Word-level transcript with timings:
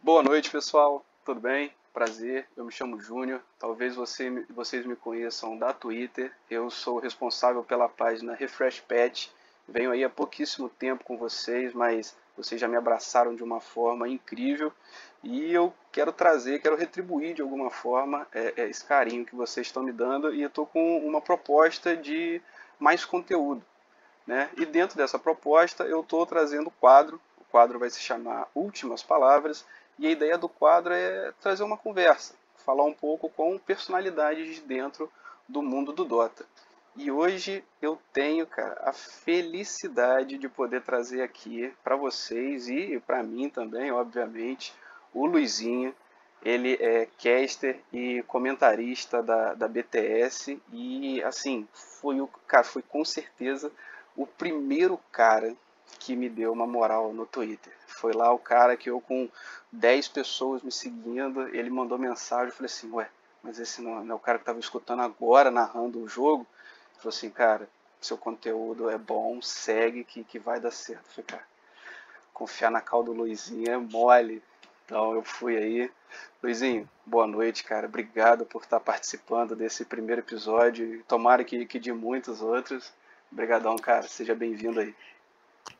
Boa 0.00 0.22
noite, 0.22 0.48
pessoal. 0.48 1.04
Tudo 1.24 1.40
bem? 1.40 1.72
Prazer. 1.92 2.46
Eu 2.56 2.64
me 2.64 2.70
chamo 2.70 3.00
Júnior. 3.00 3.42
Talvez 3.58 3.96
você, 3.96 4.30
vocês 4.48 4.86
me 4.86 4.94
conheçam 4.94 5.58
da 5.58 5.72
Twitter. 5.72 6.32
Eu 6.48 6.70
sou 6.70 7.00
responsável 7.00 7.64
pela 7.64 7.88
página 7.88 8.34
Refresh 8.34 8.80
Pet. 8.80 9.30
Venho 9.68 9.90
aí 9.90 10.04
há 10.04 10.08
pouquíssimo 10.08 10.68
tempo 10.68 11.02
com 11.02 11.18
vocês, 11.18 11.74
mas 11.74 12.16
vocês 12.36 12.60
já 12.60 12.68
me 12.68 12.76
abraçaram 12.76 13.34
de 13.34 13.42
uma 13.42 13.60
forma 13.60 14.08
incrível 14.08 14.72
e 15.22 15.52
eu 15.52 15.74
quero 15.90 16.12
trazer, 16.12 16.60
quero 16.60 16.76
retribuir 16.76 17.34
de 17.34 17.42
alguma 17.42 17.68
forma 17.68 18.26
é, 18.32 18.54
é, 18.56 18.70
esse 18.70 18.84
carinho 18.84 19.26
que 19.26 19.34
vocês 19.34 19.66
estão 19.66 19.82
me 19.82 19.90
dando 19.90 20.32
e 20.32 20.40
eu 20.40 20.48
estou 20.48 20.64
com 20.64 20.98
uma 20.98 21.20
proposta 21.20 21.96
de 21.96 22.40
mais 22.78 23.04
conteúdo. 23.04 23.64
Né? 24.24 24.48
E 24.56 24.64
dentro 24.64 24.96
dessa 24.96 25.18
proposta 25.18 25.82
eu 25.82 26.02
estou 26.02 26.24
trazendo 26.24 26.68
o 26.68 26.70
quadro, 26.70 27.20
o 27.36 27.44
quadro 27.50 27.80
vai 27.80 27.90
se 27.90 28.00
chamar 28.00 28.48
Últimas 28.54 29.02
Palavras 29.02 29.66
e 29.98 30.06
a 30.06 30.10
ideia 30.10 30.38
do 30.38 30.48
quadro 30.48 30.92
é 30.92 31.32
trazer 31.40 31.64
uma 31.64 31.76
conversa, 31.76 32.34
falar 32.64 32.84
um 32.84 32.92
pouco 32.92 33.28
com 33.28 33.58
personalidades 33.58 34.56
de 34.56 34.60
dentro 34.62 35.10
do 35.48 35.62
mundo 35.62 35.92
do 35.92 36.04
Dota. 36.04 36.46
E 36.96 37.10
hoje 37.10 37.64
eu 37.80 37.96
tenho, 38.12 38.46
cara, 38.46 38.80
a 38.82 38.92
felicidade 38.92 40.36
de 40.36 40.48
poder 40.48 40.82
trazer 40.82 41.22
aqui 41.22 41.72
para 41.84 41.94
vocês 41.94 42.68
e 42.68 43.00
para 43.06 43.22
mim 43.22 43.48
também, 43.48 43.92
obviamente, 43.92 44.74
o 45.14 45.24
Luizinho. 45.24 45.94
Ele 46.42 46.76
é 46.80 47.06
caster 47.20 47.80
e 47.92 48.22
comentarista 48.24 49.22
da, 49.22 49.54
da 49.54 49.66
BTS 49.66 50.60
e 50.72 51.20
assim, 51.22 51.66
foi 51.72 52.20
o 52.20 52.28
cara, 52.46 52.62
foi 52.62 52.82
com 52.82 53.04
certeza 53.04 53.72
o 54.16 54.24
primeiro 54.24 54.98
cara 55.10 55.56
que 55.98 56.14
me 56.14 56.28
deu 56.28 56.52
uma 56.52 56.66
moral 56.66 57.12
no 57.12 57.26
Twitter. 57.26 57.72
Foi 57.98 58.12
lá 58.12 58.32
o 58.32 58.38
cara 58.38 58.76
que 58.76 58.88
eu 58.88 59.00
com 59.00 59.28
10 59.72 60.06
pessoas 60.08 60.62
me 60.62 60.70
seguindo, 60.70 61.48
ele 61.48 61.68
mandou 61.68 61.98
mensagem, 61.98 62.46
eu 62.46 62.52
falei 62.52 62.66
assim, 62.66 62.88
ué, 62.92 63.10
mas 63.42 63.58
esse 63.58 63.82
não, 63.82 64.04
não 64.04 64.12
é 64.12 64.16
o 64.16 64.20
cara 64.20 64.38
que 64.38 64.42
estava 64.42 64.60
escutando 64.60 65.02
agora, 65.02 65.50
narrando 65.50 66.00
o 66.00 66.08
jogo? 66.08 66.46
Ele 66.92 67.00
falou 67.00 67.08
assim, 67.08 67.28
cara, 67.28 67.68
seu 68.00 68.16
conteúdo 68.16 68.88
é 68.88 68.96
bom, 68.96 69.42
segue 69.42 70.04
que, 70.04 70.22
que 70.22 70.38
vai 70.38 70.60
dar 70.60 70.70
certo. 70.70 71.06
Eu 71.06 71.10
falei, 71.10 71.26
cara, 71.26 71.44
confiar 72.32 72.70
na 72.70 72.80
cal 72.80 73.02
do 73.02 73.12
Luizinho 73.12 73.68
é 73.68 73.76
mole. 73.76 74.40
Então 74.84 75.14
eu 75.14 75.22
fui 75.24 75.56
aí. 75.56 75.90
Luizinho, 76.40 76.88
boa 77.04 77.26
noite, 77.26 77.64
cara. 77.64 77.86
Obrigado 77.86 78.46
por 78.46 78.62
estar 78.62 78.78
participando 78.78 79.56
desse 79.56 79.84
primeiro 79.84 80.20
episódio. 80.20 81.02
Tomara 81.08 81.42
que, 81.42 81.66
que 81.66 81.80
de 81.80 81.92
muitos 81.92 82.40
outros. 82.40 82.92
Obrigadão, 83.32 83.76
cara. 83.76 84.04
Seja 84.04 84.36
bem-vindo 84.36 84.78
aí. 84.78 84.94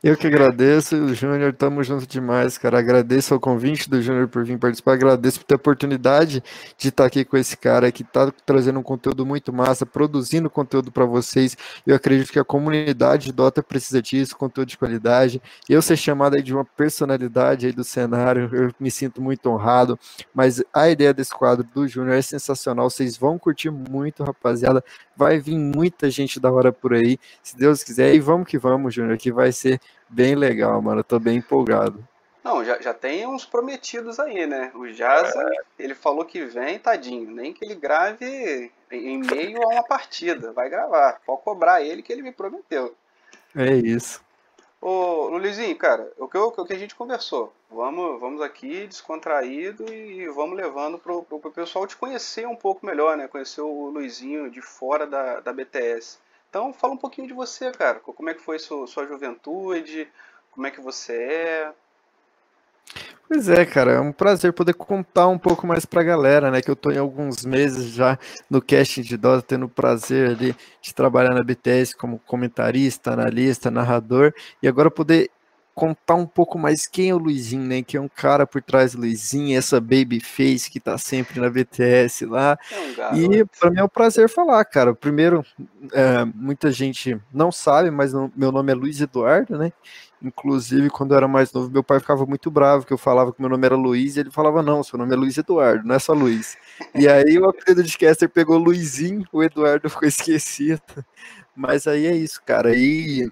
Eu 0.01 0.15
que 0.15 0.27
agradeço, 0.27 1.13
Júnior, 1.13 1.53
tamo 1.53 1.83
junto 1.83 2.07
demais, 2.07 2.57
cara. 2.57 2.79
Agradeço 2.79 3.35
o 3.35 3.39
convite 3.39 3.89
do 3.89 4.01
Júnior 4.01 4.29
por 4.29 4.45
vir 4.45 4.57
participar, 4.57 4.93
agradeço 4.93 5.39
por 5.39 5.45
ter 5.45 5.55
a 5.55 5.57
oportunidade 5.57 6.41
de 6.77 6.87
estar 6.87 7.05
aqui 7.05 7.25
com 7.25 7.35
esse 7.35 7.57
cara 7.57 7.91
que 7.91 8.01
tá 8.01 8.31
trazendo 8.45 8.79
um 8.79 8.83
conteúdo 8.83 9.25
muito 9.25 9.51
massa, 9.51 9.85
produzindo 9.85 10.49
conteúdo 10.49 10.89
para 10.89 11.03
vocês. 11.03 11.57
Eu 11.85 11.97
acredito 11.97 12.31
que 12.31 12.39
a 12.39 12.45
comunidade 12.45 13.25
de 13.25 13.33
Dota 13.33 13.61
precisa 13.61 14.01
disso, 14.01 14.37
conteúdo 14.37 14.69
de 14.69 14.77
qualidade. 14.77 15.41
Eu 15.67 15.81
ser 15.81 15.97
chamado 15.97 16.37
aí 16.37 16.41
de 16.41 16.53
uma 16.53 16.63
personalidade 16.63 17.65
aí 17.65 17.73
do 17.73 17.83
cenário, 17.83 18.49
eu 18.53 18.71
me 18.79 18.89
sinto 18.89 19.21
muito 19.21 19.49
honrado, 19.49 19.99
mas 20.33 20.63
a 20.73 20.89
ideia 20.89 21.13
desse 21.13 21.31
quadro 21.31 21.67
do 21.73 21.85
Júnior 21.85 22.15
é 22.15 22.21
sensacional, 22.21 22.89
vocês 22.89 23.17
vão 23.17 23.37
curtir 23.37 23.69
muito, 23.69 24.23
rapaziada. 24.23 24.81
Vai 25.13 25.39
vir 25.39 25.57
muita 25.57 26.09
gente 26.09 26.39
da 26.39 26.49
hora 26.49 26.71
por 26.71 26.93
aí, 26.93 27.19
se 27.43 27.57
Deus 27.57 27.83
quiser. 27.83 28.15
E 28.15 28.21
vamos 28.21 28.47
que 28.47 28.57
vamos, 28.57 28.93
Júnior, 28.93 29.17
que 29.17 29.33
vai 29.33 29.51
ser 29.51 29.78
bem 30.09 30.35
legal, 30.35 30.81
mano. 30.81 30.99
Eu 30.99 31.03
tô 31.03 31.19
bem 31.19 31.37
empolgado. 31.37 32.07
Não, 32.43 32.63
já, 32.63 32.81
já 32.81 32.93
tem 32.93 33.27
uns 33.27 33.45
prometidos 33.45 34.19
aí, 34.19 34.47
né? 34.47 34.71
O 34.73 34.87
Jazz, 34.87 35.35
é. 35.35 35.49
ele 35.77 35.93
falou 35.93 36.25
que 36.25 36.45
vem, 36.45 36.79
tadinho. 36.79 37.29
Nem 37.29 37.53
que 37.53 37.63
ele 37.65 37.75
grave 37.75 38.71
em 38.91 39.19
meio 39.19 39.61
a 39.63 39.73
uma 39.73 39.83
partida. 39.83 40.51
Vai 40.53 40.69
gravar. 40.69 41.19
Pode 41.25 41.43
cobrar 41.43 41.83
ele 41.83 42.01
que 42.01 42.11
ele 42.11 42.21
me 42.21 42.31
prometeu. 42.31 42.95
É 43.55 43.73
isso. 43.75 44.21
Ô, 44.81 45.27
Luizinho, 45.37 45.75
cara, 45.77 46.09
o 46.17 46.27
que, 46.27 46.37
o 46.37 46.65
que 46.65 46.73
a 46.73 46.79
gente 46.79 46.95
conversou. 46.95 47.53
Vamos, 47.69 48.19
vamos 48.19 48.41
aqui 48.41 48.87
descontraído 48.87 49.93
e 49.93 50.27
vamos 50.29 50.55
levando 50.55 50.97
pro, 50.97 51.23
pro, 51.23 51.39
pro 51.39 51.51
pessoal 51.51 51.85
te 51.85 51.97
conhecer 51.97 52.47
um 52.47 52.55
pouco 52.55 52.85
melhor, 52.85 53.17
né? 53.17 53.27
Conhecer 53.27 53.61
o 53.61 53.89
Luizinho 53.89 54.49
de 54.49 54.61
fora 54.61 55.05
da, 55.05 55.41
da 55.41 55.51
BTS. 55.51 56.17
Então, 56.49 56.73
fala 56.73 56.93
um 56.93 56.97
pouquinho 56.97 57.27
de 57.27 57.33
você, 57.33 57.71
cara. 57.71 57.99
Como 57.99 58.29
é 58.29 58.33
que 58.33 58.41
foi 58.41 58.57
sua, 58.57 58.87
sua 58.87 59.05
juventude? 59.05 60.07
Como 60.51 60.65
é 60.65 60.71
que 60.71 60.81
você 60.81 61.13
é? 61.13 61.71
Pois 63.27 63.47
é, 63.47 63.63
cara, 63.63 63.91
é 63.91 63.99
um 63.99 64.11
prazer 64.11 64.51
poder 64.51 64.73
contar 64.73 65.27
um 65.27 65.37
pouco 65.37 65.67
mais 65.67 65.85
pra 65.85 66.01
galera, 66.01 66.49
né? 66.49 66.63
Que 66.63 66.71
eu 66.71 66.75
tô 66.75 66.89
em 66.89 66.97
alguns 66.97 67.45
meses 67.45 67.91
já 67.91 68.17
no 68.49 68.59
casting 68.59 69.03
de 69.03 69.15
Dota, 69.15 69.45
tendo 69.47 69.67
o 69.67 69.69
prazer 69.69 70.31
ali 70.31 70.55
de 70.81 70.95
trabalhar 70.95 71.35
na 71.35 71.43
BTS 71.43 71.95
como 71.95 72.17
comentarista, 72.25 73.11
analista, 73.11 73.69
narrador, 73.69 74.33
e 74.63 74.67
agora 74.67 74.89
poder 74.89 75.29
contar 75.79 76.15
um 76.15 76.25
pouco 76.25 76.59
mais 76.59 76.85
quem 76.85 77.09
é 77.09 77.15
o 77.15 77.17
Luizinho, 77.17 77.63
né? 77.63 77.81
Que 77.81 77.95
é 77.95 78.01
um 78.01 78.09
cara 78.09 78.45
por 78.45 78.61
trás 78.61 78.91
do 78.91 78.99
Luizinho, 78.99 79.57
essa 79.57 79.79
babyface 79.79 80.69
que 80.69 80.77
tá 80.77 80.97
sempre 80.97 81.39
na 81.39 81.49
BTS 81.49 82.25
lá. 82.25 82.59
É 82.69 83.13
um 83.13 83.15
e 83.15 83.45
para 83.45 83.71
mim 83.71 83.79
é 83.79 83.83
um 83.85 83.87
prazer 83.87 84.27
falar, 84.27 84.65
cara. 84.65 84.93
Primeiro, 84.93 85.41
é, 85.93 86.25
muita 86.35 86.69
gente 86.69 87.17
não 87.33 87.49
sabe, 87.49 87.89
mas 87.89 88.11
meu 88.35 88.51
nome 88.51 88.73
é 88.73 88.75
Luiz 88.75 88.99
Eduardo, 88.99 89.57
né? 89.57 89.71
Inclusive, 90.21 90.89
quando 90.89 91.11
eu 91.11 91.17
era 91.17 91.29
mais 91.29 91.53
novo, 91.53 91.71
meu 91.71 91.81
pai 91.81 92.01
ficava 92.01 92.25
muito 92.25 92.51
bravo 92.51 92.85
que 92.85 92.91
eu 92.91 92.97
falava 92.97 93.31
que 93.31 93.39
meu 93.39 93.49
nome 93.49 93.65
era 93.65 93.75
Luiz, 93.77 94.17
e 94.17 94.19
ele 94.19 94.31
falava, 94.31 94.61
não, 94.61 94.83
seu 94.83 94.99
nome 94.99 95.13
é 95.13 95.17
Luiz 95.17 95.37
Eduardo, 95.37 95.87
não 95.87 95.95
é 95.95 95.99
só 95.99 96.11
Luiz. 96.11 96.57
E 96.93 97.07
aí 97.07 97.39
o 97.39 97.49
apelido 97.49 97.81
de 97.81 97.97
Caster 97.97 98.27
pegou 98.27 98.57
Luizinho, 98.57 99.23
o 99.31 99.41
Eduardo 99.41 99.89
ficou 99.89 100.05
esquecido. 100.09 100.81
Mas 101.55 101.87
aí 101.87 102.05
é 102.05 102.13
isso, 102.13 102.41
cara. 102.45 102.75
E 102.75 103.31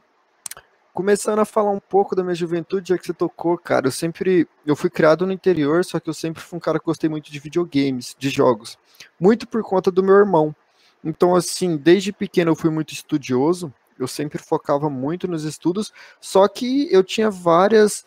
começando 0.98 1.38
a 1.38 1.46
falar 1.46 1.70
um 1.70 1.80
pouco 1.80 2.16
da 2.16 2.24
minha 2.24 2.34
juventude, 2.34 2.90
já 2.90 2.98
que 2.98 3.06
você 3.06 3.14
tocou, 3.14 3.56
cara, 3.56 3.86
eu 3.86 3.92
sempre, 3.92 4.48
eu 4.66 4.76
fui 4.76 4.90
criado 4.90 5.28
no 5.28 5.32
interior, 5.32 5.86
só 5.86 6.00
que 6.00 6.10
eu 6.10 6.14
sempre 6.14 6.42
fui 6.42 6.58
um 6.58 6.60
cara 6.60 6.80
que 6.80 6.86
gostei 6.86 7.08
muito 7.08 7.32
de 7.32 7.38
videogames, 7.38 8.16
de 8.18 8.32
jogos, 8.32 8.80
muito 9.20 9.48
por 9.48 9.62
conta 9.62 9.92
do 9.92 10.02
meu 10.02 10.16
irmão. 10.16 10.56
Então, 11.04 11.36
assim, 11.36 11.78
desde 11.78 12.12
pequeno 12.12 12.50
eu 12.50 12.56
fui 12.56 12.72
muito 12.72 12.94
estudioso, 12.94 13.72
eu 14.00 14.08
sempre 14.08 14.40
focava 14.40 14.90
muito 14.90 15.28
nos 15.28 15.44
estudos, 15.44 15.94
só 16.20 16.48
que 16.48 16.92
eu 16.92 17.04
tinha 17.04 17.30
várias 17.30 18.04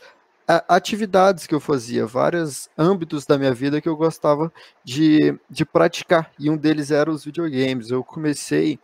atividades 0.67 1.47
que 1.47 1.55
eu 1.55 1.61
fazia, 1.61 2.05
vários 2.05 2.69
âmbitos 2.77 3.25
da 3.25 3.39
minha 3.39 3.55
vida 3.55 3.81
que 3.81 3.89
eu 3.89 3.95
gostava 3.95 4.53
de, 4.83 5.39
de 5.49 5.65
praticar, 5.65 6.33
e 6.37 6.51
um 6.51 6.57
deles 6.57 6.91
era 6.91 7.09
os 7.09 7.25
videogames. 7.25 7.93
Eu 7.93 8.03
comecei 8.03 8.81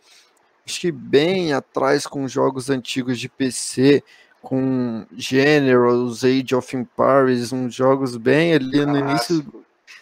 acho 0.67 0.81
que 0.81 0.91
bem 0.91 1.53
atrás 1.53 2.05
com 2.05 2.27
jogos 2.27 2.69
antigos 2.69 3.17
de 3.17 3.29
PC, 3.29 4.03
com 4.41 5.05
Generals, 5.15 6.25
Age 6.25 6.53
of 6.53 6.75
Empires, 6.75 7.53
uns 7.53 7.73
jogos 7.73 8.17
bem 8.17 8.53
ali 8.53 8.85
no 8.85 8.97
início, 8.97 9.45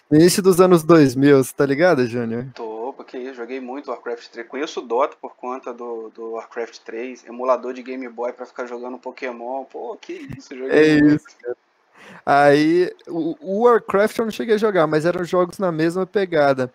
no 0.10 0.18
início 0.18 0.42
dos 0.42 0.60
anos 0.60 0.84
2000, 0.84 1.44
você 1.44 1.54
tá 1.54 1.66
ligado, 1.66 2.08
Júnior? 2.08 2.48
Tô, 2.56 2.94
porque 2.98 3.18
eu 3.18 3.34
joguei 3.36 3.60
muito 3.60 3.92
Warcraft 3.92 4.28
3. 4.30 4.48
Conheço 4.48 4.80
o 4.80 4.84
Dota 4.84 5.16
por 5.22 5.36
conta 5.36 5.72
do, 5.72 6.10
do 6.10 6.32
Warcraft 6.32 6.80
3, 6.80 7.26
emulador 7.28 7.74
de 7.74 7.84
Game 7.84 8.08
Boy 8.10 8.34
para 8.34 8.48
ficar 8.48 8.66
jogando 8.66 8.98
Pokémon. 8.98 9.66
Pô, 9.66 9.96
que 9.96 10.14
isso, 10.36 10.58
joguei 10.58 10.98
é 10.98 11.02
muito. 11.02 11.16
Isso, 11.16 11.38
cara. 11.42 11.56
Aí, 12.26 12.92
o 13.08 13.64
Warcraft 13.64 14.18
eu 14.18 14.26
não 14.26 14.32
cheguei 14.32 14.56
a 14.56 14.60
jogar, 14.60 14.88
mas 14.88 15.06
eram 15.06 15.24
jogos 15.24 15.60
na 15.60 15.72
mesma 15.72 16.06
pegada. 16.06 16.72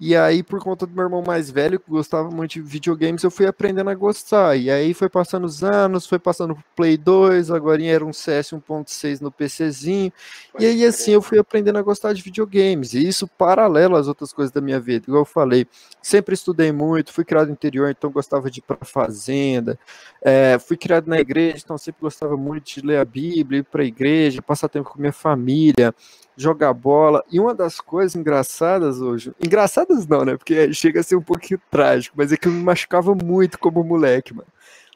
E 0.00 0.16
aí, 0.16 0.42
por 0.42 0.60
conta 0.60 0.86
do 0.86 0.92
meu 0.92 1.04
irmão 1.04 1.22
mais 1.24 1.50
velho, 1.50 1.78
que 1.78 1.88
gostava 1.88 2.28
muito 2.28 2.54
de 2.54 2.62
videogames, 2.62 3.22
eu 3.22 3.30
fui 3.30 3.46
aprendendo 3.46 3.88
a 3.90 3.94
gostar. 3.94 4.56
E 4.56 4.68
aí 4.68 4.92
foi 4.92 5.08
passando 5.08 5.44
os 5.44 5.62
anos, 5.62 6.04
foi 6.04 6.18
passando 6.18 6.54
pro 6.54 6.64
Play 6.74 6.96
2, 6.96 7.50
agora 7.50 7.82
era 7.84 8.04
um 8.04 8.12
CS 8.12 8.52
1.6 8.52 9.20
no 9.20 9.30
PCzinho. 9.30 10.12
Pode 10.52 10.64
e 10.64 10.68
aí, 10.68 10.84
assim, 10.84 11.12
eu 11.12 11.22
fui 11.22 11.38
aprendendo 11.38 11.78
a 11.78 11.82
gostar 11.82 12.12
de 12.12 12.22
videogames. 12.22 12.92
E 12.92 13.06
isso 13.06 13.28
paralelo 13.28 13.94
às 13.94 14.08
outras 14.08 14.32
coisas 14.32 14.52
da 14.52 14.60
minha 14.60 14.80
vida. 14.80 15.04
Igual 15.06 15.22
eu 15.22 15.26
falei, 15.26 15.66
sempre 16.02 16.34
estudei 16.34 16.72
muito, 16.72 17.12
fui 17.12 17.24
criado 17.24 17.46
no 17.46 17.52
interior, 17.52 17.88
então 17.88 18.10
gostava 18.10 18.50
de 18.50 18.58
ir 18.58 18.62
pra 18.62 18.78
fazenda. 18.82 19.78
É, 20.20 20.58
fui 20.58 20.76
criado 20.76 21.06
na 21.06 21.20
igreja, 21.20 21.62
então 21.64 21.78
sempre 21.78 22.00
gostava 22.00 22.36
muito 22.36 22.64
de 22.64 22.80
ler 22.84 22.98
a 22.98 23.04
Bíblia, 23.04 23.60
ir 23.60 23.64
pra 23.64 23.84
igreja, 23.84 24.42
passar 24.42 24.68
tempo 24.68 24.90
com 24.90 24.98
minha 24.98 25.12
família 25.12 25.94
jogar 26.36 26.72
bola. 26.72 27.22
E 27.30 27.38
uma 27.38 27.54
das 27.54 27.80
coisas 27.80 28.16
engraçadas 28.16 29.00
hoje, 29.00 29.32
engraçadas 29.40 30.06
não, 30.06 30.24
né? 30.24 30.36
Porque 30.36 30.72
chega 30.72 31.00
a 31.00 31.02
ser 31.02 31.16
um 31.16 31.22
pouquinho 31.22 31.60
trágico, 31.70 32.16
mas 32.18 32.32
é 32.32 32.36
que 32.36 32.48
eu 32.48 32.52
me 32.52 32.62
machucava 32.62 33.14
muito 33.14 33.58
como 33.58 33.82
moleque, 33.82 34.34
mano. 34.34 34.48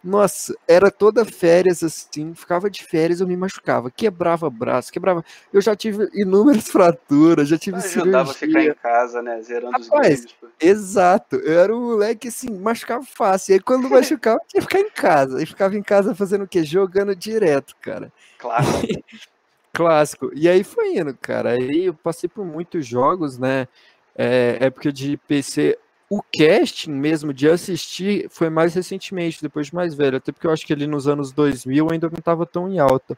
Nossa, 0.02 0.56
era 0.66 0.92
toda 0.92 1.24
férias 1.24 1.82
assim, 1.82 2.32
ficava 2.32 2.70
de 2.70 2.84
férias, 2.84 3.20
eu 3.20 3.26
me 3.26 3.36
machucava, 3.36 3.90
quebrava 3.90 4.48
braço, 4.48 4.92
quebrava. 4.92 5.24
Eu 5.52 5.60
já 5.60 5.74
tive 5.74 6.08
inúmeras 6.14 6.68
fraturas, 6.70 7.48
já 7.48 7.58
tive 7.58 7.80
cirurgia. 7.80 8.20
Ajudava 8.20 8.32
ficar 8.32 8.62
em 8.62 8.74
casa, 8.74 9.20
né, 9.20 9.42
zerando 9.42 9.72
Rapaz, 9.72 10.20
os 10.20 10.26
games. 10.26 10.36
Exato, 10.60 11.36
eu 11.36 11.60
era 11.60 11.76
um 11.76 11.88
moleque 11.88 12.28
assim, 12.28 12.48
machucava 12.48 13.04
fácil. 13.04 13.52
E 13.52 13.54
aí 13.54 13.60
quando 13.60 13.90
machucava, 13.90 14.40
tinha 14.46 14.60
que 14.62 14.68
ficar 14.68 14.80
em 14.80 14.90
casa. 14.90 15.42
E 15.42 15.46
ficava 15.46 15.76
em 15.76 15.82
casa 15.82 16.14
fazendo 16.14 16.44
o 16.44 16.48
quê? 16.48 16.62
Jogando 16.62 17.14
direto, 17.16 17.74
cara. 17.80 18.12
Claro. 18.38 18.66
Clássico. 19.78 20.32
E 20.34 20.48
aí 20.48 20.64
foi 20.64 20.96
indo, 20.96 21.16
cara. 21.16 21.50
Aí 21.50 21.84
eu 21.84 21.94
passei 21.94 22.28
por 22.28 22.44
muitos 22.44 22.84
jogos, 22.84 23.38
né? 23.38 23.68
É, 24.12 24.58
época 24.60 24.92
de 24.92 25.16
PC. 25.16 25.78
O 26.10 26.20
casting 26.20 26.90
mesmo 26.90 27.32
de 27.32 27.48
assistir 27.48 28.26
foi 28.28 28.50
mais 28.50 28.74
recentemente, 28.74 29.40
depois 29.40 29.68
de 29.68 29.74
mais 29.76 29.94
velho. 29.94 30.16
Até 30.16 30.32
porque 30.32 30.48
eu 30.48 30.50
acho 30.50 30.66
que 30.66 30.72
ali 30.72 30.84
nos 30.84 31.06
anos 31.06 31.30
2000 31.30 31.92
ainda 31.92 32.10
não 32.10 32.18
estava 32.18 32.44
tão 32.44 32.68
em 32.68 32.80
alta. 32.80 33.16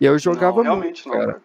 E 0.00 0.06
aí 0.06 0.12
eu 0.12 0.18
jogava 0.18 0.62
não, 0.62 0.76
muito, 0.76 1.08
não, 1.08 1.18
cara. 1.18 1.42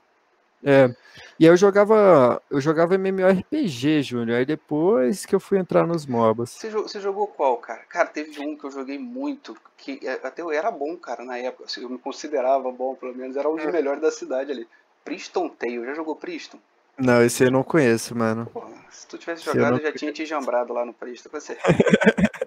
É. 0.63 0.93
E 1.39 1.45
aí 1.45 1.51
eu 1.51 1.57
jogava, 1.57 2.41
eu 2.51 2.61
jogava 2.61 2.95
MMORPG, 2.95 4.03
Júnior. 4.03 4.37
Aí 4.37 4.45
depois 4.45 5.25
que 5.25 5.33
eu 5.33 5.39
fui 5.39 5.57
entrar 5.57 5.87
nos 5.87 6.05
MOBAs. 6.05 6.51
Você, 6.51 6.69
você, 6.69 6.99
jogou 6.99 7.27
qual, 7.27 7.57
cara? 7.57 7.81
Cara, 7.89 8.07
teve 8.07 8.39
um 8.39 8.55
que 8.55 8.63
eu 8.63 8.71
joguei 8.71 8.99
muito, 8.99 9.57
que 9.75 9.99
é, 10.03 10.19
até 10.23 10.43
eu 10.43 10.51
era 10.51 10.69
bom, 10.69 10.95
cara, 10.95 11.23
na 11.23 11.37
época. 11.37 11.65
Assim, 11.65 11.81
eu 11.81 11.89
me 11.89 11.97
considerava 11.97 12.71
bom, 12.71 12.93
pelo 12.95 13.15
menos. 13.15 13.35
Era 13.35 13.49
um 13.49 13.55
dos 13.55 13.65
é. 13.65 13.71
melhores 13.71 14.01
da 14.01 14.11
cidade 14.11 14.51
ali. 14.51 14.67
Priston 15.03 15.49
Tale. 15.49 15.85
Já 15.85 15.95
jogou 15.95 16.15
Priston? 16.15 16.59
Não, 16.97 17.23
esse 17.23 17.43
eu 17.43 17.51
não 17.51 17.63
conheço, 17.63 18.15
mano. 18.15 18.45
Porra, 18.47 18.71
se 18.89 19.07
tu 19.07 19.17
tivesse 19.17 19.45
jogado, 19.45 19.77
eu 19.77 19.83
já 19.83 19.91
tinha 19.91 20.11
te 20.11 20.25
jambrado 20.25 20.73
lá 20.73 20.85
no 20.85 20.93
Priston 20.93 21.29
com 21.29 21.39
você. 21.39 21.57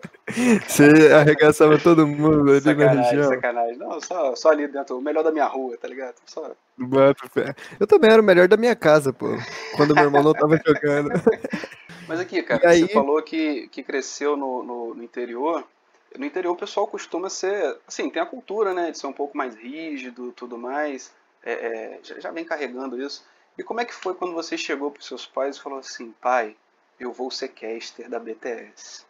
Você 0.67 1.13
arregaçava 1.13 1.79
todo 1.79 2.07
mundo 2.07 2.51
ali 2.51 2.61
sacanagem, 2.61 2.97
na 2.97 3.03
região. 3.03 3.29
Sacanagem, 3.29 3.77
Não, 3.77 4.01
só, 4.01 4.35
só 4.35 4.51
ali 4.51 4.67
dentro, 4.67 4.99
o 4.99 5.01
melhor 5.01 5.23
da 5.23 5.31
minha 5.31 5.47
rua, 5.47 5.77
tá 5.77 5.87
ligado? 5.87 6.17
Só... 6.27 6.51
Eu 7.79 7.87
também 7.87 8.11
era 8.11 8.21
o 8.21 8.25
melhor 8.25 8.49
da 8.49 8.57
minha 8.57 8.75
casa, 8.75 9.13
pô. 9.13 9.27
Quando 9.77 9.95
meu 9.95 10.05
irmão 10.05 10.23
não 10.23 10.33
tava 10.33 10.59
jogando. 10.67 11.11
Mas 12.09 12.21
aqui, 12.21 12.43
cara, 12.43 12.69
aí... 12.69 12.81
você 12.81 12.89
falou 12.89 13.23
que, 13.23 13.69
que 13.69 13.83
cresceu 13.83 14.37
no, 14.37 14.63
no, 14.63 14.95
no, 14.95 15.03
interior. 15.05 15.65
No 16.19 16.25
interior 16.25 16.53
o 16.53 16.57
pessoal 16.57 16.87
costuma 16.87 17.31
ser. 17.31 17.77
Assim, 17.87 18.11
tem 18.11 18.21
a 18.21 18.27
cultura, 18.27 18.75
né? 18.75 18.91
De 18.91 18.99
ser 18.99 19.07
um 19.07 19.13
pouco 19.13 19.37
mais 19.37 19.55
rígido 19.55 20.33
tudo 20.33 20.59
mais. 20.59 21.13
É, 21.45 21.53
é, 21.53 21.99
já, 22.03 22.19
já 22.19 22.31
vem 22.31 22.45
carregando 22.45 23.01
isso. 23.01 23.25
E 23.57 23.63
como 23.63 23.81
é 23.81 23.85
que 23.85 23.95
foi 23.95 24.15
quando 24.15 24.35
você 24.35 24.59
chegou 24.59 24.91
pros 24.91 25.07
seus 25.07 25.27
pais 25.27 25.57
e 25.57 25.63
falou 25.63 25.79
assim, 25.79 26.13
pai, 26.21 26.57
eu 26.99 27.13
vou 27.13 27.31
ser 27.31 27.49
caster 27.49 28.09
da 28.09 28.19
BTS? 28.19 29.05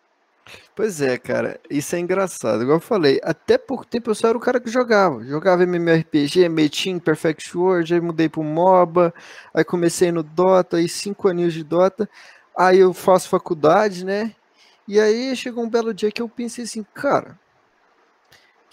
Pois 0.75 1.00
é, 1.00 1.17
cara, 1.17 1.58
isso 1.70 1.96
é 1.96 1.99
engraçado. 1.99 2.62
Igual 2.62 2.76
eu 2.76 2.81
falei, 2.81 3.19
até 3.23 3.56
pouco 3.56 3.87
tempo 3.87 4.11
eu 4.11 4.14
só 4.14 4.29
era 4.29 4.37
o 4.37 4.41
cara 4.41 4.61
que 4.61 4.69
jogava. 4.70 5.25
Jogava 5.25 5.62
MMORPG, 5.62 6.49
Metin, 6.49 6.99
Perfect 6.99 7.56
World, 7.56 7.94
aí 7.94 8.00
mudei 8.00 8.29
pro 8.29 8.43
MOBA, 8.43 9.14
aí 9.55 9.64
comecei 9.64 10.12
no 10.12 10.23
Dota, 10.23 10.76
aí 10.76 10.88
cinco 10.88 11.29
aninhos 11.29 11.55
de 11.55 11.64
Dota. 11.64 12.08
Aí 12.56 12.79
eu 12.79 12.93
faço 12.93 13.29
faculdade, 13.29 14.05
né? 14.05 14.35
E 14.87 15.00
aí 15.00 15.35
chegou 15.35 15.64
um 15.64 15.70
belo 15.70 15.94
dia 15.94 16.12
que 16.12 16.20
eu 16.20 16.29
pensei 16.29 16.64
assim, 16.64 16.85
cara, 16.93 17.38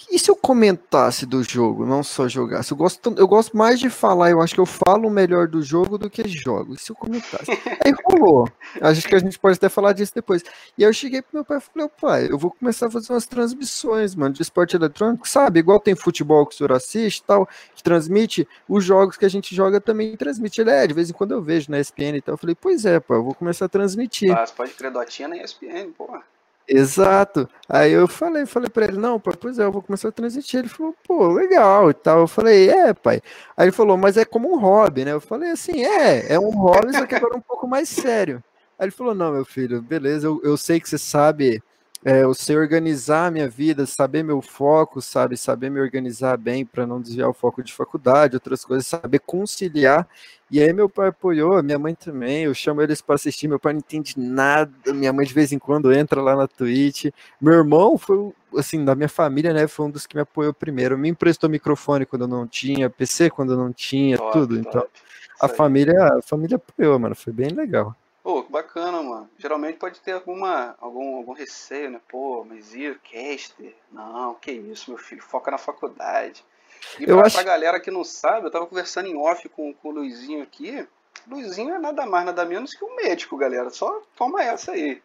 e 0.10 0.18
se 0.18 0.30
eu 0.30 0.36
comentasse 0.36 1.26
do 1.26 1.44
jogo, 1.44 1.86
não 1.86 2.04
só 2.04 2.28
jogasse? 2.28 2.72
Eu 2.72 2.78
gosto, 2.78 3.14
eu 3.18 3.28
gosto 3.28 3.56
mais 3.56 3.80
de 3.80 3.90
falar, 3.90 4.32
eu 4.32 4.42
acho 4.42 4.54
que 4.54 4.60
eu 4.60 4.66
falo 4.66 5.10
melhor 5.10 5.48
do 5.48 5.62
jogo 5.62 5.98
do 5.98 6.10
que 6.10 6.28
jogo. 6.28 6.74
E 6.74 6.78
se 6.78 6.92
eu 6.92 6.96
comentasse? 6.96 7.52
Aí 7.84 7.94
rolou. 8.06 8.50
Acho 8.82 9.08
que 9.08 9.16
a 9.16 9.20
gente 9.20 9.38
pode 9.38 9.58
até 9.58 9.70
falar 9.70 9.94
disso 9.94 10.14
depois. 10.16 10.44
E 10.78 10.84
aí 10.84 10.90
eu 10.90 10.94
cheguei 10.94 11.22
pro 11.22 11.32
meu 11.34 11.46
pai 11.46 11.58
e 11.58 11.62
falei, 11.62 11.90
pai, 12.00 12.28
eu 12.30 12.38
vou 12.38 12.52
começar 12.52 12.88
a 12.88 12.92
fazer 12.92 13.12
umas 13.12 13.26
transmissões, 13.26 14.16
mano, 14.16 14.34
de 14.34 14.42
esporte 14.42 14.76
eletrônico, 14.76 15.28
sabe? 15.28 15.60
Igual 15.60 15.80
tem 15.80 15.96
futebol 15.96 16.46
que 16.46 16.56
o 16.56 16.58
senhor 16.58 16.72
assiste 16.72 17.20
e 17.20 17.24
tal, 17.24 17.48
que 17.76 17.84
transmite, 17.84 18.48
os 18.68 18.84
jogos 18.84 19.18
que 19.18 19.26
a 19.26 19.30
gente 19.30 19.54
joga 19.54 19.82
também 19.82 20.16
transmite. 20.16 20.62
Ele 20.62 20.72
é, 20.72 20.88
de 20.88 20.94
vez 20.94 21.10
em 21.10 21.14
quando 21.14 21.34
eu 21.34 21.42
vejo 21.42 21.70
na 21.70 21.80
ESPN 21.80 22.18
e 22.18 22.22
tal. 22.22 22.34
Eu 22.34 22.38
falei, 22.38 22.56
pois 22.56 22.86
é, 22.86 23.00
pai, 23.00 23.18
eu 23.18 23.24
vou 23.24 23.34
começar 23.34 23.66
a 23.66 23.70
transmitir. 23.70 24.32
Ah, 24.32 24.46
você 24.46 24.54
pode 24.54 24.74
crer 24.74 24.92
dotinha 24.92 25.28
na 25.28 25.38
ESPN, 25.38 25.92
porra. 25.98 26.24
Exato. 26.68 27.50
Aí 27.68 27.92
eu 27.92 28.08
falei, 28.08 28.46
falei 28.46 28.70
para 28.70 28.86
ele, 28.86 28.98
não, 28.98 29.20
pai, 29.20 29.34
pois 29.40 29.60
é, 29.60 29.64
eu 29.64 29.72
vou 29.72 29.82
começar 29.82 30.10
a 30.10 30.12
transmitir. 30.12 30.60
Ele 30.60 30.70
falou, 30.70 30.96
pô, 31.06 31.28
legal 31.28 31.90
e 31.90 31.94
tal. 31.94 32.20
Eu 32.22 32.28
falei, 32.28 32.70
é, 32.70 32.94
pai. 32.94 33.22
Aí 33.58 33.66
ele 33.66 33.72
falou, 33.72 33.98
mas 33.98 34.18
é 34.18 34.26
como 34.26 34.54
um 34.54 34.60
hobby, 34.60 35.06
né? 35.06 35.12
Eu 35.12 35.22
falei 35.22 35.52
assim, 35.52 35.84
é, 35.84 36.34
é 36.34 36.40
um 36.40 36.52
hobby, 36.52 36.94
só 36.94 37.06
que 37.06 37.16
agora 37.16 37.36
um 37.36 37.42
pouco 37.42 37.68
mais 37.68 37.90
sério. 37.90 38.44
Aí 38.80 38.86
ele 38.86 38.92
falou, 38.92 39.14
não, 39.14 39.32
meu 39.34 39.46
filho, 39.46 39.82
beleza, 39.82 40.28
eu, 40.28 40.42
eu 40.44 40.58
sei 40.58 40.80
que 40.80 40.90
você 40.90 40.98
sabe 40.98 41.62
é, 42.04 42.24
eu 42.24 42.34
sei 42.34 42.58
organizar 42.58 43.28
a 43.28 43.32
minha 43.32 43.48
vida, 43.48 43.86
saber 43.86 44.24
meu 44.24 44.42
foco, 44.42 45.00
sabe, 45.02 45.38
saber 45.38 45.70
me 45.70 45.80
organizar 45.80 46.36
bem 46.36 46.66
para 46.66 46.88
não 46.88 47.00
desviar 47.00 47.30
o 47.30 47.34
foco 47.34 47.64
de 47.64 47.72
faculdade, 47.72 48.36
outras 48.36 48.66
coisas, 48.66 48.88
saber 48.88 49.20
conciliar. 49.20 50.08
E 50.52 50.62
aí 50.62 50.74
meu 50.74 50.90
pai 50.90 51.08
apoiou, 51.08 51.64
minha 51.64 51.80
mãe 51.80 51.96
também, 51.96 52.44
eu 52.44 52.54
chamo 52.54 52.82
eles 52.82 53.02
para 53.02 53.16
assistir, 53.16 53.48
meu 53.48 53.58
pai 53.58 53.72
não 53.72 53.80
entende 53.80 54.16
nada, 54.18 54.94
minha 54.94 55.14
mãe 55.14 55.26
de 55.26 55.34
vez 55.34 55.54
em 55.54 55.58
quando 55.58 55.94
entra 55.94 56.22
lá 56.22 56.36
na 56.36 56.46
Twitch. 56.46 57.06
Meu 57.40 57.54
irmão 57.54 57.98
foi, 57.98 58.34
assim, 58.58 58.84
da 58.84 58.94
minha 58.94 59.08
família, 59.08 59.54
né, 59.54 59.66
foi 59.66 59.86
um 59.86 59.90
dos 59.90 60.06
que 60.06 60.14
me 60.14 60.22
apoiou 60.22 60.54
primeiro, 60.54 60.98
me 60.98 61.08
emprestou 61.08 61.50
microfone 61.50 62.06
quando 62.06 62.24
eu 62.24 62.28
não 62.28 62.46
tinha, 62.46 62.90
PC 62.90 63.30
quando 63.30 63.54
eu 63.54 63.58
não 63.58 63.72
tinha, 63.72 64.18
top, 64.18 64.32
tudo. 64.34 64.62
Top. 64.62 64.68
Então, 64.68 64.88
a 65.40 65.48
família, 65.48 66.18
a 66.18 66.22
família 66.22 66.58
apoiou, 66.58 67.00
mano, 67.00 67.16
foi 67.16 67.32
bem 67.32 67.48
legal. 67.52 67.96
Pô, 68.22 68.44
bacana, 68.44 69.02
mano. 69.02 69.30
Geralmente 69.38 69.78
pode 69.78 70.00
ter 70.02 70.12
alguma, 70.12 70.76
algum, 70.80 71.16
algum 71.16 71.34
receio, 71.34 71.90
né? 71.90 72.00
Pô, 72.10 72.46
mas 72.48 72.76
e 72.76 72.90
o 72.90 73.00
caster? 73.00 73.76
Não, 73.92 74.36
que 74.36 74.52
isso, 74.52 74.92
meu 74.92 74.98
filho, 74.98 75.24
foca 75.24 75.50
na 75.50 75.58
faculdade. 75.58 76.44
E 77.00 77.04
eu 77.04 77.18
pra, 77.18 77.28
acho... 77.28 77.36
pra 77.36 77.44
galera 77.44 77.80
que 77.80 77.92
não 77.92 78.04
sabe, 78.04 78.48
eu 78.48 78.52
tava 78.52 78.68
conversando 78.68 79.08
em 79.08 79.18
off 79.18 79.48
com, 79.50 79.74
com 79.74 79.90
o 79.90 79.92
Luizinho 79.92 80.44
aqui. 80.44 80.88
Luizinho 81.28 81.76
é 81.76 81.80
nada 81.80 82.06
mais, 82.06 82.26
nada 82.26 82.46
menos 82.46 82.74
que 82.74 82.84
um 82.84 82.96
médico, 82.96 83.38
galera. 83.38 83.70
Só 83.70 84.02
toma 84.18 84.44
essa 84.44 84.72
aí. 84.72 85.02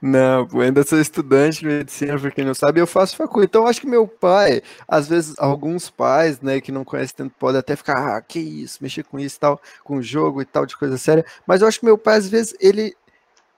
Não, 0.00 0.46
ainda 0.60 0.82
sou 0.82 1.00
estudante 1.00 1.60
de 1.60 1.66
medicina, 1.66 2.18
pra 2.18 2.30
quem 2.30 2.44
não 2.44 2.54
sabe, 2.54 2.80
eu 2.80 2.86
faço 2.86 3.16
faculdade. 3.16 3.48
Então, 3.48 3.66
acho 3.66 3.80
que 3.80 3.86
meu 3.86 4.06
pai, 4.06 4.62
às 4.86 5.08
vezes, 5.08 5.34
alguns 5.38 5.88
pais, 5.88 6.40
né, 6.40 6.60
que 6.60 6.70
não 6.70 6.84
conhecem 6.84 7.16
tanto, 7.16 7.34
podem 7.38 7.60
até 7.60 7.74
ficar, 7.74 8.16
ah, 8.16 8.20
que 8.20 8.38
isso, 8.38 8.82
mexer 8.82 9.04
com 9.04 9.18
isso 9.18 9.40
tal, 9.40 9.60
com 9.82 10.02
jogo 10.02 10.42
e 10.42 10.44
tal, 10.44 10.66
de 10.66 10.76
coisa 10.76 10.98
séria. 10.98 11.24
Mas 11.46 11.62
eu 11.62 11.68
acho 11.68 11.80
que 11.80 11.86
meu 11.86 11.96
pai, 11.96 12.18
às 12.18 12.28
vezes, 12.28 12.54
ele 12.60 12.94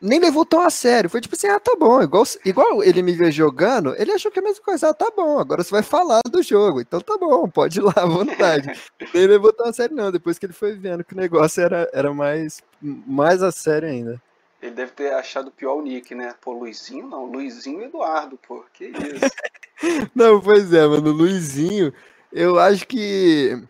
nem 0.01 0.19
levou 0.21 0.45
tão 0.45 0.61
a 0.63 0.71
sério. 0.71 1.09
Foi 1.09 1.21
tipo 1.21 1.35
assim, 1.35 1.49
ah, 1.49 1.59
tá 1.59 1.75
bom. 1.79 2.03
Igual, 2.03 2.25
igual 2.45 2.85
ele 2.85 3.03
me 3.03 3.13
vê 3.13 3.31
jogando, 3.31 3.95
ele 3.99 4.13
achou 4.13 4.31
que 4.31 4.39
é 4.39 4.43
a 4.43 4.45
mesma 4.45 4.63
coisa. 4.63 4.91
Ah, 4.91 4.95
tá 4.95 5.11
bom, 5.17 5.39
agora 5.39 5.63
você 5.63 5.71
vai 5.71 5.83
falar 5.83 6.21
do 6.31 6.43
jogo. 6.43 6.81
Então 6.81 7.01
tá 7.01 7.17
bom, 7.19 7.49
pode 7.49 7.79
ir 7.79 7.83
lá 7.83 7.95
à 7.97 8.07
vontade. 8.07 8.69
nem 9.15 9.27
levou 9.27 9.53
tão 9.53 9.67
a 9.67 9.73
sério, 9.73 9.97
não. 9.97 10.13
Depois 10.13 10.39
que 10.39 10.47
ele 10.47 10.53
foi 10.53 10.75
vendo 10.75 11.05
que 11.05 11.15
o 11.15 11.17
negócio 11.17 11.63
era, 11.63 11.89
era 11.93 12.13
mais, 12.13 12.63
mais 12.81 13.43
a 13.43 13.51
sério 13.51 13.89
ainda. 13.89 14.21
Ele 14.61 14.75
deve 14.75 14.93
ter 14.93 15.13
achado 15.13 15.51
pior 15.51 15.77
o 15.77 15.83
nick, 15.83 16.15
né? 16.15 16.35
Pô, 16.41 16.53
Luizinho 16.53 17.07
não, 17.07 17.27
Luizinho 17.27 17.83
Eduardo, 17.83 18.39
pô, 18.47 18.65
que 18.73 18.87
isso. 18.87 19.31
não, 20.15 20.41
pois 20.41 20.73
é, 20.73 20.87
mano, 20.87 21.13
Luizinho, 21.13 21.93
eu 22.33 22.59
acho 22.59 22.87
que. 22.87 23.63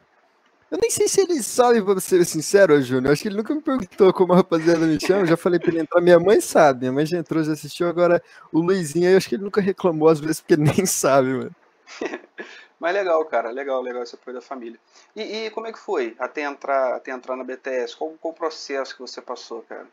Eu 0.71 0.79
nem 0.81 0.91
sei 0.91 1.07
se 1.07 1.21
ele 1.21 1.41
sabe, 1.43 1.81
pra 1.81 2.01
ser 2.01 2.25
sincero, 2.25 2.81
Júnior. 2.83 3.13
Acho 3.13 3.23
que 3.23 3.29
ele 3.29 3.37
nunca 3.37 3.55
me 3.55 3.63
perguntou 3.63 4.13
como 4.13 4.33
a 4.33 4.37
rapaziada 4.37 4.85
me 4.85 4.99
chama. 5.01 5.21
Eu 5.21 5.27
já 5.27 5.37
falei 5.37 5.61
pra 5.61 5.71
ele 5.71 5.81
entrar. 5.81 6.01
Minha 6.01 6.19
mãe 6.19 6.41
sabe, 6.41 6.81
minha 6.81 6.93
mãe 6.93 7.07
já 7.07 7.19
entrou, 7.19 7.43
já 7.43 7.53
assistiu. 7.53 7.89
Agora, 7.89 8.21
o 8.53 8.61
Luizinho, 8.61 9.09
eu 9.09 9.17
acho 9.17 9.29
que 9.29 9.37
ele 9.37 9.45
nunca 9.45 9.61
reclamou 9.61 10.09
às 10.09 10.19
vezes, 10.19 10.41
porque 10.41 10.55
ele 10.55 10.65
nem 10.77 10.85
sabe, 10.85 11.29
mano. 11.29 11.55
Mas 12.81 12.95
legal, 12.95 13.25
cara, 13.25 13.51
legal, 13.51 13.81
legal 13.81 14.03
esse 14.03 14.17
apoio 14.17 14.35
da 14.35 14.43
família. 14.43 14.79
E, 15.15 15.23
e, 15.23 15.51
como 15.51 15.67
é 15.67 15.73
que 15.73 15.79
foi 15.79 16.15
até 16.19 16.43
entrar, 16.43 16.97
até 16.97 17.11
entrar 17.11 17.37
na 17.37 17.45
BTS? 17.45 17.97
Qual, 17.97 18.11
qual 18.21 18.35
o 18.35 18.37
processo 18.37 18.95
que 18.95 19.01
você 19.01 19.23
passou, 19.23 19.63
cara? 19.63 19.87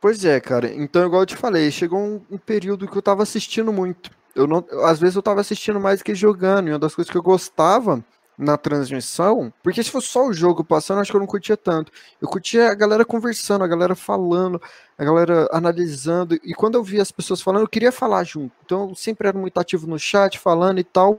Pois 0.00 0.24
é, 0.24 0.40
cara. 0.40 0.72
Então, 0.72 1.04
igual 1.04 1.22
eu 1.22 1.26
te 1.26 1.36
falei, 1.36 1.70
chegou 1.70 1.98
um, 1.98 2.24
um 2.30 2.38
período 2.38 2.88
que 2.88 2.96
eu 2.96 3.02
tava 3.02 3.22
assistindo 3.22 3.72
muito. 3.72 4.10
Eu 4.34 4.46
não, 4.46 4.64
às 4.84 4.98
vezes 4.98 5.16
eu 5.16 5.22
tava 5.22 5.40
assistindo 5.40 5.78
mais 5.78 6.02
que 6.02 6.14
jogando. 6.14 6.68
E 6.68 6.72
uma 6.72 6.78
das 6.78 6.94
coisas 6.94 7.10
que 7.10 7.16
eu 7.18 7.22
gostava 7.22 8.02
na 8.36 8.56
transmissão, 8.56 9.52
porque 9.62 9.82
se 9.82 9.90
fosse 9.90 10.08
só 10.08 10.26
o 10.26 10.32
jogo 10.32 10.64
passando, 10.64 11.00
acho 11.00 11.10
que 11.10 11.16
eu 11.16 11.20
não 11.20 11.26
curtia 11.26 11.56
tanto. 11.56 11.92
Eu 12.20 12.28
curtia 12.28 12.70
a 12.70 12.74
galera 12.74 13.04
conversando, 13.04 13.64
a 13.64 13.68
galera 13.68 13.94
falando, 13.94 14.60
a 14.98 15.04
galera 15.04 15.48
analisando. 15.52 16.34
E 16.42 16.52
quando 16.52 16.74
eu 16.74 16.82
via 16.82 17.02
as 17.02 17.12
pessoas 17.12 17.40
falando, 17.40 17.62
eu 17.62 17.68
queria 17.68 17.92
falar 17.92 18.24
junto. 18.24 18.52
Então 18.64 18.88
eu 18.88 18.94
sempre 18.94 19.28
era 19.28 19.38
muito 19.38 19.58
ativo 19.58 19.86
no 19.86 19.98
chat, 19.98 20.38
falando 20.38 20.80
e 20.80 20.84
tal. 20.84 21.18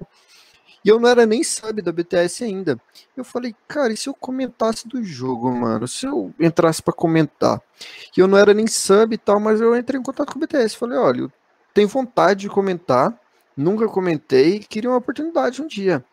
E 0.83 0.89
eu 0.89 0.99
não 0.99 1.09
era 1.09 1.25
nem 1.25 1.43
sub 1.43 1.81
da 1.81 1.91
BTS 1.91 2.43
ainda. 2.43 2.79
Eu 3.17 3.23
falei, 3.23 3.55
cara, 3.67 3.91
e 3.91 3.97
se 3.97 4.07
eu 4.07 4.13
comentasse 4.13 4.87
do 4.87 5.03
jogo, 5.03 5.49
mano? 5.51 5.87
Se 5.87 6.05
eu 6.05 6.31
entrasse 6.39 6.79
para 6.79 6.93
comentar? 6.93 7.59
E 8.15 8.19
eu 8.19 8.27
não 8.27 8.37
era 8.37 8.53
nem 8.53 8.67
sub 8.67 9.15
e 9.15 9.17
tal, 9.17 9.39
mas 9.39 9.59
eu 9.59 9.75
entrei 9.75 9.99
em 9.99 10.03
contato 10.03 10.31
com 10.31 10.37
o 10.37 10.41
BTS. 10.41 10.77
Falei, 10.77 10.99
olha, 10.99 11.21
eu 11.21 11.31
tenho 11.73 11.87
vontade 11.87 12.41
de 12.41 12.49
comentar. 12.49 13.19
Nunca 13.55 13.87
comentei, 13.87 14.59
queria 14.59 14.89
uma 14.89 14.97
oportunidade 14.97 15.61
um 15.61 15.67
dia. 15.67 16.03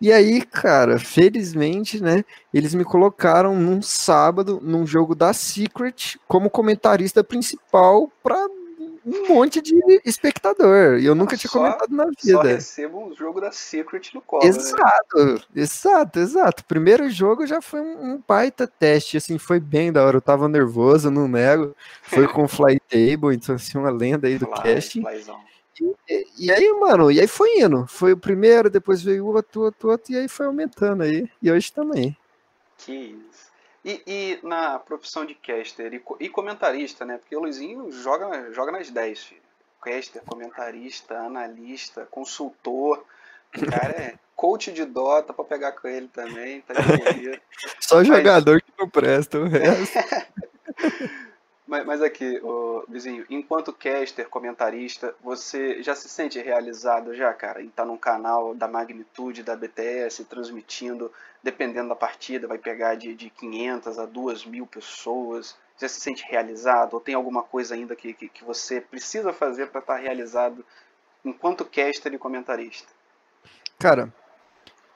E 0.00 0.12
aí, 0.12 0.42
cara, 0.42 0.98
felizmente, 0.98 2.02
né, 2.02 2.24
eles 2.52 2.74
me 2.74 2.84
colocaram 2.84 3.54
num 3.54 3.80
sábado, 3.80 4.60
num 4.62 4.86
jogo 4.86 5.14
da 5.14 5.32
Secret, 5.32 6.18
como 6.28 6.50
comentarista 6.50 7.24
principal 7.24 8.10
para 8.22 8.46
um 9.04 9.28
monte 9.28 9.60
de 9.60 9.74
espectador. 10.04 10.98
E 10.98 11.06
eu 11.06 11.14
nunca 11.14 11.36
tinha 11.36 11.50
comentado 11.50 11.90
na 11.90 12.04
vida. 12.04 12.32
Só 12.32 12.42
recebo 12.42 13.06
um 13.06 13.14
jogo 13.14 13.40
da 13.40 13.50
Secret 13.50 14.10
no 14.14 14.20
colo. 14.20 14.42
Né? 14.42 14.48
Exato, 14.48 15.24
né? 15.24 15.40
exato, 15.56 16.18
exato. 16.18 16.64
Primeiro 16.64 17.08
jogo 17.10 17.46
já 17.46 17.60
foi 17.60 17.80
um, 17.80 18.22
baita 18.26 18.66
teste, 18.66 19.16
assim, 19.16 19.38
foi 19.38 19.58
bem 19.58 19.92
da 19.92 20.04
hora. 20.04 20.18
Eu 20.18 20.22
tava 20.22 20.48
nervoso, 20.48 21.10
não 21.10 21.26
nego. 21.26 21.74
Foi 22.02 22.26
com 22.28 22.44
o 22.44 22.48
Flytable, 22.48 23.34
então 23.34 23.54
assim, 23.54 23.78
uma 23.78 23.90
lenda 23.90 24.28
aí 24.28 24.38
do 24.38 24.46
Fly, 24.46 24.62
casting. 24.62 25.02
E, 26.08 26.26
e, 26.38 26.52
aí, 26.52 26.72
mano, 26.72 27.10
e 27.10 27.20
aí 27.20 27.26
foi 27.26 27.60
indo. 27.60 27.86
Foi 27.86 28.12
o 28.12 28.16
primeiro, 28.16 28.70
depois 28.70 29.02
veio 29.02 29.26
o 29.26 29.34
outro, 29.34 29.62
outro, 29.62 29.90
outro, 29.90 30.12
e 30.12 30.16
aí 30.16 30.28
foi 30.28 30.46
aumentando 30.46 31.02
aí. 31.02 31.28
E 31.40 31.50
hoje 31.50 31.72
também. 31.72 32.16
Que 32.78 32.92
isso. 32.92 33.52
E, 33.84 34.02
e 34.06 34.46
na 34.46 34.78
profissão 34.78 35.24
de 35.24 35.34
caster 35.34 35.92
e, 35.92 36.02
e, 36.20 36.28
comentarista, 36.28 37.04
né? 37.04 37.18
Porque 37.18 37.36
o 37.36 37.40
Luizinho 37.40 37.90
joga, 37.90 38.52
joga 38.52 38.72
nas 38.72 38.90
10, 38.90 39.24
filho. 39.24 39.40
Caster, 39.82 40.22
comentarista, 40.24 41.18
analista, 41.18 42.06
consultor. 42.10 43.04
O 43.56 43.66
cara 43.66 43.92
é 43.92 44.14
coach 44.36 44.72
de 44.72 44.84
Dota 44.84 45.32
pra 45.32 45.44
pegar 45.44 45.72
com 45.72 45.88
ele 45.88 46.08
também, 46.08 46.60
tá 46.62 46.74
Só 47.80 47.96
Mas... 47.96 48.06
jogador 48.06 48.62
que 48.62 48.72
não 48.78 48.88
presta, 48.88 49.38
o 49.38 49.48
resto. 49.48 49.98
Mas, 51.66 51.86
mas 51.86 52.02
aqui, 52.02 52.40
ô, 52.42 52.84
vizinho, 52.88 53.24
enquanto 53.30 53.72
caster, 53.72 54.28
comentarista, 54.28 55.14
você 55.22 55.82
já 55.82 55.94
se 55.94 56.08
sente 56.08 56.40
realizado 56.40 57.14
já, 57.14 57.32
cara, 57.32 57.62
em 57.62 57.66
estar 57.66 57.84
tá 57.84 57.88
num 57.88 57.96
canal 57.96 58.54
da 58.54 58.66
magnitude 58.66 59.42
da 59.42 59.54
BTS, 59.54 60.24
transmitindo, 60.24 61.10
dependendo 61.42 61.90
da 61.90 61.96
partida, 61.96 62.48
vai 62.48 62.58
pegar 62.58 62.96
de, 62.96 63.14
de 63.14 63.30
500 63.30 63.98
a 63.98 64.06
2 64.06 64.44
mil 64.44 64.66
pessoas, 64.66 65.56
já 65.78 65.88
se 65.88 66.00
sente 66.00 66.24
realizado? 66.28 66.94
Ou 66.94 67.00
tem 67.00 67.14
alguma 67.14 67.42
coisa 67.42 67.74
ainda 67.74 67.94
que, 67.94 68.12
que, 68.12 68.28
que 68.28 68.44
você 68.44 68.80
precisa 68.80 69.32
fazer 69.32 69.68
para 69.68 69.80
estar 69.80 69.94
tá 69.94 70.00
realizado 70.00 70.64
enquanto 71.24 71.64
caster 71.64 72.12
e 72.12 72.18
comentarista? 72.18 72.88
Cara, 73.78 74.12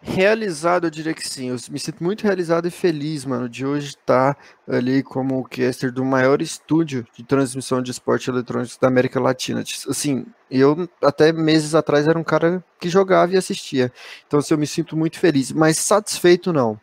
Realizado, 0.02 0.86
eu 0.86 0.90
diria 0.90 1.14
que 1.14 1.26
sim. 1.26 1.48
Eu 1.48 1.56
me 1.70 1.78
sinto 1.78 2.04
muito 2.04 2.22
realizado 2.22 2.68
e 2.68 2.70
feliz, 2.70 3.24
mano, 3.24 3.48
de 3.48 3.66
hoje 3.66 3.88
estar 3.88 4.36
ali 4.68 5.02
como 5.02 5.38
o 5.38 5.48
caster 5.48 5.90
do 5.90 6.04
maior 6.04 6.40
estúdio 6.42 7.06
de 7.14 7.24
transmissão 7.24 7.82
de 7.82 7.90
esporte 7.90 8.30
eletrônico 8.30 8.78
da 8.80 8.88
América 8.88 9.18
Latina. 9.18 9.64
Assim, 9.88 10.26
eu 10.50 10.88
até 11.02 11.32
meses 11.32 11.74
atrás 11.74 12.06
era 12.06 12.18
um 12.18 12.24
cara 12.24 12.62
que 12.78 12.88
jogava 12.88 13.32
e 13.32 13.36
assistia. 13.36 13.92
Então, 14.26 14.38
assim, 14.38 14.54
eu 14.54 14.58
me 14.58 14.66
sinto 14.66 14.96
muito 14.96 15.18
feliz, 15.18 15.50
mas 15.50 15.78
satisfeito 15.78 16.52
não. 16.52 16.78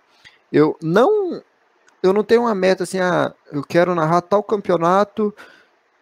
Eu 0.52 0.78
não 0.82 1.42
eu 2.04 2.12
não 2.14 2.24
tenho 2.24 2.42
uma 2.42 2.54
meta 2.56 2.84
assim, 2.84 3.00
ah, 3.00 3.34
eu 3.52 3.64
quero 3.64 3.96
narrar 3.96 4.22
tal 4.22 4.44
campeonato, 4.44 5.34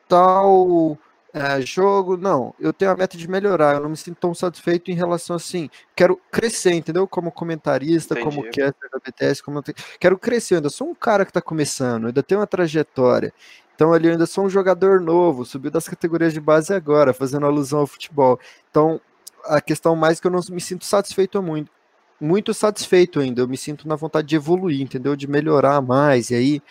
tal 0.10 0.98
é, 1.34 1.62
jogo, 1.62 2.18
não, 2.18 2.54
eu 2.60 2.74
tenho 2.74 2.92
a 2.92 2.96
meta 2.96 3.18
de 3.18 3.26
melhorar, 3.26 3.76
eu 3.76 3.82
não 3.82 3.90
me 3.90 3.96
sinto 3.96 4.18
tão 4.18 4.34
satisfeito 4.34 4.92
em 4.92 4.96
relação 4.96 5.36
assim, 5.36 5.70
quero 5.96 6.20
crescer, 6.30 6.74
entendeu? 6.74 7.08
Como 7.08 7.32
comentarista, 7.32 8.14
Entendi. 8.14 8.36
como 8.36 8.44
caster 8.48 8.90
da 8.92 9.00
BTS, 9.00 9.42
como 9.42 9.64
quero 9.98 10.18
crescer, 10.20 10.56
eu 10.56 10.58
ainda 10.58 10.70
sou 10.70 10.90
um 10.90 10.96
cara 10.96 11.26
que 11.26 11.32
tá 11.32 11.42
começando, 11.42 12.08
ainda 12.08 12.22
tenho 12.22 12.42
uma 12.42 12.48
trajetória, 12.48 13.34
então 13.74 13.94
ali 13.94 14.08
eu 14.08 14.12
ainda 14.12 14.26
sou 14.26 14.46
um 14.46 14.50
jogador 14.50 15.00
novo, 15.00 15.46
subiu 15.46 15.72
das 15.72 15.88
categorias 15.88 16.34
de 16.34 16.42
base 16.42 16.74
agora, 16.74 17.14
fazendo 17.14 17.46
alusão 17.46 17.80
ao 17.80 17.88
futebol, 17.88 18.38
então 18.70 19.00
a 19.46 19.62
questão 19.62 19.96
mais 19.96 20.20
que 20.20 20.28
eu 20.28 20.32
não 20.32 20.42
me 20.50 20.60
sinto 20.60 20.84
satisfeito 20.84 21.42
muito, 21.42 21.72
muito 22.20 22.54
satisfeito 22.54 23.22
ainda, 23.22 23.42
eu 23.42 23.48
me 23.48 23.58
sinto 23.58 23.88
na 23.88 23.96
vontade 23.96 24.28
de 24.28 24.36
evoluir, 24.36 24.82
entendeu? 24.82 25.16
De 25.16 25.28
melhorar 25.30 25.82
mais, 25.82 26.30
e 26.30 26.36
aí, 26.36 26.62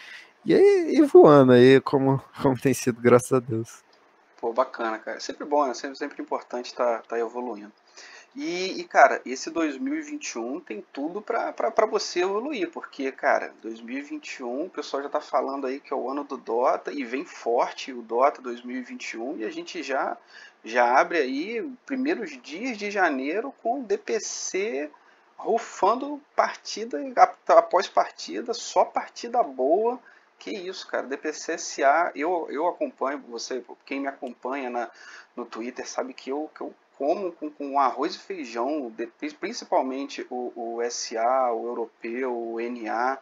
e 0.44 0.54
aí 0.54 0.96
e 0.96 1.02
voando 1.02 1.52
aí, 1.52 1.80
como, 1.80 2.22
como 2.42 2.60
tem 2.60 2.74
sido, 2.74 3.00
graças 3.00 3.32
a 3.32 3.40
Deus. 3.40 3.88
Pô, 4.40 4.52
bacana, 4.52 4.98
cara. 4.98 5.20
Sempre 5.20 5.44
bom, 5.44 5.66
né? 5.66 5.74
Sempre, 5.74 5.98
sempre 5.98 6.22
importante 6.22 6.66
estar 6.66 6.98
tá, 6.98 7.08
tá 7.08 7.18
evoluindo. 7.18 7.72
E, 8.34 8.80
e, 8.80 8.84
cara, 8.84 9.20
esse 9.26 9.50
2021 9.50 10.60
tem 10.60 10.84
tudo 10.92 11.20
para 11.20 11.86
você 11.90 12.20
evoluir, 12.20 12.70
porque, 12.70 13.10
cara, 13.10 13.52
2021 13.60 14.66
o 14.66 14.70
pessoal 14.70 15.02
já 15.02 15.08
tá 15.08 15.20
falando 15.20 15.66
aí 15.66 15.80
que 15.80 15.92
é 15.92 15.96
o 15.96 16.08
ano 16.08 16.22
do 16.22 16.36
Dota 16.36 16.92
e 16.92 17.04
vem 17.04 17.24
forte 17.24 17.92
o 17.92 18.02
Dota 18.02 18.40
2021 18.40 19.38
e 19.38 19.44
a 19.44 19.50
gente 19.50 19.82
já 19.82 20.16
já 20.64 21.00
abre 21.00 21.18
aí 21.18 21.68
primeiros 21.86 22.40
dias 22.40 22.76
de 22.78 22.90
janeiro 22.90 23.52
com 23.62 23.82
DPC 23.82 24.90
rufando 25.36 26.20
partida 26.36 26.98
após 27.48 27.88
partida, 27.88 28.52
só 28.52 28.84
partida 28.84 29.42
boa 29.42 29.98
que 30.40 30.50
isso, 30.50 30.88
cara. 30.88 31.06
DPCSA, 31.06 32.12
eu, 32.16 32.48
eu 32.50 32.66
acompanho, 32.66 33.22
você, 33.28 33.62
quem 33.84 34.00
me 34.00 34.08
acompanha 34.08 34.70
na, 34.70 34.90
no 35.36 35.44
Twitter 35.44 35.86
sabe 35.86 36.14
que 36.14 36.30
eu, 36.30 36.50
que 36.54 36.62
eu 36.62 36.74
como 36.96 37.32
com, 37.32 37.50
com 37.50 37.78
arroz 37.78 38.14
e 38.14 38.18
feijão, 38.18 38.92
principalmente 39.38 40.26
o, 40.28 40.52
o 40.54 40.90
SA, 40.90 41.52
o 41.52 41.66
europeu, 41.66 42.36
o 42.36 42.60
NA, 42.60 43.18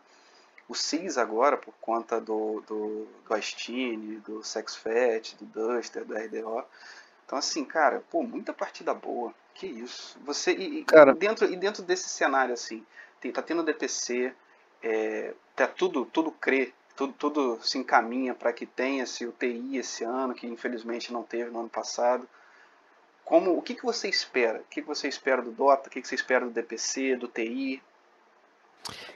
o 0.68 0.74
CIS 0.74 1.16
agora, 1.16 1.56
por 1.56 1.74
conta 1.80 2.20
do, 2.20 2.62
do, 2.66 3.06
do 3.26 3.34
Astine, 3.34 4.16
do 4.16 4.42
SexFet, 4.42 5.36
do 5.36 5.44
Duster, 5.46 6.04
do 6.04 6.14
RDO. 6.14 6.64
Então, 7.24 7.38
assim, 7.38 7.64
cara, 7.64 8.02
pô, 8.10 8.22
muita 8.22 8.52
partida 8.52 8.92
boa. 8.92 9.32
Que 9.54 9.66
isso. 9.66 10.18
Você, 10.24 10.52
e, 10.52 10.84
cara... 10.84 11.14
dentro, 11.14 11.50
e 11.50 11.56
dentro 11.56 11.82
desse 11.82 12.08
cenário, 12.08 12.54
assim, 12.54 12.84
tem, 13.20 13.30
tá 13.30 13.42
tendo 13.42 13.62
DPC, 13.62 14.34
é, 14.82 15.34
tá 15.54 15.66
tudo, 15.66 16.04
tudo 16.04 16.32
crê 16.32 16.72
tudo, 16.98 17.12
tudo 17.16 17.58
se 17.62 17.78
encaminha 17.78 18.34
para 18.34 18.52
que 18.52 18.66
tenha-se 18.66 19.24
o 19.24 19.30
TI 19.30 19.76
esse 19.76 20.02
ano, 20.02 20.34
que 20.34 20.48
infelizmente 20.48 21.12
não 21.12 21.22
teve 21.22 21.48
no 21.48 21.60
ano 21.60 21.68
passado. 21.68 22.28
Como, 23.24 23.56
o 23.56 23.62
que, 23.62 23.76
que 23.76 23.84
você 23.84 24.08
espera? 24.08 24.58
O 24.58 24.64
que, 24.68 24.82
que 24.82 24.88
você 24.88 25.06
espera 25.06 25.40
do 25.40 25.52
Dota? 25.52 25.88
O 25.88 25.92
que, 25.92 26.02
que 26.02 26.08
você 26.08 26.16
espera 26.16 26.44
do 26.44 26.50
DPC, 26.50 27.14
do 27.14 27.28
TI? 27.28 27.80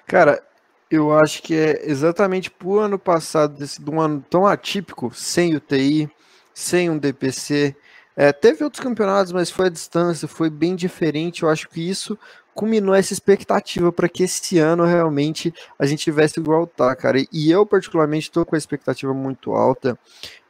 Cara, 0.07 0.47
eu 0.89 1.13
acho 1.13 1.43
que 1.43 1.57
é 1.57 1.91
exatamente 1.91 2.53
por 2.53 2.79
ano 2.79 3.01
passado, 3.01 3.59
desse, 3.59 3.83
de 3.83 3.91
um 3.91 4.01
ano 4.01 4.25
tão 4.31 4.47
atípico, 4.47 5.13
sem 5.13 5.57
o 5.57 5.61
TI, 5.61 6.09
sem 6.55 6.89
um 6.89 6.97
DPC. 6.97 7.75
É, 8.15 8.33
teve 8.33 8.63
outros 8.63 8.83
campeonatos, 8.83 9.33
mas 9.33 9.51
foi 9.51 9.67
a 9.67 9.71
distância, 9.71 10.29
foi 10.29 10.51
bem 10.51 10.77
diferente. 10.77 11.43
Eu 11.43 11.49
acho 11.49 11.69
que 11.69 11.81
isso 11.81 12.17
culminou 12.55 12.95
essa 12.95 13.13
expectativa 13.13 13.93
para 13.93 14.09
que 14.09 14.23
esse 14.23 14.59
ano 14.59 14.85
realmente 14.85 15.53
a 15.79 15.87
gente 15.87 16.05
tivesse 16.05 16.41
igual 16.41 16.67
tá, 16.67 16.95
cara. 16.95 17.19
E 17.33 17.51
eu, 17.51 17.65
particularmente, 17.65 18.29
estou 18.29 18.45
com 18.45 18.55
a 18.55 18.59
expectativa 18.59 19.13
muito 19.15 19.53
alta. 19.53 19.99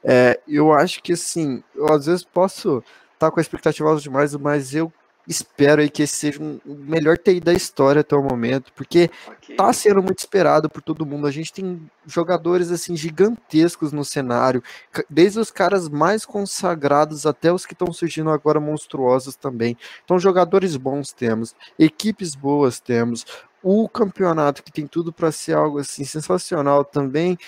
É, 0.02 0.40
eu 0.48 0.72
acho 0.72 1.02
que, 1.02 1.12
assim, 1.12 1.62
eu 1.74 1.92
às 1.92 2.06
vezes 2.06 2.24
posso 2.24 2.78
estar 3.14 3.28
tá 3.28 3.30
com 3.30 3.38
a 3.38 3.42
expectativa 3.42 3.88
alta 3.88 4.02
demais, 4.02 4.34
mas 4.34 4.74
eu 4.74 4.92
espero 5.26 5.80
aí 5.80 5.88
que 5.88 6.02
esse 6.02 6.16
seja 6.16 6.42
um, 6.42 6.60
o 6.66 6.74
melhor 6.74 7.16
TI 7.16 7.40
da 7.40 7.52
história 7.52 8.00
até 8.00 8.16
o 8.16 8.22
momento, 8.22 8.72
porque 8.74 9.10
okay. 9.28 9.56
tá 9.56 9.72
sendo 9.72 10.02
muito 10.02 10.18
esperado 10.18 10.68
por 10.68 10.82
todo 10.82 11.06
mundo. 11.06 11.26
A 11.26 11.30
gente 11.30 11.52
tem 11.52 11.90
jogadores 12.06 12.70
assim 12.70 12.96
gigantescos 12.96 13.92
no 13.92 14.04
cenário, 14.04 14.62
desde 15.08 15.38
os 15.38 15.50
caras 15.50 15.88
mais 15.88 16.24
consagrados 16.24 17.24
até 17.26 17.52
os 17.52 17.64
que 17.64 17.72
estão 17.72 17.92
surgindo 17.92 18.30
agora 18.30 18.60
monstruosos 18.60 19.36
também. 19.36 19.76
Então 20.04 20.18
jogadores 20.18 20.76
bons 20.76 21.12
temos, 21.12 21.54
equipes 21.78 22.34
boas 22.34 22.80
temos, 22.80 23.24
o 23.62 23.88
campeonato 23.88 24.62
que 24.62 24.72
tem 24.72 24.86
tudo 24.86 25.12
para 25.12 25.30
ser 25.30 25.54
algo 25.54 25.78
assim 25.78 26.04
sensacional 26.04 26.84
também. 26.84 27.38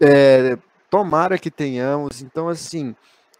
É, 0.00 0.56
tomara 0.88 1.36
que 1.36 1.50
tenhamos. 1.50 2.22
Então 2.22 2.48
assim, 2.48 2.94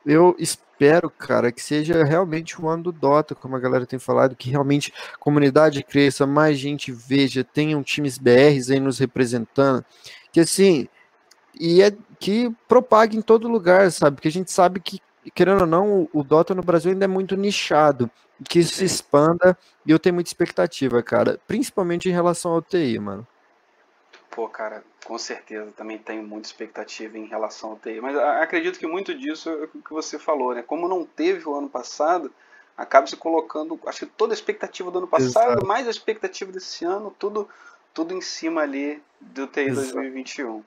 eu 0.04 0.34
espero, 0.38 1.08
cara, 1.10 1.50
que 1.50 1.62
seja 1.62 2.04
realmente 2.04 2.60
o 2.60 2.68
ano 2.68 2.84
do 2.84 2.92
Dota, 2.92 3.34
como 3.34 3.56
a 3.56 3.60
galera 3.60 3.86
tem 3.86 3.98
falado, 3.98 4.36
que 4.36 4.50
realmente 4.50 4.92
a 5.14 5.18
comunidade 5.18 5.82
cresça, 5.82 6.26
mais 6.26 6.58
gente 6.58 6.92
veja, 6.92 7.44
tenham 7.44 7.82
times 7.82 8.18
BRs 8.18 8.70
aí 8.70 8.80
nos 8.80 8.98
representando, 8.98 9.84
que 10.32 10.40
assim, 10.40 10.88
e 11.58 11.82
é 11.82 11.92
que 12.18 12.54
propague 12.68 13.16
em 13.16 13.22
todo 13.22 13.48
lugar, 13.48 13.90
sabe? 13.92 14.16
Porque 14.16 14.28
a 14.28 14.32
gente 14.32 14.50
sabe 14.50 14.80
que, 14.80 15.00
querendo 15.34 15.62
ou 15.62 15.66
não, 15.66 16.08
o 16.12 16.22
Dota 16.22 16.54
no 16.54 16.62
Brasil 16.62 16.92
ainda 16.92 17.04
é 17.04 17.08
muito 17.08 17.36
nichado, 17.36 18.10
que 18.48 18.58
isso 18.58 18.74
se 18.74 18.84
expanda, 18.84 19.56
e 19.86 19.90
eu 19.90 19.98
tenho 19.98 20.14
muita 20.14 20.28
expectativa, 20.28 21.02
cara, 21.02 21.38
principalmente 21.46 22.08
em 22.08 22.12
relação 22.12 22.52
ao 22.52 22.62
TI, 22.62 22.98
mano. 22.98 23.26
Pô, 24.30 24.48
cara, 24.48 24.82
com 25.04 25.18
certeza, 25.18 25.70
também 25.76 25.98
tenho 25.98 26.22
muita 26.22 26.48
expectativa 26.48 27.18
em 27.18 27.26
relação 27.26 27.70
ao 27.70 27.76
TI. 27.76 28.00
Mas 28.00 28.16
acredito 28.16 28.78
que 28.78 28.86
muito 28.86 29.14
disso 29.14 29.50
é 29.50 29.64
o 29.64 29.68
que 29.68 29.92
você 29.92 30.18
falou, 30.18 30.54
né? 30.54 30.62
Como 30.62 30.88
não 30.88 31.04
teve 31.04 31.46
o 31.48 31.54
ano 31.54 31.68
passado, 31.68 32.32
acaba 32.76 33.06
se 33.06 33.16
colocando, 33.16 33.78
acho 33.86 34.00
que 34.00 34.06
toda 34.06 34.32
a 34.32 34.34
expectativa 34.36 34.90
do 34.90 34.98
ano 34.98 35.06
passado, 35.06 35.52
Exato. 35.52 35.66
mais 35.66 35.86
a 35.86 35.90
expectativa 35.90 36.50
desse 36.50 36.84
ano, 36.84 37.14
tudo, 37.18 37.48
tudo 37.92 38.14
em 38.14 38.20
cima 38.20 38.62
ali 38.62 39.00
do 39.20 39.46
TI 39.46 39.60
Exato. 39.60 39.92
2021. 39.92 40.64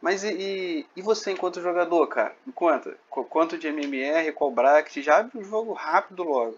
Mas 0.00 0.24
e, 0.24 0.28
e, 0.28 0.86
e, 0.96 1.02
você 1.02 1.30
enquanto 1.30 1.60
jogador, 1.60 2.06
cara? 2.06 2.34
Me 2.44 2.52
conta, 2.52 2.96
quanto 3.08 3.58
de 3.58 3.66
MMR, 3.68 4.32
qual 4.32 4.50
bracket, 4.50 5.02
já 5.04 5.18
abre 5.18 5.38
o 5.38 5.44
jogo 5.44 5.72
rápido 5.72 6.22
logo. 6.22 6.56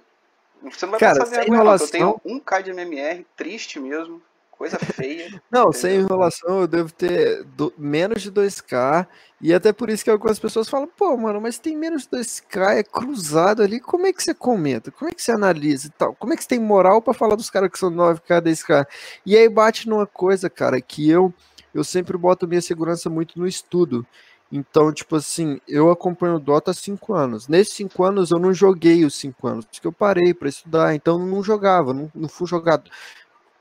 Você 0.63 0.87
não 0.87 0.93
vai 0.93 1.01
cara, 1.01 1.21
passar 1.21 1.37
vergonha, 1.37 1.57
enrolação... 1.57 1.87
eu 1.87 1.91
tenho 1.91 2.41
1k 2.41 2.63
de 2.63 2.71
MMR, 2.71 3.27
triste 3.37 3.79
mesmo, 3.79 4.21
Coisa 4.59 4.77
feia. 4.77 5.41
Não, 5.49 5.73
sem 5.73 6.01
enrolação, 6.01 6.63
eu 6.63 6.67
devo 6.67 6.93
ter 6.93 7.45
do, 7.45 7.73
menos 7.79 8.21
de 8.21 8.33
2K. 8.33 9.07
E 9.41 9.55
até 9.55 9.73
por 9.73 9.89
isso 9.89 10.03
que 10.03 10.11
algumas 10.11 10.37
pessoas 10.37 10.69
falam, 10.69 10.89
pô, 10.89 11.17
mano, 11.17 11.41
mas 11.41 11.61
tem 11.61 11.77
menos 11.77 12.03
de 12.03 12.09
2K, 12.09 12.79
é 12.79 12.83
cruzado 12.83 13.63
ali. 13.63 13.79
Como 13.79 14.05
é 14.09 14.13
que 14.13 14.21
você 14.21 14.35
comenta? 14.35 14.91
Como 14.91 15.09
é 15.09 15.15
que 15.15 15.23
você 15.23 15.31
analisa 15.31 15.87
e 15.87 15.91
tal? 15.91 16.13
Como 16.17 16.33
é 16.33 16.37
que 16.37 16.43
você 16.43 16.49
tem 16.49 16.59
moral 16.59 17.01
para 17.01 17.15
falar 17.15 17.37
dos 17.37 17.49
caras 17.49 17.71
que 17.71 17.79
são 17.79 17.89
9K, 17.89 18.43
10K? 18.43 18.87
E 19.25 19.37
aí 19.37 19.49
bate 19.49 19.89
numa 19.89 20.09
coisa, 20.09 20.51
cara, 20.51 20.81
que 20.81 21.09
eu, 21.09 21.33
eu 21.73 21.85
sempre 21.85 22.19
boto 22.19 22.49
minha 22.49 22.61
segurança 22.61 23.09
muito 23.09 23.39
no 23.39 23.47
estudo. 23.47 24.05
Então, 24.51 24.93
tipo 24.93 25.15
assim, 25.15 25.61
eu 25.69 25.89
acompanho 25.89 26.35
o 26.35 26.41
Dota 26.41 26.73
há 26.73 26.75
5 26.75 27.15
anos. 27.15 27.47
Nesses 27.47 27.75
5 27.75 28.03
anos 28.03 28.33
eu 28.33 28.41
não 28.41 28.53
joguei 28.53 29.05
os 29.05 29.15
5 29.15 29.47
anos, 29.47 29.67
porque 29.67 29.87
eu 29.87 29.93
parei 29.93 30.35
para 30.35 30.49
estudar, 30.49 30.97
então 30.97 31.21
eu 31.21 31.27
não 31.27 31.45
jogava, 31.45 31.95
não, 31.95 32.11
não 32.13 32.29
fui 32.29 32.49
jogado 32.49 32.91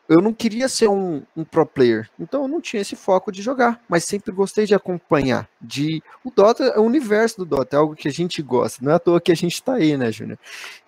eu 0.07 0.21
não 0.21 0.33
queria 0.33 0.69
ser 0.69 0.87
um, 0.87 1.23
um, 1.35 1.43
pro 1.43 1.65
player, 1.65 2.09
então 2.19 2.43
eu 2.43 2.47
não 2.47 2.61
tinha 2.61 2.81
esse 2.81 2.95
foco 2.95 3.31
de 3.31 3.41
jogar, 3.41 3.81
mas 3.89 4.05
sempre 4.05 4.31
gostei 4.31 4.65
de 4.65 4.73
acompanhar. 4.73 5.47
De 5.59 6.01
o 6.23 6.31
Dota 6.31 6.63
é 6.63 6.79
o 6.79 6.83
universo 6.83 7.37
do 7.37 7.45
Dota, 7.45 7.75
é 7.75 7.79
algo 7.79 7.95
que 7.95 8.07
a 8.07 8.11
gente 8.11 8.41
gosta. 8.41 8.83
Não 8.83 8.91
é 8.91 8.95
à 8.95 8.99
toa 8.99 9.19
que 9.19 9.31
a 9.31 9.35
gente 9.35 9.61
tá 9.61 9.73
aí, 9.73 9.97
né, 9.97 10.11
Júnior? 10.11 10.39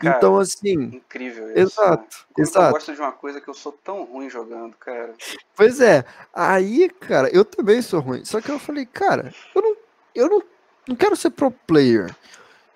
Então 0.01 0.37
assim, 0.37 0.73
incrível. 0.73 1.49
Isso, 1.51 1.59
exato, 1.59 2.17
né? 2.37 2.43
exato. 2.43 2.67
Eu 2.67 2.71
gosto 2.71 2.93
de 2.93 3.01
uma 3.01 3.11
coisa 3.11 3.41
que 3.41 3.49
eu 3.49 3.53
sou 3.53 3.71
tão 3.71 4.03
ruim 4.05 4.29
jogando, 4.29 4.75
cara. 4.77 5.13
Pois 5.55 5.81
é. 5.81 6.05
Aí, 6.33 6.89
cara, 6.89 7.29
eu 7.29 7.43
também 7.43 7.81
sou 7.81 7.99
ruim. 7.99 8.23
Só 8.23 8.39
que 8.39 8.49
eu 8.49 8.59
falei, 8.59 8.85
cara, 8.85 9.33
eu 9.53 9.61
não, 9.61 9.75
eu 10.15 10.29
não, 10.29 10.43
não 10.87 10.95
quero 10.95 11.15
ser 11.15 11.31
pro 11.31 11.51
player 11.51 12.15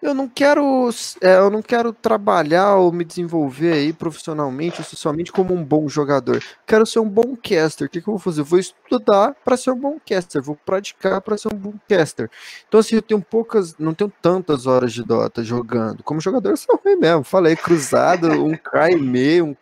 eu 0.04 0.14
não 0.14 0.28
quero 0.28 0.90
é, 1.22 1.38
eu 1.38 1.50
não 1.50 1.62
quero 1.62 1.94
trabalhar 1.94 2.76
ou 2.76 2.92
me 2.92 3.06
desenvolver 3.06 3.72
aí 3.74 3.94
profissionalmente 3.94 4.80
ou 4.82 4.86
socialmente 4.86 5.32
como 5.32 5.54
um 5.54 5.64
bom 5.64 5.88
jogador. 5.88 6.44
Quero 6.68 6.86
ser 6.86 7.00
um 7.00 7.08
bom 7.08 7.36
caster. 7.36 7.88
O 7.88 7.90
que, 7.90 8.02
que 8.02 8.08
eu 8.08 8.14
vou 8.14 8.20
fazer? 8.20 8.42
Eu 8.42 8.46
vou 8.46 8.60
estudar 8.60 9.34
para 9.46 9.56
ser 9.56 9.72
um 9.72 9.80
bom 9.80 9.98
caster, 10.06 10.42
vou 10.42 10.56
praticar 10.56 11.22
para 11.22 11.38
ser 11.38 11.48
um 11.54 11.58
bom 11.58 11.74
caster. 11.88 12.30
Então 12.68 12.80
assim, 12.82 12.96
eu 12.98 13.02
tenho 13.02 13.22
poucas, 13.22 13.78
não 13.78 13.94
tenho 13.94 14.12
tantas 14.22 14.68
horas 14.68 14.92
de 14.92 15.04
Dota 15.04 15.44
jogando. 15.44 16.04
Como 16.04 16.20
jogador 16.20 16.50
eu 16.50 16.58
sou 16.58 16.80
ruim 16.84 16.98
mesmo. 16.98 17.24
Falei 17.24 17.56
cruzado, 17.56 18.28
um 18.28 18.56
K 18.58 18.92
e 18.92 18.96
meio, 18.98 19.46
um 19.46 19.56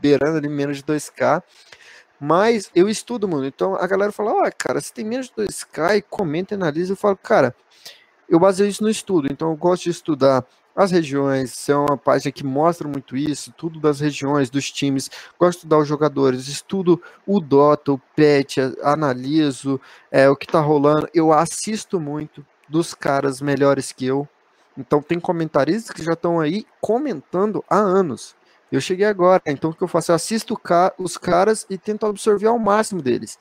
beirando 0.00 0.38
ali 0.38 0.48
menos 0.48 0.78
de 0.78 0.82
2K. 0.82 1.42
Mas 2.18 2.70
eu 2.74 2.88
estudo, 2.88 3.28
mano. 3.28 3.46
Então 3.46 3.76
a 3.76 3.86
galera 3.86 4.10
fala: 4.10 4.48
"Ah, 4.48 4.50
cara, 4.50 4.80
se 4.80 4.92
tem 4.92 5.04
menos 5.04 5.26
de 5.26 5.34
2K, 5.34 6.02
comenta 6.08 6.54
e 6.54 6.56
analisa". 6.56 6.92
Eu 6.92 6.96
falo: 6.96 7.16
"Cara, 7.16 7.54
eu 8.28 8.38
baseio 8.38 8.68
isso 8.68 8.82
no 8.82 8.90
estudo, 8.90 9.28
então 9.30 9.50
eu 9.50 9.56
gosto 9.56 9.84
de 9.84 9.90
estudar 9.90 10.44
as 10.74 10.90
regiões, 10.90 11.68
é 11.70 11.74
uma 11.74 11.96
página 11.96 12.30
que 12.30 12.44
mostra 12.44 12.86
muito 12.86 13.16
isso, 13.16 13.50
tudo 13.56 13.80
das 13.80 13.98
regiões, 13.98 14.50
dos 14.50 14.70
times, 14.70 15.10
gosto 15.38 15.52
de 15.52 15.56
estudar 15.60 15.78
os 15.78 15.88
jogadores, 15.88 16.48
estudo 16.48 17.00
o 17.26 17.40
Dota, 17.40 17.92
o 17.92 18.00
PET, 18.14 18.60
analiso 18.82 19.80
é, 20.10 20.28
o 20.28 20.36
que 20.36 20.46
tá 20.46 20.60
rolando, 20.60 21.08
eu 21.14 21.32
assisto 21.32 21.98
muito 21.98 22.44
dos 22.68 22.92
caras 22.92 23.40
melhores 23.40 23.90
que 23.90 24.04
eu, 24.04 24.28
então 24.76 25.00
tem 25.00 25.18
comentaristas 25.18 25.96
que 25.96 26.04
já 26.04 26.12
estão 26.12 26.38
aí 26.38 26.66
comentando 26.78 27.64
há 27.70 27.78
anos, 27.78 28.35
eu 28.70 28.80
cheguei 28.80 29.06
agora, 29.06 29.40
então 29.46 29.70
o 29.70 29.74
que 29.74 29.82
eu 29.82 29.88
faço? 29.88 30.10
Eu 30.10 30.16
assisto 30.16 30.60
os 30.98 31.16
caras 31.16 31.64
e 31.70 31.78
tento 31.78 32.04
absorver 32.04 32.48
ao 32.48 32.58
máximo 32.58 33.00
deles. 33.00 33.38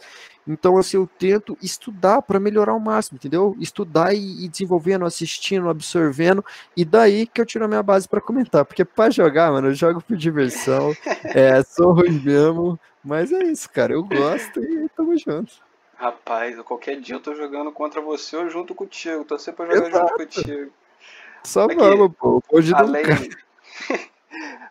Então, 0.47 0.77
assim, 0.77 0.97
eu 0.97 1.07
tento 1.07 1.57
estudar 1.61 2.21
para 2.21 2.39
melhorar 2.39 2.73
ao 2.73 2.79
máximo, 2.79 3.15
entendeu? 3.15 3.55
Estudar 3.59 4.13
e, 4.13 4.45
e, 4.45 4.47
desenvolvendo, 4.47 5.03
assistindo, 5.03 5.67
absorvendo, 5.67 6.45
e 6.77 6.85
daí 6.85 7.25
que 7.25 7.41
eu 7.41 7.45
tiro 7.45 7.65
a 7.65 7.67
minha 7.67 7.81
base 7.81 8.07
para 8.07 8.21
comentar. 8.21 8.63
Porque 8.63 8.85
para 8.85 9.09
jogar, 9.09 9.51
mano, 9.51 9.69
eu 9.69 9.73
jogo 9.73 10.01
por 10.01 10.15
diversão, 10.15 10.93
é, 11.33 11.63
sou 11.63 11.93
ruim 11.93 12.21
mesmo, 12.21 12.79
mas 13.03 13.31
é 13.31 13.43
isso, 13.45 13.67
cara, 13.71 13.93
eu 13.93 14.03
gosto 14.03 14.59
e 14.61 14.87
tamo 14.95 15.17
junto. 15.17 15.53
Rapaz, 15.95 16.59
qualquer 16.61 16.99
dia 16.99 17.15
eu 17.15 17.19
tô 17.19 17.33
jogando 17.33 17.71
contra 17.71 17.99
você 17.99 18.35
ou 18.35 18.47
junto 18.49 18.75
contigo, 18.75 19.25
tô 19.25 19.39
sempre 19.39 19.65
pra 19.65 19.75
jogar 19.75 19.89
Exato. 19.89 20.07
junto 20.07 20.35
contigo. 20.35 20.71
Só 21.43 21.65
Aqui, 21.65 21.75
vamos, 21.75 22.11
pô, 22.15 22.43
hoje 22.51 22.71
além... 22.75 23.03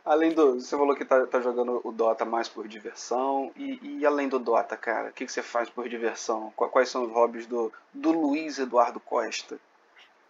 além 0.04 0.32
do. 0.32 0.60
Você 0.60 0.76
falou 0.76 0.94
que 0.94 1.04
tá, 1.04 1.26
tá 1.26 1.40
jogando 1.40 1.80
o 1.84 1.92
Dota 1.92 2.24
mais 2.24 2.48
por 2.48 2.68
diversão. 2.68 3.50
E, 3.56 3.98
e 3.98 4.06
além 4.06 4.28
do 4.28 4.38
Dota, 4.38 4.76
cara, 4.76 5.10
o 5.10 5.12
que, 5.12 5.26
que 5.26 5.32
você 5.32 5.42
faz 5.42 5.68
por 5.68 5.88
diversão? 5.88 6.52
Quais 6.56 6.88
são 6.88 7.04
os 7.04 7.12
hobbies 7.12 7.46
do, 7.46 7.72
do 7.92 8.12
Luiz 8.12 8.58
Eduardo 8.58 9.00
Costa? 9.00 9.58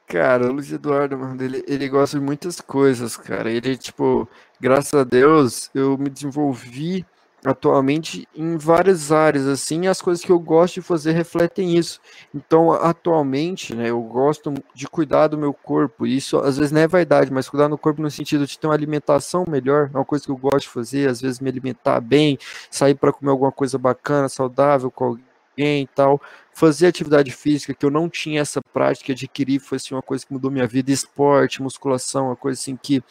Cara, 0.06 0.46
o 0.46 0.52
Luiz 0.52 0.70
Eduardo, 0.70 1.16
mano, 1.16 1.42
ele, 1.42 1.64
ele 1.66 1.88
gosta 1.88 2.18
de 2.18 2.24
muitas 2.24 2.60
coisas, 2.60 3.16
cara. 3.16 3.50
Ele, 3.50 3.76
tipo, 3.76 4.28
graças 4.60 4.94
a 4.94 5.02
Deus, 5.02 5.70
eu 5.74 5.96
me 5.96 6.10
desenvolvi 6.10 7.06
atualmente 7.44 8.26
em 8.34 8.56
várias 8.56 9.12
áreas, 9.12 9.46
assim, 9.46 9.86
as 9.86 10.00
coisas 10.00 10.24
que 10.24 10.32
eu 10.32 10.38
gosto 10.38 10.76
de 10.76 10.82
fazer 10.82 11.12
refletem 11.12 11.76
isso. 11.76 12.00
Então, 12.34 12.72
atualmente, 12.72 13.74
né, 13.74 13.90
eu 13.90 14.00
gosto 14.00 14.52
de 14.74 14.88
cuidar 14.88 15.28
do 15.28 15.36
meu 15.36 15.52
corpo, 15.52 16.06
isso 16.06 16.38
às 16.38 16.56
vezes 16.56 16.72
não 16.72 16.80
é 16.80 16.88
vaidade, 16.88 17.32
mas 17.32 17.48
cuidar 17.48 17.68
do 17.68 17.76
corpo 17.76 18.00
no 18.00 18.10
sentido 18.10 18.46
de 18.46 18.58
ter 18.58 18.66
uma 18.66 18.74
alimentação 18.74 19.44
melhor, 19.46 19.90
é 19.92 19.98
uma 19.98 20.04
coisa 20.04 20.24
que 20.24 20.30
eu 20.30 20.36
gosto 20.36 20.62
de 20.62 20.68
fazer, 20.68 21.08
às 21.08 21.20
vezes 21.20 21.38
me 21.38 21.50
alimentar 21.50 22.00
bem, 22.00 22.38
sair 22.70 22.94
para 22.94 23.12
comer 23.12 23.30
alguma 23.30 23.52
coisa 23.52 23.76
bacana, 23.76 24.28
saudável 24.28 24.90
com 24.90 25.04
alguém 25.04 25.33
e 25.56 25.88
tal, 25.94 26.20
fazer 26.52 26.86
atividade 26.86 27.30
física, 27.30 27.74
que 27.74 27.84
eu 27.84 27.90
não 27.90 28.08
tinha 28.08 28.40
essa 28.40 28.60
prática, 28.72 29.12
adquirir, 29.12 29.60
foi 29.60 29.76
assim, 29.76 29.94
uma 29.94 30.02
coisa 30.02 30.24
que 30.26 30.32
mudou 30.32 30.50
minha 30.50 30.66
vida, 30.66 30.90
esporte, 30.90 31.62
musculação, 31.62 32.26
uma 32.26 32.36
coisa 32.36 32.60
assim 32.60 32.76
que 32.76 33.02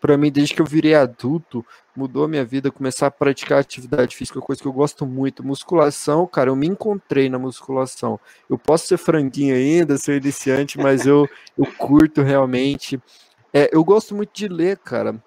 para 0.00 0.16
mim, 0.16 0.30
desde 0.30 0.54
que 0.54 0.62
eu 0.62 0.66
virei 0.66 0.94
adulto, 0.94 1.64
mudou 1.94 2.28
minha 2.28 2.44
vida, 2.44 2.70
começar 2.70 3.08
a 3.08 3.10
praticar 3.10 3.58
atividade 3.58 4.14
física, 4.14 4.40
coisa 4.40 4.62
que 4.62 4.68
eu 4.68 4.72
gosto 4.72 5.04
muito. 5.04 5.44
Musculação, 5.44 6.26
cara, 6.26 6.50
eu 6.50 6.56
me 6.56 6.68
encontrei 6.68 7.28
na 7.28 7.38
musculação. 7.38 8.18
Eu 8.48 8.56
posso 8.56 8.86
ser 8.86 8.96
franguinho 8.96 9.54
ainda, 9.54 9.96
ser 9.96 10.22
iniciante, 10.22 10.78
mas 10.78 11.06
eu, 11.06 11.28
eu 11.56 11.66
curto 11.76 12.22
realmente. 12.22 13.00
É, 13.52 13.68
eu 13.72 13.82
gosto 13.82 14.14
muito 14.14 14.30
de 14.32 14.46
ler, 14.46 14.78
cara. 14.78 15.20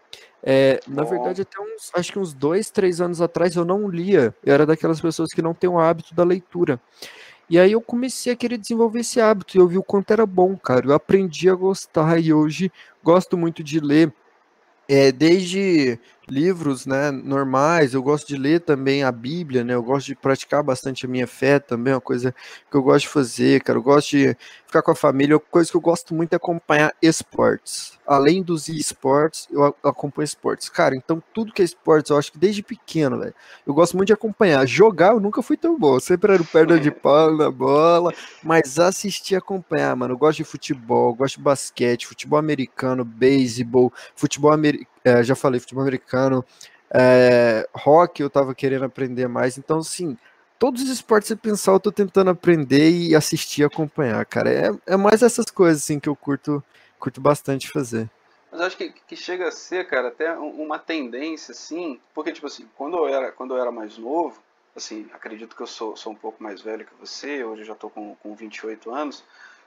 É, 0.43 0.79
na 0.87 1.03
verdade, 1.03 1.43
até 1.43 1.59
uns, 1.59 1.91
acho 1.93 2.11
que 2.11 2.19
uns 2.19 2.33
dois, 2.33 2.69
três 2.71 2.99
anos 2.99 3.21
atrás 3.21 3.55
eu 3.55 3.63
não 3.63 3.87
lia. 3.87 4.33
Eu 4.43 4.53
era 4.53 4.65
daquelas 4.65 4.99
pessoas 4.99 5.29
que 5.33 5.41
não 5.41 5.53
têm 5.53 5.69
o 5.69 5.79
hábito 5.79 6.15
da 6.15 6.23
leitura. 6.23 6.79
E 7.49 7.59
aí 7.59 7.73
eu 7.73 7.81
comecei 7.81 8.31
a 8.31 8.35
querer 8.35 8.57
desenvolver 8.57 9.01
esse 9.01 9.19
hábito 9.19 9.57
e 9.57 9.59
eu 9.59 9.67
vi 9.67 9.77
o 9.77 9.83
quanto 9.83 10.11
era 10.11 10.25
bom, 10.25 10.55
cara. 10.55 10.87
Eu 10.87 10.93
aprendi 10.93 11.49
a 11.49 11.53
gostar 11.53 12.17
e 12.19 12.33
hoje 12.33 12.71
gosto 13.03 13.37
muito 13.37 13.63
de 13.63 13.79
ler 13.79 14.13
é, 14.87 15.11
desde 15.11 15.99
livros 16.31 16.85
né, 16.85 17.11
normais, 17.11 17.93
eu 17.93 18.01
gosto 18.01 18.25
de 18.25 18.37
ler 18.37 18.61
também 18.61 19.03
a 19.03 19.11
Bíblia, 19.11 19.65
né? 19.65 19.73
Eu 19.73 19.83
gosto 19.83 20.07
de 20.07 20.15
praticar 20.15 20.63
bastante 20.63 21.05
a 21.05 21.09
minha 21.09 21.27
fé 21.27 21.59
também, 21.59 21.91
é 21.91 21.95
uma 21.95 22.01
coisa 22.01 22.33
que 22.69 22.77
eu 22.77 22.81
gosto 22.81 23.01
de 23.01 23.09
fazer, 23.09 23.61
cara. 23.61 23.77
Eu 23.77 23.83
gosto 23.83 24.11
de 24.11 24.37
ficar 24.65 24.81
com 24.81 24.91
a 24.91 24.95
família, 24.95 25.35
uma 25.35 25.41
coisa 25.41 25.69
que 25.69 25.75
eu 25.75 25.81
gosto 25.81 26.15
muito 26.15 26.31
é 26.31 26.37
acompanhar 26.37 26.95
esportes. 27.01 27.99
Além 28.07 28.41
dos 28.41 28.69
esportes, 28.69 29.47
eu 29.51 29.75
acompanho 29.83 30.23
esportes. 30.23 30.69
Cara, 30.69 30.95
então 30.95 31.21
tudo 31.33 31.51
que 31.51 31.61
é 31.61 31.65
esportes, 31.65 32.09
eu 32.09 32.17
acho 32.17 32.31
que 32.31 32.37
desde 32.37 32.63
pequeno, 32.63 33.19
velho. 33.19 33.33
Eu 33.67 33.73
gosto 33.73 33.97
muito 33.97 34.07
de 34.07 34.13
acompanhar. 34.13 34.65
Jogar 34.65 35.11
eu 35.11 35.19
nunca 35.19 35.41
fui 35.41 35.57
tão 35.57 35.77
bom, 35.77 35.99
sempre 35.99 36.33
era 36.33 36.43
perda 36.45 36.79
de 36.79 36.91
pau 36.91 37.35
na 37.35 37.51
bola, 37.51 38.13
mas 38.41 38.79
assistir 38.79 39.33
e 39.33 39.37
acompanhar, 39.37 39.95
mano. 39.97 40.13
Eu 40.13 40.17
gosto 40.17 40.37
de 40.37 40.43
futebol, 40.45 41.13
gosto 41.13 41.37
de 41.37 41.43
basquete, 41.43 42.07
futebol 42.07 42.39
americano, 42.39 43.03
beisebol, 43.03 43.91
futebol 44.15 44.51
americano, 44.51 44.90
é, 45.03 45.23
já 45.23 45.35
falei, 45.35 45.59
futebol 45.59 45.83
americano, 45.83 46.45
é, 46.93 47.67
rock 47.73 48.21
eu 48.21 48.29
tava 48.29 48.53
querendo 48.53 48.85
aprender 48.85 49.27
mais, 49.27 49.57
então 49.57 49.79
assim 49.79 50.17
todos 50.61 50.83
os 50.83 50.89
esportes 50.89 51.27
você 51.27 51.35
pensar, 51.35 51.71
eu 51.71 51.79
tô 51.79 51.91
tentando 51.91 52.29
aprender 52.29 52.91
e 52.91 53.15
assistir 53.15 53.63
acompanhar, 53.63 54.23
cara. 54.27 54.51
É, 54.51 54.93
é 54.93 54.95
mais 54.95 55.23
essas 55.23 55.47
coisas 55.47 55.81
assim 55.81 55.99
que 55.99 56.07
eu 56.07 56.15
curto, 56.15 56.63
curto 56.99 57.19
bastante 57.19 57.67
fazer. 57.67 58.07
Mas 58.51 58.61
acho 58.61 58.77
que, 58.77 58.93
que 59.07 59.15
chega 59.15 59.47
a 59.47 59.51
ser, 59.51 59.87
cara, 59.87 60.09
até 60.09 60.31
uma 60.37 60.77
tendência, 60.77 61.53
assim, 61.53 61.99
porque, 62.13 62.31
tipo 62.31 62.45
assim, 62.45 62.69
quando 62.77 62.95
eu 62.95 63.07
era, 63.07 63.31
quando 63.31 63.55
eu 63.55 63.59
era 63.59 63.71
mais 63.71 63.97
novo, 63.97 64.39
assim, 64.75 65.09
acredito 65.11 65.55
que 65.55 65.63
eu 65.63 65.67
sou, 65.67 65.97
sou 65.97 66.11
um 66.13 66.15
pouco 66.15 66.43
mais 66.43 66.61
velho 66.61 66.85
que 66.85 66.93
você, 66.99 67.43
hoje 67.43 67.63
eu 67.63 67.65
já 67.65 67.75
tô 67.75 67.89
com, 67.89 68.15
com 68.21 68.35
28 68.35 68.93
anos, 68.93 69.23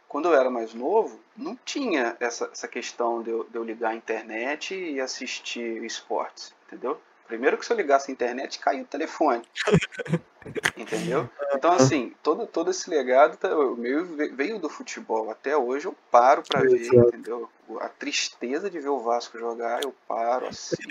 quando 0.08 0.28
eu 0.28 0.34
era 0.34 0.50
mais 0.50 0.74
novo, 0.74 1.20
não 1.36 1.56
tinha 1.64 2.16
essa, 2.20 2.48
essa 2.52 2.68
questão 2.68 3.22
de 3.22 3.30
eu, 3.30 3.44
de 3.44 3.56
eu 3.56 3.64
ligar 3.64 3.90
a 3.90 3.94
internet 3.94 4.74
e 4.74 5.00
assistir 5.00 5.82
esportes, 5.84 6.54
entendeu? 6.66 7.00
Primeiro 7.26 7.56
que 7.56 7.64
se 7.64 7.72
eu 7.72 7.76
ligasse 7.76 8.10
a 8.10 8.12
internet, 8.12 8.58
caía 8.58 8.82
o 8.82 8.86
telefone. 8.86 9.42
Entendeu? 10.76 11.28
Então, 11.54 11.72
assim, 11.72 12.14
todo, 12.22 12.46
todo 12.46 12.70
esse 12.70 12.90
legado 12.90 13.36
tá, 13.36 13.48
meu 13.48 14.04
veio 14.04 14.58
do 14.58 14.68
futebol. 14.68 15.30
Até 15.30 15.56
hoje 15.56 15.86
eu 15.86 15.96
paro 16.10 16.42
para 16.42 16.60
ver, 16.60 16.86
entendeu? 16.92 17.48
A 17.80 17.88
tristeza 17.88 18.68
de 18.68 18.78
ver 18.78 18.90
o 18.90 19.00
Vasco 19.00 19.38
jogar, 19.38 19.82
eu 19.82 19.94
paro, 20.06 20.46
assisto. 20.46 20.84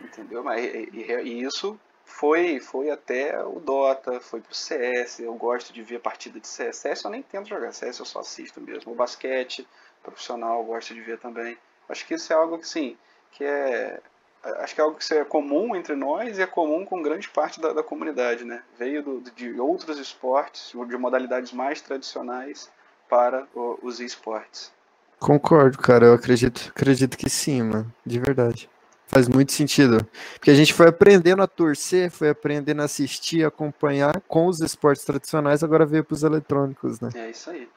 entendeu? 0.00 0.44
Mas, 0.44 0.64
e, 0.64 0.90
e, 0.92 1.12
e, 1.22 1.42
isso 1.42 1.78
foi, 2.06 2.60
foi 2.60 2.88
até 2.88 3.44
o 3.44 3.58
Dota, 3.58 4.20
foi 4.20 4.40
pro 4.40 4.54
CS. 4.54 5.18
Eu 5.18 5.34
gosto 5.34 5.72
de 5.72 5.82
ver 5.82 6.00
partida 6.00 6.40
de 6.40 6.46
CS. 6.46 6.76
CS 6.76 7.04
eu 7.04 7.10
nem 7.10 7.20
tento 7.20 7.48
jogar, 7.48 7.72
CS 7.72 7.98
eu 7.98 8.06
só 8.06 8.20
assisto 8.20 8.60
mesmo. 8.60 8.92
O 8.92 8.94
basquete 8.94 9.66
profissional 10.02 10.60
eu 10.60 10.64
gosto 10.64 10.94
de 10.94 11.00
ver 11.00 11.18
também. 11.18 11.58
Acho 11.88 12.06
que 12.06 12.14
isso 12.14 12.32
é 12.32 12.36
algo 12.36 12.58
que, 12.58 12.68
sim, 12.68 12.96
que 13.32 13.44
é 13.44 14.00
acho 14.60 14.74
que 14.76 14.80
é 14.80 14.84
algo 14.84 14.96
que 14.96 15.14
é 15.14 15.24
comum 15.24 15.74
entre 15.74 15.96
nós 15.96 16.38
e 16.38 16.42
é 16.42 16.46
comum 16.46 16.84
com 16.84 17.02
grande 17.02 17.28
parte 17.28 17.60
da, 17.60 17.72
da 17.72 17.82
comunidade, 17.82 18.44
né? 18.44 18.62
Veio 18.78 19.02
do, 19.02 19.20
de 19.32 19.60
outros 19.60 19.98
esportes, 19.98 20.72
de 20.72 20.96
modalidades 20.96 21.52
mais 21.52 21.80
tradicionais 21.80 22.70
para 23.08 23.46
o, 23.52 23.80
os 23.82 23.98
esportes. 23.98 24.72
Concordo, 25.18 25.78
cara. 25.78 26.06
Eu 26.06 26.14
acredito, 26.14 26.70
acredito 26.74 27.16
que 27.16 27.28
sim, 27.28 27.62
mano. 27.62 27.92
De 28.04 28.20
verdade. 28.20 28.70
Faz 29.06 29.28
muito 29.28 29.52
sentido. 29.52 30.06
Porque 30.34 30.50
a 30.50 30.54
gente 30.54 30.74
foi 30.74 30.88
aprendendo 30.88 31.42
a 31.42 31.46
torcer, 31.46 32.10
foi 32.10 32.28
aprendendo 32.30 32.82
a 32.82 32.86
assistir, 32.86 33.44
acompanhar 33.44 34.20
com 34.26 34.46
os 34.46 34.60
esportes 34.60 35.04
tradicionais, 35.04 35.62
agora 35.62 35.86
veio 35.86 36.04
para 36.04 36.14
os 36.14 36.22
eletrônicos, 36.24 37.00
né? 37.00 37.10
É 37.14 37.30
isso 37.30 37.50
aí. 37.50 37.68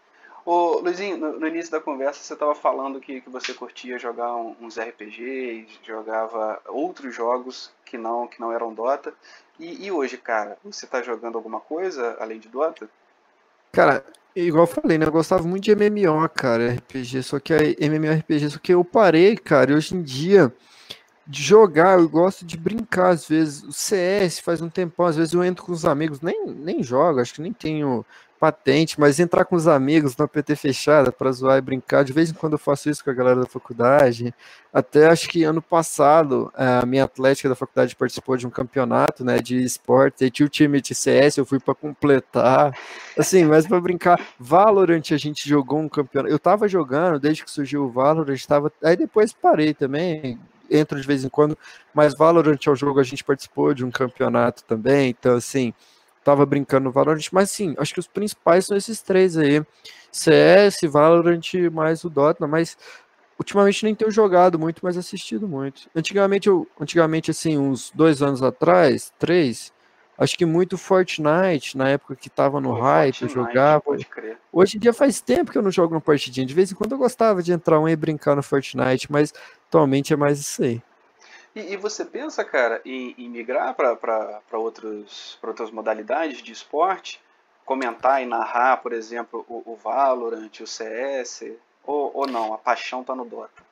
Ô, 0.46 0.80
Luizinho, 0.80 1.18
no, 1.18 1.40
no, 1.40 1.48
início 1.48 1.72
da 1.72 1.80
conversa 1.80 2.24
você 2.24 2.34
estava 2.34 2.56
falando 2.56 3.00
que, 3.00 3.22
que 3.22 3.30
você 3.30 3.54
curtia 3.54 4.00
jogar 4.00 4.36
uns 4.36 4.80
RPGs, 4.80 5.68
jogava 5.84 6.60
outros 6.68 7.14
jogos 7.14 7.72
que 7.86 8.00
não 8.00 8.26
que 8.28 8.40
não 8.40 8.52
eram 8.52 8.74
Dota. 8.74 9.14
E, 9.60 9.86
e, 9.86 9.92
hoje, 9.92 10.18
cara, 10.18 10.58
você 10.64 10.88
tá 10.88 11.04
jogando 11.04 11.38
alguma 11.38 11.60
coisa 11.60 12.18
além 12.20 12.40
de 12.40 12.48
Dota? 12.48 12.90
Cara, 13.72 14.04
igual 14.36 14.64
eu 14.64 14.68
falei, 14.68 14.98
né? 14.98 15.06
Eu 15.06 15.12
gostava 15.12 15.44
muito 15.44 15.66
de 15.66 15.76
MMO, 15.76 16.28
cara, 16.30 16.74
RPG, 16.74 17.22
só 17.22 17.40
que 17.40 17.54
é 17.54 17.76
MMORPG, 17.86 18.50
só 18.50 18.58
que 18.58 18.74
eu 18.74 18.84
parei, 18.84 19.38
cara, 19.38 19.72
e 19.72 19.76
hoje 19.76 19.96
em 19.96 20.02
dia 20.02 20.52
de 21.30 21.44
jogar, 21.44 22.00
eu 22.00 22.10
gosto 22.10 22.44
de 22.44 22.58
brincar 22.58 23.10
às 23.10 23.28
vezes. 23.28 23.64
O 23.64 23.72
CS 23.72 24.40
faz 24.40 24.62
um 24.62 24.70
tempão, 24.70 25.06
às 25.06 25.16
vezes 25.16 25.34
eu 25.34 25.44
entro 25.44 25.64
com 25.64 25.72
os 25.72 25.86
amigos, 25.86 26.22
nem, 26.22 26.48
nem 26.48 26.82
jogo, 26.82 27.20
acho 27.20 27.36
que 27.36 27.42
nem 27.42 27.54
tenho 27.54 28.04
patente, 28.40 29.00
mas 29.00 29.20
entrar 29.20 29.44
com 29.46 29.56
os 29.56 29.68
amigos 29.68 30.16
na 30.16 30.28
PT 30.28 30.56
fechada 30.56 31.12
para 31.12 31.32
zoar 31.32 31.58
e 31.58 31.62
brincar, 31.62 32.04
de 32.04 32.14
vez 32.14 32.32
em 32.32 32.34
quando 32.34 32.54
eu 32.54 32.58
faço 32.58 32.90
isso 32.90 33.04
com 33.04 33.12
a 33.12 33.14
galera 33.14 33.42
da 33.42 33.46
faculdade. 33.46 34.34
Até 34.74 35.08
acho 35.08 35.28
que 35.28 35.44
ano 35.44 35.62
passado 35.62 36.52
a 36.56 36.86
minha 36.86 37.04
atlética 37.04 37.50
da 37.50 37.56
faculdade 37.56 37.96
participou 37.96 38.38
de 38.38 38.48
um 38.48 38.50
campeonato, 38.50 39.24
né, 39.26 39.40
de 39.40 39.62
esportes, 39.62 40.22
e 40.22 40.32
tinha 40.32 40.46
o 40.46 40.50
time 40.50 40.82
de 40.82 40.96
CS, 40.96 41.38
eu 41.38 41.46
fui 41.46 41.60
para 41.60 41.76
completar. 41.76 42.74
Assim, 43.18 43.44
mas 43.44 43.68
para 43.68 43.82
brincar, 43.82 44.20
Valorant 44.40 45.12
a 45.12 45.18
gente 45.18 45.48
jogou 45.48 45.80
um 45.80 45.90
campeonato. 45.90 46.34
Eu 46.34 46.40
tava 46.40 46.68
jogando 46.68 47.20
desde 47.20 47.44
que 47.44 47.52
surgiu 47.52 47.84
o 47.84 47.92
Valorant, 47.92 48.36
estava 48.36 48.72
aí 48.82 48.96
depois 48.96 49.34
parei 49.34 49.74
também, 49.74 50.40
entro 50.70 51.00
de 51.00 51.08
vez 51.08 51.24
em 51.24 51.30
quando, 51.30 51.58
mas 51.94 52.16
Valorant 52.16 52.60
é 52.66 52.70
o 52.70 52.76
jogo 52.76 53.00
a 53.00 53.04
gente 53.04 53.24
participou 53.24 53.74
de 53.74 53.86
um 53.86 53.92
campeonato 53.92 54.64
também, 54.64 55.10
então 55.10 55.36
assim, 55.36 55.74
tava 56.24 56.46
brincando 56.46 56.86
no 56.86 56.92
Valorant, 56.92 57.28
mas 57.32 57.50
sim, 57.52 57.76
acho 57.78 57.94
que 57.94 58.00
os 58.00 58.08
principais 58.08 58.66
são 58.66 58.78
esses 58.78 59.02
três 59.02 59.38
aí. 59.38 59.64
CS, 60.12 60.82
Valorant, 60.90 61.42
mais 61.72 62.04
o 62.04 62.10
Dota, 62.10 62.48
mas 62.48 62.78
ultimamente 63.38 63.86
nem 63.86 63.96
tenho 63.96 64.12
jogado 64.12 64.60
muito, 64.60 64.82
mas 64.84 64.98
assistido 64.98 65.48
muito. 65.48 65.90
Antigamente, 65.96 66.50
eu, 66.50 66.68
antigamente 66.80 67.32
assim, 67.32 67.58
uns 67.58 67.92
dois 67.96 68.22
anos 68.22 68.44
atrás, 68.44 69.14
três, 69.18 69.72
acho 70.18 70.38
que 70.38 70.46
muito 70.46 70.78
Fortnite, 70.78 71.78
na 71.78 71.90
época 71.90 72.16
que 72.16 72.30
tava 72.30 72.60
no 72.60 72.74
hype, 72.74 73.22
eu 73.22 73.30
jogava. 73.30 73.84
Hoje 74.52 74.78
em 74.78 74.80
dia 74.80 74.92
faz 74.92 75.22
tempo 75.22 75.52
que 75.52 75.58
eu 75.58 75.62
não 75.62 75.72
jogo 75.72 75.94
no 75.94 76.02
partidinha. 76.02 76.46
De 76.46 76.54
vez 76.54 76.72
em 76.72 76.76
quando 76.76 76.92
eu 76.92 76.98
gostava 76.98 77.42
de 77.42 77.54
entrar 77.54 77.80
um 77.80 77.88
e 77.88 77.96
brincar 77.96 78.36
no 78.36 78.44
Fortnite, 78.44 79.10
mas 79.12 79.34
atualmente 79.70 80.12
é 80.12 80.18
mais 80.18 80.40
isso 80.40 80.64
aí. 80.64 80.82
E, 81.56 81.74
e 81.74 81.78
você 81.78 82.04
pensa, 82.04 82.44
cara, 82.44 82.82
em, 82.84 83.16
em 83.18 83.30
migrar 83.30 83.74
para 83.76 84.58
outras 84.60 85.72
modalidades 85.72 86.42
de 86.42 86.52
esporte? 86.52 87.22
Comentar 87.66 88.22
e 88.22 88.26
narrar, 88.26 88.78
por 88.78 88.94
exemplo, 88.94 89.46
o, 89.48 89.74
o 89.74 89.76
Valorant, 89.76 90.60
o 90.60 90.68
CS? 90.68 91.52
Ou, 91.86 92.12
ou 92.14 92.28
não? 92.28 92.54
A 92.54 92.58
paixão 92.58 93.04
tá 93.04 93.16
no 93.16 93.26
Dota? 93.26 93.70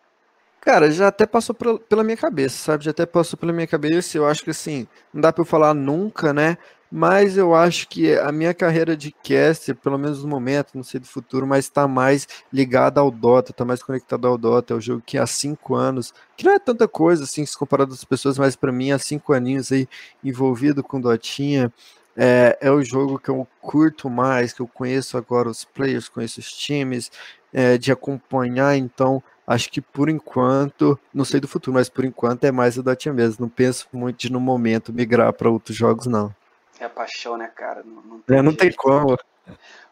Cara, 0.62 0.92
já 0.92 1.08
até 1.08 1.26
passou 1.26 1.56
pela 1.56 2.04
minha 2.04 2.18
cabeça, 2.18 2.58
sabe? 2.58 2.84
Já 2.84 2.92
até 2.92 3.06
passou 3.06 3.38
pela 3.40 3.54
minha 3.54 3.68
cabeça. 3.68 4.18
Eu 4.18 4.28
acho 4.28 4.44
que 4.44 4.50
assim, 4.50 4.88
não 5.14 5.22
dá 5.22 5.32
para 5.32 5.42
eu 5.42 5.46
falar 5.46 5.74
nunca, 5.74 6.34
né? 6.34 6.58
Mas 6.92 7.38
eu 7.38 7.54
acho 7.54 7.88
que 7.90 8.14
a 8.16 8.32
minha 8.32 8.54
carreira 8.54 8.96
de 8.96 9.12
caster, 9.12 9.76
pelo 9.76 9.98
menos 9.98 10.24
no 10.24 10.30
momento, 10.30 10.72
não 10.74 10.84
sei 10.84 11.00
do 11.00 11.06
futuro, 11.06 11.46
mas 11.46 11.66
está 11.66 11.88
mais 11.88 12.28
ligada 12.52 13.02
ao 13.02 13.12
Dota, 13.12 13.52
está 13.52 13.66
mais 13.66 13.84
conectado 13.84 14.26
ao 14.28 14.38
Dota. 14.38 14.74
É 14.74 14.78
o 14.78 14.82
jogo 14.82 15.04
que 15.06 15.18
há 15.18 15.28
cinco 15.28 15.76
anos, 15.76 16.14
que 16.38 16.46
não 16.46 16.54
é 16.54 16.60
tanta 16.60 16.88
coisa 16.88 17.26
assim, 17.26 17.46
se 17.46 17.58
comparado 17.58 17.94
às 17.94 18.04
pessoas, 18.06 18.38
mas 18.38 18.56
para 18.56 18.72
mim 18.72 18.92
há 18.92 19.00
cinco 19.00 19.34
aninhos 19.34 19.72
aí 19.72 19.88
envolvido 20.24 20.82
com 20.84 21.02
Dotinha. 21.02 21.72
É, 22.16 22.58
é 22.62 22.72
o 22.72 22.84
jogo 22.84 23.20
que 23.20 23.30
eu 23.30 23.48
curto 23.62 24.10
mais, 24.10 24.54
que 24.54 24.62
eu 24.62 24.68
conheço 24.68 25.18
agora 25.18 25.50
os 25.50 25.66
players, 25.66 26.10
conheço 26.10 26.40
os 26.40 26.52
times, 26.52 27.12
é, 27.54 27.78
de 27.78 27.92
acompanhar, 27.92 28.76
então 28.76 29.22
acho 29.46 29.70
que 29.70 29.82
por 29.82 30.10
enquanto, 30.10 31.00
não 31.14 31.24
sei 31.24 31.40
do 31.40 31.48
futuro, 31.48 31.76
mas 31.76 31.90
por 31.90 32.04
enquanto 32.06 32.44
é 32.46 32.52
mais 32.52 32.78
o 32.78 32.84
Dotinha 32.84 33.14
mesmo. 33.14 33.38
Não 33.42 33.50
penso 33.50 33.88
muito 33.94 34.20
de 34.20 34.32
no 34.32 34.40
momento 34.40 34.94
migrar 34.94 35.32
para 35.34 35.50
outros 35.50 35.76
jogos, 35.78 36.08
não. 36.08 36.34
É 36.80 36.86
a 36.86 36.90
paixão, 36.90 37.38
né, 37.38 37.48
cara? 37.48 37.84
Não, 37.84 38.02
não, 38.02 38.22
tem, 38.22 38.38
é, 38.38 38.42
não 38.42 38.56
tem 38.56 38.72
como. 38.74 39.18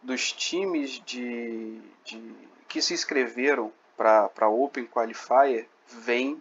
dos 0.03 0.33
times 0.33 1.03
de, 1.05 1.81
de 2.05 2.35
que 2.69 2.81
se 2.81 2.95
inscreveram 2.95 3.73
para 3.97 4.49
Open 4.49 4.87
Qualifier 4.87 5.69
vem 5.87 6.41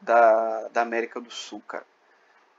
da, 0.00 0.68
da 0.68 0.82
América 0.82 1.20
do 1.20 1.30
Sul, 1.30 1.62
cara. 1.66 1.86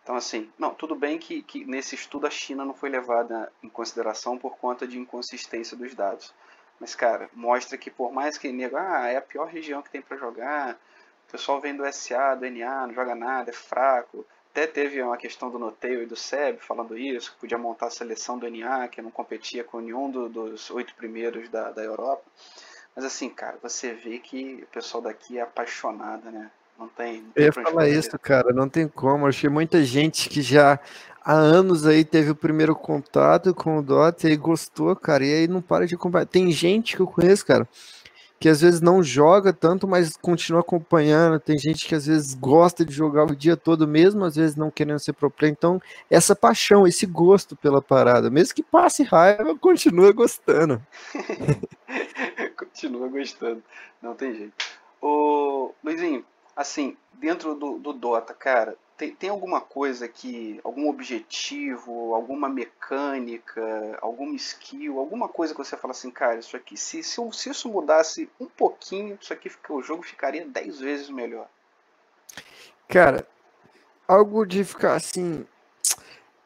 Então, 0.03 0.15
assim, 0.15 0.51
não, 0.57 0.73
tudo 0.73 0.95
bem 0.95 1.19
que, 1.19 1.43
que 1.43 1.63
nesse 1.65 1.95
estudo 1.95 2.25
a 2.25 2.31
China 2.31 2.65
não 2.65 2.73
foi 2.73 2.89
levada 2.89 3.51
em 3.61 3.69
consideração 3.69 4.37
por 4.37 4.57
conta 4.57 4.87
de 4.87 4.97
inconsistência 4.97 5.77
dos 5.77 5.93
dados. 5.93 6.33
Mas, 6.79 6.95
cara, 6.95 7.29
mostra 7.33 7.77
que 7.77 7.91
por 7.91 8.11
mais 8.11 8.37
que 8.37 8.51
nego, 8.51 8.75
ah, 8.77 9.07
é 9.07 9.17
a 9.17 9.21
pior 9.21 9.47
região 9.47 9.83
que 9.83 9.91
tem 9.91 10.01
para 10.01 10.17
jogar, 10.17 10.79
o 11.27 11.31
pessoal 11.31 11.61
vem 11.61 11.75
do 11.75 11.85
SA, 11.93 12.35
do 12.35 12.49
NA, 12.49 12.87
não 12.87 12.93
joga 12.93 13.13
nada, 13.13 13.51
é 13.51 13.53
fraco. 13.53 14.25
Até 14.49 14.67
teve 14.67 15.01
uma 15.01 15.15
questão 15.15 15.49
do 15.49 15.59
Noteio 15.59 16.03
e 16.03 16.05
do 16.05 16.15
SEB 16.15 16.59
falando 16.59 16.97
isso, 16.97 17.31
que 17.31 17.39
podia 17.39 17.57
montar 17.57 17.87
a 17.87 17.91
seleção 17.91 18.37
do 18.37 18.49
NA, 18.49 18.87
que 18.87 19.01
não 19.01 19.11
competia 19.11 19.63
com 19.63 19.79
nenhum 19.79 20.09
do, 20.09 20.27
dos 20.27 20.69
oito 20.71 20.93
primeiros 20.95 21.47
da, 21.47 21.71
da 21.71 21.83
Europa. 21.83 22.23
Mas 22.95 23.05
assim, 23.05 23.29
cara, 23.29 23.57
você 23.61 23.93
vê 23.93 24.19
que 24.19 24.63
o 24.63 24.67
pessoal 24.67 25.01
daqui 25.01 25.37
é 25.37 25.41
apaixonado, 25.41 26.29
né? 26.31 26.51
Não 26.81 26.87
tem. 26.87 27.21
Não 27.21 27.31
tem 27.31 27.43
eu 27.43 27.45
ia 27.45 27.53
falar 27.53 27.87
isso, 27.87 28.17
cara, 28.17 28.51
não 28.51 28.67
tem 28.67 28.87
como. 28.87 29.27
Achei 29.27 29.47
muita 29.47 29.83
gente 29.83 30.27
que 30.27 30.41
já 30.41 30.79
há 31.23 31.33
anos 31.33 31.85
aí 31.85 32.03
teve 32.03 32.31
o 32.31 32.35
primeiro 32.35 32.75
contato 32.75 33.53
com 33.53 33.77
o 33.77 33.83
Dota 33.83 34.27
e 34.27 34.35
gostou, 34.35 34.95
cara, 34.95 35.23
e 35.23 35.31
aí 35.31 35.47
não 35.47 35.61
para 35.61 35.85
de 35.85 35.93
acompanhar. 35.93 36.25
Tem 36.25 36.51
gente 36.51 36.95
que 36.95 37.01
eu 37.03 37.05
conheço, 37.05 37.45
cara, 37.45 37.69
que 38.39 38.49
às 38.49 38.61
vezes 38.61 38.81
não 38.81 39.03
joga 39.03 39.53
tanto, 39.53 39.87
mas 39.87 40.17
continua 40.17 40.61
acompanhando. 40.61 41.39
Tem 41.39 41.55
gente 41.55 41.85
que 41.85 41.93
às 41.93 42.07
vezes 42.07 42.33
gosta 42.33 42.83
de 42.83 42.91
jogar 42.91 43.25
o 43.25 43.35
dia 43.35 43.55
todo 43.55 43.87
mesmo, 43.87 44.25
às 44.25 44.35
vezes 44.35 44.55
não 44.55 44.71
querendo 44.71 44.97
ser 44.97 45.13
pro 45.13 45.29
player. 45.29 45.53
Então, 45.55 45.79
essa 46.09 46.35
paixão, 46.35 46.87
esse 46.87 47.05
gosto 47.05 47.55
pela 47.55 47.79
parada, 47.79 48.31
mesmo 48.31 48.55
que 48.55 48.63
passe 48.63 49.03
raiva, 49.03 49.55
continua 49.55 50.11
gostando. 50.11 50.81
continua 52.57 53.07
gostando, 53.07 53.61
não 54.01 54.15
tem 54.15 54.33
jeito. 54.33 54.53
Ô, 54.99 55.73
Luizinho, 55.83 56.23
assim, 56.55 56.97
dentro 57.13 57.55
do, 57.55 57.77
do 57.77 57.93
Dota, 57.93 58.33
cara, 58.33 58.75
tem, 58.97 59.15
tem 59.15 59.29
alguma 59.29 59.59
coisa 59.59 60.07
que, 60.07 60.59
algum 60.63 60.87
objetivo, 60.89 62.13
alguma 62.13 62.47
mecânica, 62.47 63.97
alguma 64.01 64.35
skill, 64.35 64.99
alguma 64.99 65.27
coisa 65.27 65.53
que 65.53 65.57
você 65.57 65.75
fala 65.75 65.91
assim, 65.91 66.11
cara, 66.11 66.39
isso 66.39 66.55
aqui, 66.55 66.77
se, 66.77 67.01
se, 67.01 67.19
se 67.31 67.49
isso 67.49 67.67
mudasse 67.67 68.29
um 68.39 68.45
pouquinho, 68.45 69.17
isso 69.19 69.33
aqui 69.33 69.51
o 69.69 69.81
jogo 69.81 70.03
ficaria 70.03 70.45
10 70.45 70.79
vezes 70.79 71.09
melhor. 71.09 71.47
Cara, 72.87 73.25
algo 74.07 74.45
de 74.45 74.63
ficar 74.63 74.95
assim. 74.95 75.47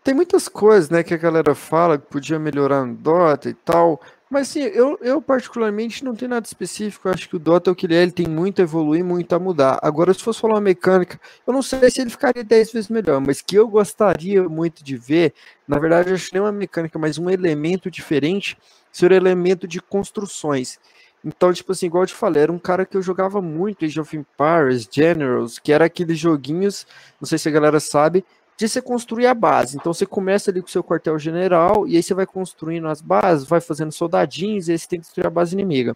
Tem 0.04 0.14
muitas 0.14 0.48
coisas, 0.48 0.90
né, 0.90 1.04
que 1.04 1.14
a 1.14 1.18
galera 1.18 1.56
fala 1.56 1.98
que 1.98 2.06
podia 2.06 2.38
melhorar 2.38 2.86
no 2.86 2.94
Dota 2.94 3.50
e 3.50 3.54
tal, 3.54 4.00
mas 4.30 4.48
sim, 4.48 4.62
eu, 4.62 4.98
eu 5.02 5.22
particularmente 5.22 6.04
não 6.04 6.16
tenho 6.16 6.30
nada 6.30 6.46
específico. 6.46 7.08
Eu 7.08 7.14
acho 7.14 7.30
que 7.30 7.36
o 7.36 7.40
Dota 7.40 7.70
é 7.70 7.74
o 7.74 7.76
que 7.76 7.86
ele 7.86 7.96
é, 7.96 8.02
ele 8.02 8.12
tem 8.12 8.28
muito 8.28 8.60
a 8.60 8.64
evoluir, 8.64 9.04
muito 9.04 9.34
a 9.34 9.40
mudar. 9.40 9.80
Agora, 9.82 10.14
se 10.14 10.24
fosse 10.24 10.42
falar 10.42 10.56
uma 10.56 10.62
mecânica, 10.62 11.20
eu 11.46 11.54
não 11.54 11.62
sei 11.62 11.90
se 11.92 12.02
ele 12.02 12.10
ficaria 12.10 12.44
10 12.44 12.72
vezes 12.72 12.90
melhor, 12.90 13.22
mas 13.22 13.42
que 13.42 13.56
eu 13.56 13.68
gostaria 13.68 14.48
muito 14.50 14.84
de 14.84 14.98
ver, 14.98 15.34
na 15.68 15.78
verdade, 15.78 16.10
eu 16.10 16.16
acho 16.16 16.28
que 16.28 16.34
nem 16.34 16.42
uma 16.42 16.52
mecânica, 16.52 16.98
mas 16.98 17.18
um 17.18 17.30
elemento 17.30 17.92
diferente, 17.92 18.58
seria 18.92 19.18
o 19.18 19.22
elemento 19.22 19.68
de 19.68 19.80
construções. 19.80 20.80
Então, 21.24 21.52
tipo 21.54 21.72
assim, 21.72 21.88
igual 21.88 22.04
eu 22.04 22.08
te 22.08 22.14
falei, 22.14 22.44
era 22.44 22.52
um 22.52 22.60
cara 22.60 22.86
que 22.86 22.96
eu 22.98 23.02
jogava 23.02 23.42
muito 23.42 23.86
Age 23.86 24.00
of 24.00 24.16
Empires, 24.16 24.88
Generals, 24.92 25.60
que 25.60 25.72
era 25.72 25.86
aqueles 25.86 26.20
joguinhos, 26.20 26.86
não 27.20 27.28
sei 27.28 27.38
se 27.38 27.48
a 27.48 27.52
galera 27.52 27.80
sabe, 27.80 28.24
de 28.58 28.70
você 28.70 28.82
construir 28.82 29.28
a 29.28 29.34
base. 29.34 29.78
Então 29.78 29.94
você 29.94 30.06
começa 30.06 30.50
ali 30.50 30.62
com 30.62 30.68
o 30.68 30.72
seu 30.72 30.84
quartel-general 30.84 31.88
e 31.88 31.96
aí 31.96 32.04
você 32.04 32.14
vai 32.14 32.26
construindo 32.26 32.88
as 32.88 33.02
bases, 33.02 33.48
vai 33.48 33.60
fazendo 33.60 33.92
soldadinhos 33.92 34.68
e 34.68 34.72
aí 34.72 34.80
você 34.80 34.88
tem 34.88 35.00
que 35.00 35.06
destruir 35.06 35.28
a 35.28 35.30
base 35.30 35.54
inimiga. 35.54 35.96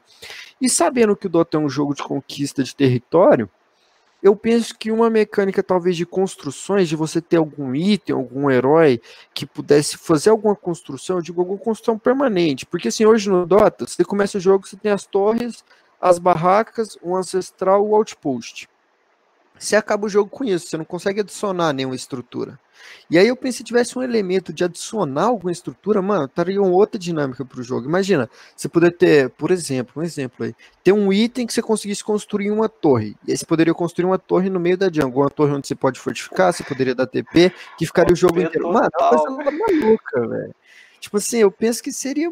E 0.59 0.69
sabendo 0.69 1.15
que 1.15 1.27
o 1.27 1.29
Dota 1.29 1.57
é 1.57 1.59
um 1.59 1.69
jogo 1.69 1.95
de 1.95 2.03
conquista 2.03 2.63
de 2.63 2.75
território, 2.75 3.49
eu 4.21 4.35
penso 4.35 4.77
que 4.77 4.91
uma 4.91 5.09
mecânica 5.09 5.63
talvez 5.63 5.95
de 5.95 6.05
construções, 6.05 6.89
de 6.89 6.95
você 6.95 7.21
ter 7.21 7.37
algum 7.37 7.73
item, 7.73 8.13
algum 8.13 8.51
herói 8.51 9.01
que 9.33 9.45
pudesse 9.45 9.97
fazer 9.97 10.29
alguma 10.29 10.55
construção, 10.55 11.17
eu 11.17 11.21
digo 11.21 11.39
alguma 11.39 11.57
construção 11.57 11.97
permanente, 11.97 12.65
porque 12.65 12.89
assim, 12.89 13.05
hoje 13.05 13.29
no 13.29 13.45
Dota, 13.45 13.87
você 13.87 14.03
começa 14.03 14.37
o 14.37 14.41
jogo, 14.41 14.67
você 14.67 14.75
tem 14.75 14.91
as 14.91 15.05
torres, 15.05 15.63
as 16.01 16.19
barracas, 16.19 16.97
o 17.01 17.15
ancestral 17.15 17.85
e 17.85 17.89
o 17.89 17.95
outpost. 17.95 18.67
Você 19.59 19.75
acaba 19.75 20.05
o 20.05 20.09
jogo 20.09 20.29
com 20.29 20.43
isso, 20.43 20.67
você 20.67 20.77
não 20.77 20.85
consegue 20.85 21.19
adicionar 21.19 21.73
nenhuma 21.73 21.95
estrutura. 21.95 22.57
E 23.09 23.17
aí 23.17 23.27
eu 23.27 23.35
pensei 23.35 23.59
se 23.59 23.63
tivesse 23.63 23.97
um 23.97 24.03
elemento 24.03 24.53
de 24.53 24.63
adicionar 24.63 25.25
alguma 25.25 25.51
estrutura, 25.51 26.01
mano, 26.01 26.25
estaria 26.25 26.61
uma 26.61 26.71
outra 26.71 26.97
dinâmica 26.97 27.43
para 27.43 27.59
o 27.59 27.63
jogo. 27.63 27.87
Imagina, 27.87 28.29
você 28.55 28.69
poder 28.69 28.91
ter, 28.91 29.29
por 29.31 29.51
exemplo, 29.51 30.01
um 30.01 30.03
exemplo 30.03 30.45
aí, 30.45 30.55
ter 30.83 30.93
um 30.93 31.11
item 31.11 31.45
que 31.45 31.53
você 31.53 31.61
conseguisse 31.61 32.03
construir 32.03 32.51
uma 32.51 32.69
torre. 32.69 33.17
E 33.27 33.31
aí 33.31 33.37
você 33.37 33.45
poderia 33.45 33.73
construir 33.73 34.05
uma 34.05 34.17
torre 34.17 34.49
no 34.49 34.59
meio 34.59 34.77
da 34.77 34.89
jungle, 34.91 35.23
uma 35.23 35.29
torre 35.29 35.51
onde 35.51 35.67
você 35.67 35.75
pode 35.75 35.99
fortificar, 35.99 36.53
você 36.53 36.63
poderia 36.63 36.95
dar 36.95 37.07
TP, 37.07 37.51
que 37.77 37.85
ficaria 37.85 38.13
o 38.13 38.15
jogo 38.15 38.39
inteiro. 38.39 38.71
Mano, 38.71 38.87
é 38.87 39.09
coisa 39.09 39.29
maluca, 39.29 40.27
velho. 40.27 40.55
Tipo 40.99 41.17
assim, 41.17 41.37
eu 41.37 41.49
penso 41.51 41.81
que 41.81 41.93
seria 41.93 42.29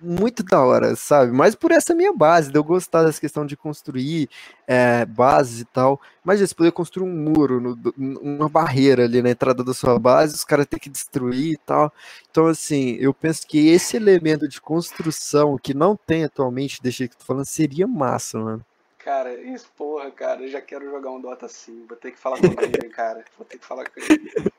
muito 0.00 0.42
da 0.44 0.64
hora, 0.64 0.94
sabe? 0.94 1.32
Mas 1.32 1.54
por 1.54 1.72
essa 1.72 1.94
minha 1.94 2.12
base, 2.12 2.50
de 2.50 2.58
eu 2.58 2.62
gostar 2.62 3.02
dessa 3.02 3.20
questão 3.20 3.44
de 3.44 3.56
construir 3.56 4.28
é, 4.66 5.04
bases 5.04 5.60
e 5.60 5.64
tal. 5.64 6.00
Imagina, 6.24 6.46
você 6.46 6.54
poder 6.54 6.72
construir 6.72 7.04
um 7.04 7.12
muro, 7.12 7.60
no, 7.60 7.92
uma 7.96 8.48
barreira 8.48 9.04
ali 9.04 9.20
na 9.20 9.30
entrada 9.30 9.64
da 9.64 9.74
sua 9.74 9.98
base, 9.98 10.36
os 10.36 10.44
caras 10.44 10.66
ter 10.66 10.78
que 10.78 10.88
destruir 10.88 11.54
e 11.54 11.56
tal. 11.56 11.92
Então, 12.30 12.46
assim, 12.46 12.96
eu 13.00 13.12
penso 13.12 13.46
que 13.46 13.68
esse 13.68 13.96
elemento 13.96 14.46
de 14.46 14.60
construção 14.60 15.58
que 15.58 15.74
não 15.74 15.96
tem 15.96 16.24
atualmente, 16.24 16.80
deixa 16.80 17.08
que 17.08 17.14
eu 17.14 17.18
tô 17.18 17.24
falando, 17.24 17.46
seria 17.46 17.86
massa, 17.86 18.38
mano. 18.38 18.64
Cara, 18.98 19.34
isso, 19.34 19.68
porra, 19.76 20.08
cara, 20.12 20.42
eu 20.42 20.48
já 20.48 20.60
quero 20.60 20.88
jogar 20.88 21.10
um 21.10 21.20
Dota 21.20 21.46
assim. 21.46 21.84
Vou 21.88 21.96
ter 21.96 22.12
que 22.12 22.18
falar 22.18 22.38
com 22.38 22.46
ele, 22.46 22.88
cara. 22.94 23.24
Vou 23.36 23.44
ter 23.44 23.58
que 23.58 23.66
falar 23.66 23.84
com 23.84 24.00
ele. 24.00 24.52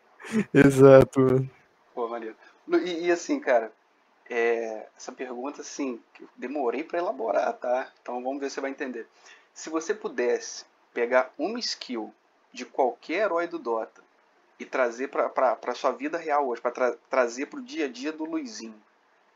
Exato, 0.54 1.22
mano. 1.22 1.50
Pô, 1.96 2.10
maneiro. 2.10 2.36
E, 2.68 3.06
e 3.06 3.12
assim, 3.12 3.40
cara, 3.40 3.72
é, 4.30 4.88
essa 4.98 5.12
pergunta, 5.12 5.62
assim, 5.62 6.02
eu 6.20 6.28
demorei 6.36 6.84
para 6.84 7.00
elaborar, 7.00 7.54
tá? 7.54 7.92
Então 8.02 8.24
vamos 8.24 8.40
ver 8.40 8.50
se 8.50 8.56
você 8.56 8.62
vai 8.62 8.72
entender. 8.72 9.08
Se 9.54 9.70
você 9.70 9.94
pudesse 9.94 10.66
pegar 10.94 11.32
uma 11.38 11.60
skill 11.60 12.14
de 12.52 12.66
qualquer 12.66 13.26
herói 13.26 13.48
do 13.48 13.60
Dota 13.60 14.02
e 14.60 14.66
trazer 14.66 15.10
para 15.10 15.76
sua 15.76 15.92
vida 15.92 16.18
real 16.18 16.48
hoje, 16.48 16.62
para 16.62 16.72
tra 16.72 16.94
trazer 17.10 17.48
para 17.48 17.60
o 17.60 17.64
dia 17.64 17.86
a 17.86 17.90
dia 17.90 18.12
do 18.12 18.26
Luizinho, 18.26 18.82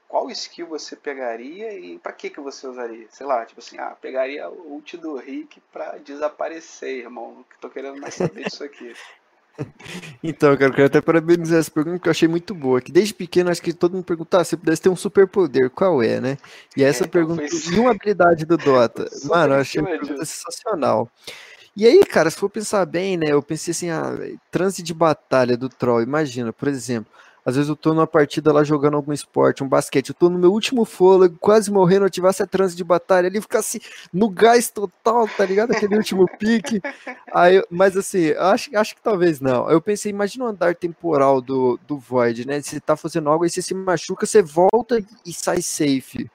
qual 0.07 0.31
skill 0.31 0.67
você 0.67 0.95
pegaria 0.95 1.73
e 1.73 1.99
para 1.99 2.13
que 2.13 2.29
que 2.29 2.39
você 2.39 2.65
usaria? 2.65 3.07
Sei 3.09 3.25
lá, 3.25 3.45
tipo 3.45 3.59
assim, 3.59 3.77
ah, 3.77 3.95
pegaria 3.99 4.49
o 4.49 4.73
ult 4.73 4.95
do 4.97 5.15
Rick 5.17 5.59
para 5.71 5.97
desaparecer, 5.97 6.99
irmão. 6.99 7.45
Que 7.49 7.57
tô 7.57 7.69
querendo 7.69 7.99
mais 7.99 8.15
saber 8.15 8.45
disso 8.45 8.63
aqui. 8.63 8.93
Então, 10.23 10.55
cara, 10.55 10.71
eu 10.71 10.75
quero 10.75 10.87
até 10.87 11.01
parabenizar 11.01 11.59
essa 11.59 11.71
pergunta 11.71 11.99
que 11.99 12.07
eu 12.07 12.11
achei 12.11 12.27
muito 12.27 12.53
boa. 12.53 12.81
Que 12.81 12.91
desde 12.91 13.13
pequeno 13.13 13.49
acho 13.49 13.61
que 13.61 13.73
todo 13.73 13.93
mundo 13.93 14.03
pergunta: 14.03 14.39
ah, 14.39 14.43
se 14.43 14.57
pudesse 14.57 14.81
ter 14.81 14.89
um 14.89 14.95
superpoder, 14.95 15.69
qual 15.69 16.01
é, 16.01 16.19
né? 16.19 16.37
E 16.75 16.83
essa 16.83 17.03
é, 17.03 17.07
então 17.07 17.11
pergunta 17.11 17.47
foi... 17.47 17.73
e 17.73 17.79
uma 17.79 17.91
habilidade 17.91 18.45
do 18.45 18.57
Dota. 18.57 19.09
Mano, 19.25 19.53
eu 19.53 19.59
achei 19.59 19.81
uma 19.81 19.89
pergunta 19.89 20.25
sensacional. 20.25 21.09
E 21.75 21.85
aí, 21.85 22.03
cara, 22.05 22.29
se 22.29 22.37
for 22.37 22.49
pensar 22.49 22.85
bem, 22.85 23.17
né? 23.17 23.27
Eu 23.31 23.41
pensei 23.41 23.71
assim, 23.71 23.89
ah, 23.89 24.15
trânsito 24.49 24.83
de 24.83 24.93
batalha 24.93 25.55
do 25.55 25.69
Troll, 25.69 26.01
imagina, 26.01 26.51
por 26.51 26.67
exemplo, 26.67 27.11
às 27.47 27.55
vezes 27.55 27.69
eu 27.69 27.77
tô 27.77 27.93
numa 27.93 28.05
partida 28.05 28.51
lá 28.51 28.61
jogando 28.61 28.95
algum 28.95 29.13
esporte, 29.13 29.63
um 29.63 29.69
basquete, 29.69 30.09
eu 30.09 30.15
tô 30.15 30.29
no 30.29 30.37
meu 30.37 30.51
último 30.51 30.83
fôlego, 30.83 31.37
quase 31.39 31.71
morrendo, 31.71 32.05
eu 32.05 32.09
tivesse 32.09 32.43
a 32.43 32.45
trânsito 32.45 32.75
de 32.75 32.83
batalha 32.83 33.27
ali, 33.27 33.39
ficasse 33.39 33.81
no 34.11 34.29
gás 34.29 34.69
total, 34.69 35.29
tá 35.29 35.45
ligado? 35.45 35.71
Aquele 35.71 35.95
último 35.95 36.27
pique. 36.37 36.81
Aí, 37.33 37.63
mas 37.71 37.95
assim, 37.95 38.31
acho, 38.31 38.77
acho 38.77 38.95
que 38.95 39.01
talvez 39.01 39.39
não. 39.39 39.71
Eu 39.71 39.79
pensei, 39.79 40.11
imagina 40.11 40.43
o 40.43 40.47
andar 40.49 40.75
temporal 40.75 41.39
do, 41.39 41.79
do 41.87 41.97
Void, 41.97 42.45
né? 42.45 42.61
Você 42.61 42.81
tá 42.81 42.97
fazendo 42.97 43.29
algo, 43.29 43.45
aí 43.45 43.49
você 43.49 43.61
se 43.61 43.73
machuca, 43.73 44.25
você 44.25 44.41
volta 44.41 45.01
e 45.25 45.31
sai 45.31 45.61
safe. 45.61 46.29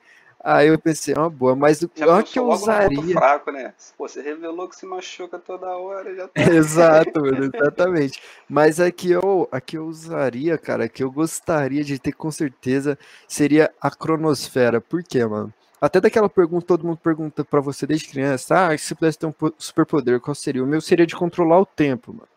Aí 0.45 0.69
eu 0.69 0.79
pensei, 0.79 1.15
é 1.15 1.19
uma 1.19 1.31
boa, 1.31 1.55
mas 1.55 1.83
o 1.83 1.89
que 1.89 2.03
eu 2.39 2.49
usaria. 2.49 3.15
fraco, 3.15 3.53
né? 3.53 3.73
Pô, 3.97 4.09
você 4.09 4.21
revelou 4.21 4.69
que 4.69 4.75
se 4.75 4.85
machuca 4.85 5.39
toda 5.39 5.69
hora, 5.69 6.15
já 6.15 6.27
tá. 6.27 6.33
Exato, 6.53 7.21
mano, 7.21 7.51
exatamente. 7.55 8.21
Mas 8.49 8.81
a 8.81 8.91
que, 8.91 9.11
eu, 9.11 9.49
a 9.53 9.61
que 9.61 9.79
eu 9.79 9.87
usaria, 9.87 10.59
cara, 10.59 10.89
que 10.89 11.03
eu 11.03 11.13
gostaria 11.13 11.85
de 11.85 11.99
ter 11.99 12.13
com 12.13 12.31
certeza 12.31 12.99
seria 13.29 13.73
a 13.81 13.91
cronosfera. 13.91 14.81
Por 14.81 15.05
quê, 15.05 15.25
mano? 15.25 15.53
Até 15.81 16.01
daquela 16.01 16.29
pergunta, 16.29 16.67
todo 16.67 16.87
mundo 16.87 16.99
pergunta 16.99 17.45
para 17.45 17.61
você 17.61 17.87
desde 17.87 18.09
criança: 18.09 18.69
ah, 18.69 18.79
se 18.79 18.95
pudesse 18.95 19.19
ter 19.19 19.27
um 19.27 19.35
superpoder, 19.59 20.21
qual 20.21 20.35
seria? 20.35 20.63
O 20.63 20.67
meu 20.67 20.81
seria 20.81 21.07
de 21.07 21.15
controlar 21.15 21.61
o 21.61 21.67
tempo, 21.67 22.13
mano. 22.13 22.32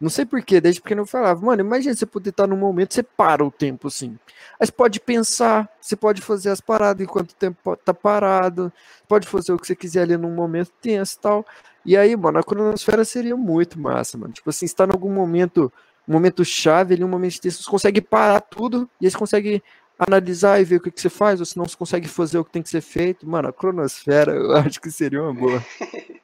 Não 0.00 0.10
sei 0.10 0.24
porquê, 0.24 0.60
desde 0.60 0.80
pequeno 0.80 1.02
eu 1.02 1.06
falava, 1.06 1.44
mano, 1.44 1.60
imagina 1.60 1.94
você 1.94 2.06
poder 2.06 2.30
estar 2.30 2.46
num 2.46 2.56
momento, 2.56 2.94
você 2.94 3.02
para 3.02 3.44
o 3.44 3.50
tempo 3.50 3.88
assim. 3.88 4.18
Aí 4.58 4.66
você 4.66 4.72
pode 4.72 5.00
pensar, 5.00 5.68
você 5.80 5.94
pode 5.94 6.22
fazer 6.22 6.50
as 6.50 6.60
paradas 6.60 7.02
enquanto 7.02 7.30
o 7.32 7.34
tempo 7.34 7.76
tá 7.76 7.94
parado, 7.94 8.72
pode 9.08 9.26
fazer 9.26 9.52
o 9.52 9.58
que 9.58 9.66
você 9.66 9.76
quiser 9.76 10.02
ali 10.02 10.16
num 10.16 10.34
momento 10.34 10.72
tenso 10.80 11.16
e 11.16 11.20
tal. 11.20 11.46
E 11.84 11.96
aí, 11.96 12.16
mano, 12.16 12.38
a 12.38 12.42
cronosfera 12.42 13.04
seria 13.04 13.36
muito 13.36 13.78
massa, 13.78 14.18
mano. 14.18 14.32
Tipo 14.32 14.50
assim, 14.50 14.66
está 14.66 14.84
em 14.84 14.90
algum 14.90 15.12
momento, 15.12 15.72
um 16.06 16.12
momento 16.12 16.44
chave 16.44 16.94
ali, 16.94 17.04
um 17.04 17.08
momento 17.08 17.40
tenso, 17.40 17.62
você 17.62 17.70
consegue 17.70 18.00
parar 18.00 18.40
tudo 18.40 18.88
e 19.00 19.06
aí 19.06 19.10
você 19.10 19.18
consegue 19.18 19.62
analisar 19.98 20.60
e 20.60 20.64
ver 20.64 20.76
o 20.76 20.80
que, 20.80 20.90
que 20.90 21.00
você 21.00 21.10
faz, 21.10 21.40
ou 21.40 21.46
se 21.46 21.56
não 21.58 21.66
você 21.66 21.76
consegue 21.76 22.08
fazer 22.08 22.38
o 22.38 22.44
que 22.44 22.50
tem 22.50 22.62
que 22.62 22.70
ser 22.70 22.80
feito. 22.80 23.28
Mano, 23.28 23.48
a 23.48 23.52
cronosfera 23.52 24.32
eu 24.36 24.56
acho 24.56 24.80
que 24.80 24.90
seria 24.90 25.22
uma 25.22 25.34
boa. 25.34 25.62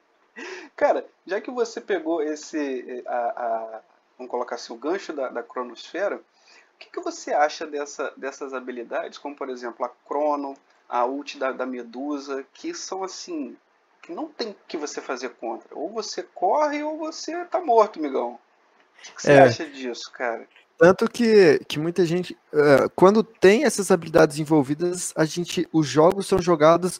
Cara, 0.77 1.03
já 1.25 1.41
que 1.41 1.49
você 1.49 1.81
pegou 1.81 2.21
esse, 2.21 3.03
a, 3.07 3.17
a, 3.17 3.81
vamos 4.15 4.29
colocar 4.29 4.55
assim, 4.55 4.71
o 4.71 4.77
gancho 4.77 5.11
da, 5.11 5.27
da 5.27 5.41
cronosfera, 5.41 6.17
o 6.17 6.77
que, 6.77 6.91
que 6.91 7.01
você 7.01 7.33
acha 7.33 7.65
dessa, 7.65 8.13
dessas 8.15 8.53
habilidades, 8.53 9.17
como 9.17 9.35
por 9.35 9.49
exemplo 9.49 9.83
a 9.83 9.89
crono, 10.07 10.55
a 10.87 11.03
ult 11.03 11.39
da, 11.39 11.51
da 11.51 11.65
medusa, 11.65 12.45
que 12.53 12.75
são 12.75 13.03
assim, 13.03 13.57
que 14.03 14.11
não 14.11 14.27
tem 14.27 14.55
que 14.67 14.77
você 14.77 15.01
fazer 15.01 15.29
contra. 15.31 15.67
Ou 15.71 15.89
você 15.89 16.21
corre 16.21 16.83
ou 16.83 16.95
você 16.95 17.43
tá 17.45 17.59
morto, 17.59 17.99
migão. 17.99 18.33
O 18.33 19.01
que, 19.01 19.15
que 19.15 19.21
você 19.23 19.31
é. 19.31 19.41
acha 19.41 19.65
disso, 19.65 20.11
cara? 20.11 20.47
Tanto 20.77 21.09
que, 21.09 21.59
que 21.67 21.79
muita 21.79 22.05
gente, 22.05 22.37
uh, 22.53 22.87
quando 22.95 23.23
tem 23.23 23.65
essas 23.65 23.89
habilidades 23.89 24.37
envolvidas, 24.37 25.11
a 25.15 25.25
gente, 25.25 25.67
os 25.73 25.87
jogos 25.87 26.27
são 26.27 26.39
jogados 26.39 26.99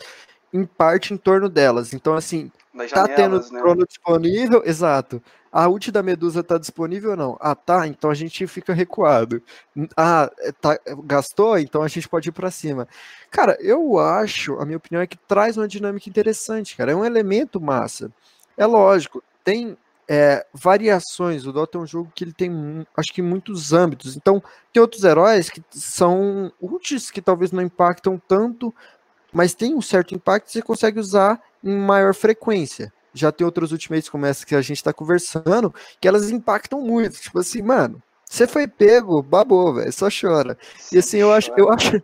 em 0.54 0.66
parte 0.66 1.14
em 1.14 1.18
torno 1.18 1.50
delas. 1.50 1.94
Então, 1.94 2.16
assim, 2.16 2.52
tá 2.94 3.08
tendo 3.08 3.40
né? 3.40 3.60
trono 3.60 3.86
disponível, 3.86 4.64
exato. 4.66 5.22
A 5.52 5.68
ult 5.68 5.92
da 5.92 6.04
Medusa 6.04 6.44
tá 6.44 6.58
disponível 6.58 7.12
ou 7.12 7.18
não? 7.18 7.38
Ah, 7.40 7.56
tá, 7.56 7.88
então 7.88 8.10
a 8.10 8.14
gente 8.14 8.46
fica 8.48 8.74
recuado. 8.74 9.42
Ah, 9.96 10.30
é, 10.40 10.52
tá, 10.52 10.78
gastou? 11.04 11.58
Então 11.58 11.82
a 11.82 11.88
gente 11.88 12.08
pode 12.08 12.30
ir 12.30 12.32
para 12.32 12.52
cima. 12.52 12.88
Cara, 13.32 13.58
eu 13.60 13.98
acho, 13.98 14.60
a 14.60 14.66
minha 14.66 14.78
opinião 14.78 15.02
é 15.02 15.08
que 15.08 15.18
traz 15.18 15.58
uma 15.58 15.68
dinâmica 15.68 16.10
interessante, 16.10 16.76
cara. 16.76 16.92
É 16.92 16.96
um 16.96 17.06
elemento 17.06 17.60
massa. 17.60 18.12
É 18.56 18.66
lógico, 18.66 19.24
tem 19.44 19.78
é, 20.08 20.46
variações. 20.54 21.46
O 21.46 21.52
Dota 21.52 21.78
é 21.78 21.82
um 21.82 21.88
jogo 21.88 22.12
que 22.16 22.24
ele 22.24 22.34
tem, 22.34 22.86
acho 22.96 23.14
que, 23.14 23.22
muitos 23.22 23.74
âmbitos. 23.74 24.16
Então, 24.16 24.42
tem 24.72 24.82
outros 24.82 25.04
heróis 25.04 25.50
que 25.50 25.62
são 25.72 26.52
ults 26.62 27.12
que 27.12 27.22
talvez 27.22 27.52
não 27.52 27.62
impactam 27.62 28.22
tanto, 28.28 28.74
mas 29.38 29.54
tem 29.54 29.76
um 29.76 29.84
certo 29.84 30.16
impacto 30.16 30.52
você 30.52 30.64
consegue 30.64 31.00
usar 31.00 31.40
em 31.64 31.78
maior 31.78 32.16
frequência. 32.16 32.92
Já 33.14 33.32
tem 33.32 33.46
outros 33.46 33.72
ultimates 33.72 34.10
como 34.10 34.26
essa 34.26 34.44
que 34.44 34.56
a 34.56 34.62
gente 34.62 34.84
tá 34.84 34.92
conversando, 34.92 35.72
que 36.02 36.08
elas 36.08 36.32
impactam 36.32 36.82
muito. 36.82 37.20
Tipo 37.22 37.38
assim, 37.38 37.62
mano, 37.62 38.02
você 38.28 38.48
foi 38.48 38.68
pego, 38.68 39.22
babou, 39.22 39.76
velho, 39.76 39.94
só 39.94 40.08
chora. 40.10 40.58
E 40.92 40.98
assim, 40.98 41.18
eu 41.18 41.32
acho, 41.32 41.52
eu 41.56 41.72
acho, 41.72 42.02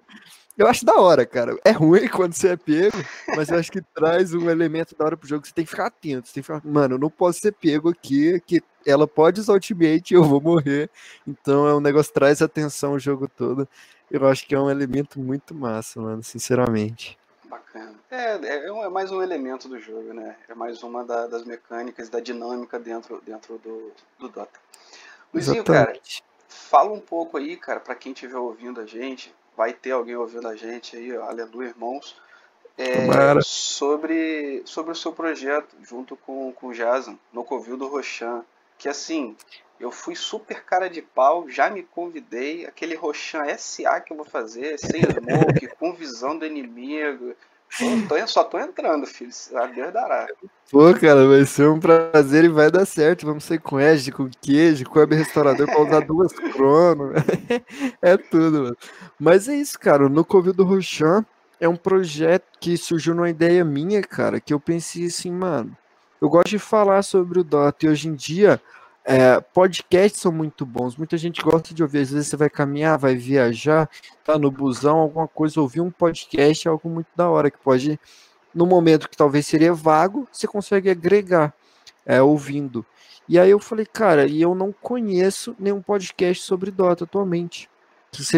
eu 0.56 0.68
acho 0.68 0.86
da 0.86 0.94
hora, 0.94 1.26
cara. 1.26 1.58
É 1.66 1.72
ruim 1.72 2.08
quando 2.08 2.34
você 2.34 2.50
é 2.50 2.56
pego, 2.56 2.98
mas 3.36 3.50
eu 3.50 3.58
acho 3.58 3.72
que 3.72 3.82
traz 3.82 4.36
um 4.36 4.48
elemento 4.48 4.96
da 4.96 5.04
hora 5.04 5.18
pro 5.18 5.28
jogo. 5.28 5.48
Você 5.48 5.54
tem 5.54 5.66
que 5.66 5.72
ficar 5.72 5.88
atento. 5.88 6.28
Você 6.28 6.36
tem 6.36 6.44
que 6.44 6.54
ficar, 6.54 6.62
mano, 6.64 6.96
eu 6.96 7.00
não 7.00 7.10
posso 7.10 7.40
ser 7.40 7.54
pego 7.54 7.90
aqui, 7.90 8.40
que 8.46 8.62
ela 8.86 9.08
pode 9.08 9.42
usar 9.42 9.54
ultimate 9.54 10.12
e 10.12 10.18
eu 10.18 10.24
vou 10.24 10.40
morrer. 10.40 10.88
Então 11.26 11.68
é 11.68 11.74
um 11.74 11.82
negócio 11.82 12.14
que 12.14 12.20
traz 12.20 12.44
atenção 12.44 12.94
o 12.94 13.00
jogo 13.00 13.28
todo. 13.28 13.68
Eu 14.12 14.28
acho 14.28 14.46
que 14.46 14.54
é 14.54 14.60
um 14.60 14.70
elemento 14.70 15.20
muito 15.20 15.56
massa, 15.56 16.00
mano, 16.00 16.22
sinceramente. 16.22 17.18
Bacana. 17.54 17.94
É, 18.10 18.34
é, 18.34 18.68
é 18.68 18.90
mais 18.90 19.12
um 19.12 19.22
elemento 19.22 19.70
do 19.70 19.80
jogo, 19.80 20.12
né? 20.12 20.36
É 20.50 20.56
mais 20.56 20.82
uma 20.82 21.04
da, 21.04 21.28
das 21.28 21.44
mecânicas, 21.44 22.10
da 22.10 22.20
dinâmica 22.20 22.80
dentro, 22.80 23.22
dentro 23.24 23.60
do, 23.60 23.92
do 24.18 24.28
Dota. 24.28 24.60
Luizinho, 25.32 25.64
Exatamente. 25.64 26.24
cara, 26.24 26.30
fala 26.48 26.92
um 26.92 27.00
pouco 27.00 27.38
aí, 27.38 27.56
cara, 27.56 27.80
para 27.80 27.94
quem 27.94 28.12
estiver 28.12 28.38
ouvindo 28.38 28.82
a 28.82 28.88
gente, 28.88 29.34
vai 29.56 29.72
ter 29.72 29.92
alguém 29.92 30.16
ouvindo 30.16 30.48
a 30.48 30.56
gente 30.56 30.98
aí, 30.98 31.16
aleluia, 31.16 31.68
irmãos, 31.68 32.20
é, 32.76 33.08
sobre, 33.44 34.64
sobre 34.66 34.92
o 34.92 34.96
seu 34.96 35.14
projeto 35.14 35.76
junto 35.84 36.16
com, 36.16 36.52
com 36.54 36.68
o 36.68 36.74
Jason, 36.74 37.20
no 37.32 37.44
Covil 37.44 37.78
do 37.78 37.88
Rochan, 37.88 38.44
que 38.78 38.90
assim, 38.90 39.36
eu 39.80 39.92
fui 39.92 40.16
super 40.16 40.64
cara 40.64 40.90
de 40.90 41.02
pau, 41.02 41.50
já 41.50 41.70
me 41.70 41.84
convidei, 41.84 42.66
aquele 42.66 42.96
Rochan 42.96 43.46
SA 43.58 44.00
que 44.02 44.14
eu 44.14 44.18
vou 44.18 44.26
fazer, 44.26 44.78
sem 44.78 45.02
smoke, 45.04 45.68
com 45.76 45.94
visão 45.94 46.38
do 46.38 46.46
inimigo, 46.46 47.36
Tô, 47.78 48.16
tô, 48.16 48.28
só 48.28 48.44
tô 48.44 48.60
entrando, 48.60 49.06
filho. 49.08 49.32
A 49.56 49.66
Deus 49.66 49.92
dará. 49.92 50.28
Pô, 50.72 50.94
cara, 50.94 51.28
vai 51.28 51.44
ser 51.46 51.68
um 51.68 51.80
prazer 51.80 52.46
e 52.46 52.50
vai 52.50 52.70
dar 52.70 52.86
certo. 52.86 53.26
Vamos 53.26 53.44
ser 53.44 53.60
com 53.60 53.80
Edge, 53.80 54.12
com 54.12 54.30
queijo, 54.42 54.86
com 54.86 55.00
web 55.00 55.16
restaurador 55.16 55.66
pra 55.66 55.82
usar 55.82 56.02
duas 56.02 56.32
crono. 56.54 57.14
é 58.02 58.16
tudo, 58.16 58.64
mano. 58.64 58.78
Mas 59.20 59.50
é 59.50 59.56
isso, 59.56 59.80
cara. 59.80 60.08
No 60.08 60.24
Covid 60.24 60.56
do 60.56 60.64
Rochan 60.64 61.26
é 61.60 61.68
um 61.68 61.76
projeto 61.76 62.46
que 62.60 62.78
surgiu 62.78 63.16
numa 63.16 63.30
ideia 63.30 63.66
minha, 63.66 64.02
cara, 64.04 64.40
que 64.40 64.54
eu 64.54 64.60
pensei 64.60 65.08
assim, 65.08 65.32
mano. 65.32 65.76
Eu 66.24 66.30
gosto 66.30 66.52
de 66.52 66.58
falar 66.58 67.02
sobre 67.02 67.42
o 67.42 67.44
Dota 67.44 67.86
e 67.86 67.90
hoje 67.90 68.08
em 68.08 68.16
dia 68.16 68.62
é, 69.04 69.42
podcasts 69.42 70.22
são 70.22 70.32
muito 70.32 70.66
bons, 70.66 70.96
muita 70.96 71.18
gente 71.18 71.42
gosta 71.42 71.74
de 71.74 71.84
ouvir. 71.84 72.00
Às 72.00 72.12
vezes 72.12 72.28
você 72.28 72.38
vai 72.38 72.50
caminhar, 72.50 72.98
vai 72.98 73.14
viajar, 73.14 73.90
tá 74.24 74.40
no 74.40 74.50
busão, 74.50 75.00
alguma 75.00 75.28
coisa, 75.28 75.60
ouvir 75.60 75.82
um 75.82 75.92
podcast 75.92 76.66
é 76.66 76.72
algo 76.72 76.88
muito 76.88 77.10
da 77.14 77.30
hora, 77.30 77.52
que 77.52 77.58
pode, 77.58 78.00
no 78.56 78.66
momento 78.66 79.10
que 79.10 79.18
talvez 79.18 79.46
seria 79.46 79.74
vago, 79.74 80.26
você 80.32 80.48
consegue 80.48 80.90
agregar 80.90 81.54
é, 82.06 82.22
ouvindo. 82.22 82.86
E 83.28 83.38
aí 83.38 83.50
eu 83.50 83.60
falei, 83.60 83.86
cara, 83.86 84.26
e 84.26 84.42
eu 84.42 84.56
não 84.56 84.72
conheço 84.72 85.54
nenhum 85.60 85.82
podcast 85.82 86.42
sobre 86.42 86.72
Dota 86.72 87.04
atualmente. 87.04 87.70
que, 88.14 88.38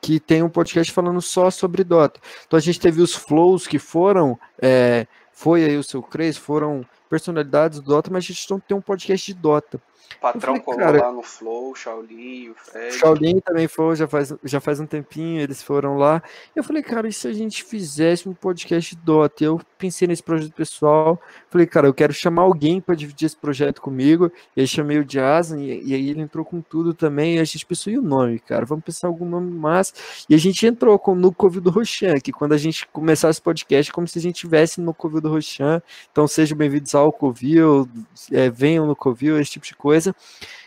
que 0.00 0.18
tem 0.18 0.42
um 0.42 0.50
podcast 0.50 0.92
falando 0.92 1.22
só 1.22 1.48
sobre 1.48 1.84
Dota. 1.84 2.18
Então 2.44 2.56
a 2.56 2.60
gente 2.60 2.80
teve 2.80 3.00
os 3.00 3.14
flows 3.14 3.68
que 3.68 3.78
foram, 3.78 4.36
é, 4.60 5.06
foi 5.32 5.64
aí 5.64 5.76
o 5.76 5.84
seu 5.84 6.02
Cres, 6.02 6.36
foram 6.36 6.84
personalidades 7.10 7.80
do 7.80 7.86
Dota, 7.86 8.08
mas 8.10 8.24
a 8.24 8.26
gente 8.28 8.48
não 8.48 8.60
tem 8.60 8.76
um 8.76 8.80
podcast 8.80 9.34
de 9.34 9.38
Dota. 9.38 9.82
Patrão 10.20 10.40
falei, 10.40 10.60
colou 10.60 10.80
cara, 10.80 11.06
lá 11.06 11.12
no 11.12 11.22
Flow, 11.22 11.74
Shaolin, 11.74 12.50
o 12.50 12.54
Fred. 12.54 12.92
Shaolin 12.94 13.40
também 13.40 13.66
foi, 13.66 13.96
já 13.96 14.06
faz, 14.06 14.34
já 14.44 14.60
faz 14.60 14.80
um 14.80 14.86
tempinho, 14.86 15.40
eles 15.40 15.62
foram 15.62 15.96
lá. 15.96 16.22
Eu 16.54 16.62
falei, 16.62 16.82
cara, 16.82 17.08
e 17.08 17.12
se 17.12 17.26
a 17.26 17.32
gente 17.32 17.64
fizesse 17.64 18.28
um 18.28 18.34
podcast 18.34 18.94
Dota? 18.96 19.44
Eu 19.44 19.60
pensei 19.78 20.06
nesse 20.06 20.22
projeto 20.22 20.52
pessoal, 20.52 21.20
falei, 21.48 21.66
cara, 21.66 21.86
eu 21.86 21.94
quero 21.94 22.12
chamar 22.12 22.42
alguém 22.42 22.80
para 22.80 22.94
dividir 22.94 23.26
esse 23.26 23.36
projeto 23.36 23.80
comigo. 23.80 24.30
E 24.54 24.60
aí 24.60 24.66
chamei 24.66 24.98
o 24.98 25.04
Jason, 25.04 25.56
e, 25.56 25.90
e, 25.90 25.94
aí 25.94 26.10
ele 26.10 26.20
entrou 26.20 26.44
com 26.44 26.60
tudo 26.60 26.92
também. 26.92 27.36
E 27.36 27.40
a 27.40 27.44
gente 27.44 27.64
pensou, 27.64 27.92
e 27.92 27.98
o 27.98 28.02
nome, 28.02 28.38
cara? 28.40 28.66
Vamos 28.66 28.84
pensar 28.84 29.06
algum 29.08 29.26
nome 29.26 29.50
massa. 29.50 29.94
E 30.28 30.34
a 30.34 30.38
gente 30.38 30.66
entrou 30.66 30.98
com, 30.98 31.14
no 31.14 31.32
Covid 31.32 31.64
do 31.64 31.70
Rochan, 31.70 32.18
que 32.20 32.32
quando 32.32 32.52
a 32.52 32.58
gente 32.58 32.86
começar 32.88 33.30
esse 33.30 33.40
podcast, 33.40 33.90
é 33.90 33.94
como 33.94 34.06
se 34.06 34.18
a 34.18 34.22
gente 34.22 34.36
estivesse 34.36 34.80
no 34.80 34.92
Covid 34.92 35.22
do 35.22 35.30
Rochan. 35.30 35.80
Então 36.12 36.28
sejam 36.28 36.58
bem-vindos 36.58 36.94
ao 36.94 36.99
Covil, 37.12 37.88
é, 38.32 38.50
venham 38.50 38.86
no 38.86 38.96
Covil, 38.96 39.40
esse 39.40 39.52
tipo 39.52 39.66
de 39.66 39.74
coisa. 39.74 40.14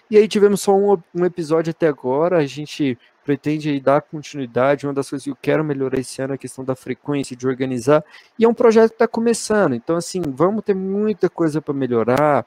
E 0.09 0.17
aí 0.17 0.27
tivemos 0.27 0.61
só 0.61 0.75
um, 0.75 0.97
um 1.13 1.25
episódio 1.25 1.71
até 1.71 1.87
agora, 1.87 2.37
a 2.37 2.45
gente 2.45 2.97
pretende 3.23 3.79
dar 3.79 4.01
continuidade, 4.01 4.85
uma 4.85 4.93
das 4.93 5.09
coisas 5.09 5.23
que 5.23 5.31
eu 5.31 5.37
quero 5.41 5.63
melhorar 5.63 5.97
esse 5.97 6.21
ano 6.21 6.33
é 6.33 6.35
a 6.35 6.37
questão 6.37 6.63
da 6.63 6.75
frequência, 6.75 7.35
de 7.35 7.47
organizar, 7.47 8.03
e 8.37 8.43
é 8.43 8.47
um 8.47 8.53
projeto 8.53 8.89
que 8.89 8.95
está 8.95 9.07
começando, 9.07 9.73
então 9.73 9.95
assim, 9.95 10.21
vamos 10.21 10.63
ter 10.63 10.75
muita 10.75 11.29
coisa 11.29 11.61
para 11.61 11.73
melhorar, 11.73 12.45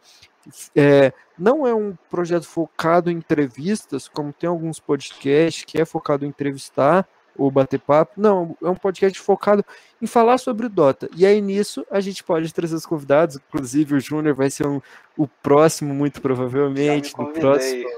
é, 0.74 1.12
não 1.38 1.66
é 1.66 1.74
um 1.74 1.96
projeto 2.10 2.46
focado 2.46 3.10
em 3.10 3.16
entrevistas, 3.16 4.06
como 4.06 4.32
tem 4.32 4.48
alguns 4.48 4.78
podcasts 4.78 5.64
que 5.64 5.80
é 5.80 5.84
focado 5.84 6.24
em 6.24 6.28
entrevistar, 6.28 7.08
ou 7.38 7.50
bater 7.50 7.78
papo. 7.80 8.12
Não, 8.16 8.56
é 8.62 8.68
um 8.68 8.74
podcast 8.74 9.18
focado 9.20 9.64
em 10.00 10.06
falar 10.06 10.38
sobre 10.38 10.66
o 10.66 10.68
Dota. 10.68 11.08
E 11.16 11.24
aí 11.26 11.40
nisso 11.40 11.86
a 11.90 12.00
gente 12.00 12.22
pode 12.22 12.52
trazer 12.52 12.74
os 12.74 12.86
convidados, 12.86 13.36
inclusive 13.36 13.96
o 13.96 14.00
Júnior 14.00 14.34
vai 14.34 14.50
ser 14.50 14.66
um, 14.66 14.80
o 15.16 15.26
próximo, 15.26 15.94
muito 15.94 16.20
provavelmente. 16.20 17.12
No 17.18 17.32
próximo. 17.32 17.88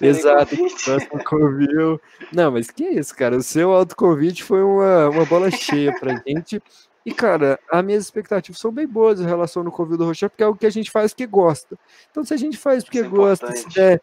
Exato, 0.00 0.56
próximo 0.56 1.24
convite. 1.24 2.00
Não, 2.32 2.50
mas 2.50 2.70
que 2.70 2.84
isso, 2.84 3.14
cara? 3.14 3.36
O 3.36 3.42
seu 3.42 3.72
autoconvite 3.72 4.42
foi 4.42 4.62
uma, 4.62 5.08
uma 5.08 5.24
bola 5.24 5.50
cheia 5.50 5.98
pra 5.98 6.20
gente. 6.26 6.60
E, 7.04 7.12
cara, 7.12 7.58
as 7.70 7.84
minhas 7.84 8.04
expectativas 8.04 8.60
são 8.60 8.70
bem 8.70 8.86
boas 8.86 9.20
em 9.20 9.26
relação 9.26 9.64
ao 9.64 9.72
convite 9.72 9.98
do 9.98 10.04
Rocher, 10.04 10.30
porque 10.30 10.42
é 10.42 10.46
o 10.46 10.54
que 10.54 10.66
a 10.66 10.70
gente 10.70 10.90
faz 10.90 11.12
que 11.12 11.26
gosta. 11.26 11.76
Então, 12.10 12.24
se 12.24 12.32
a 12.32 12.36
gente 12.36 12.56
faz 12.56 12.84
porque 12.84 13.00
é 13.00 13.02
gosta, 13.02 13.54
se 13.54 13.68
der 13.70 14.00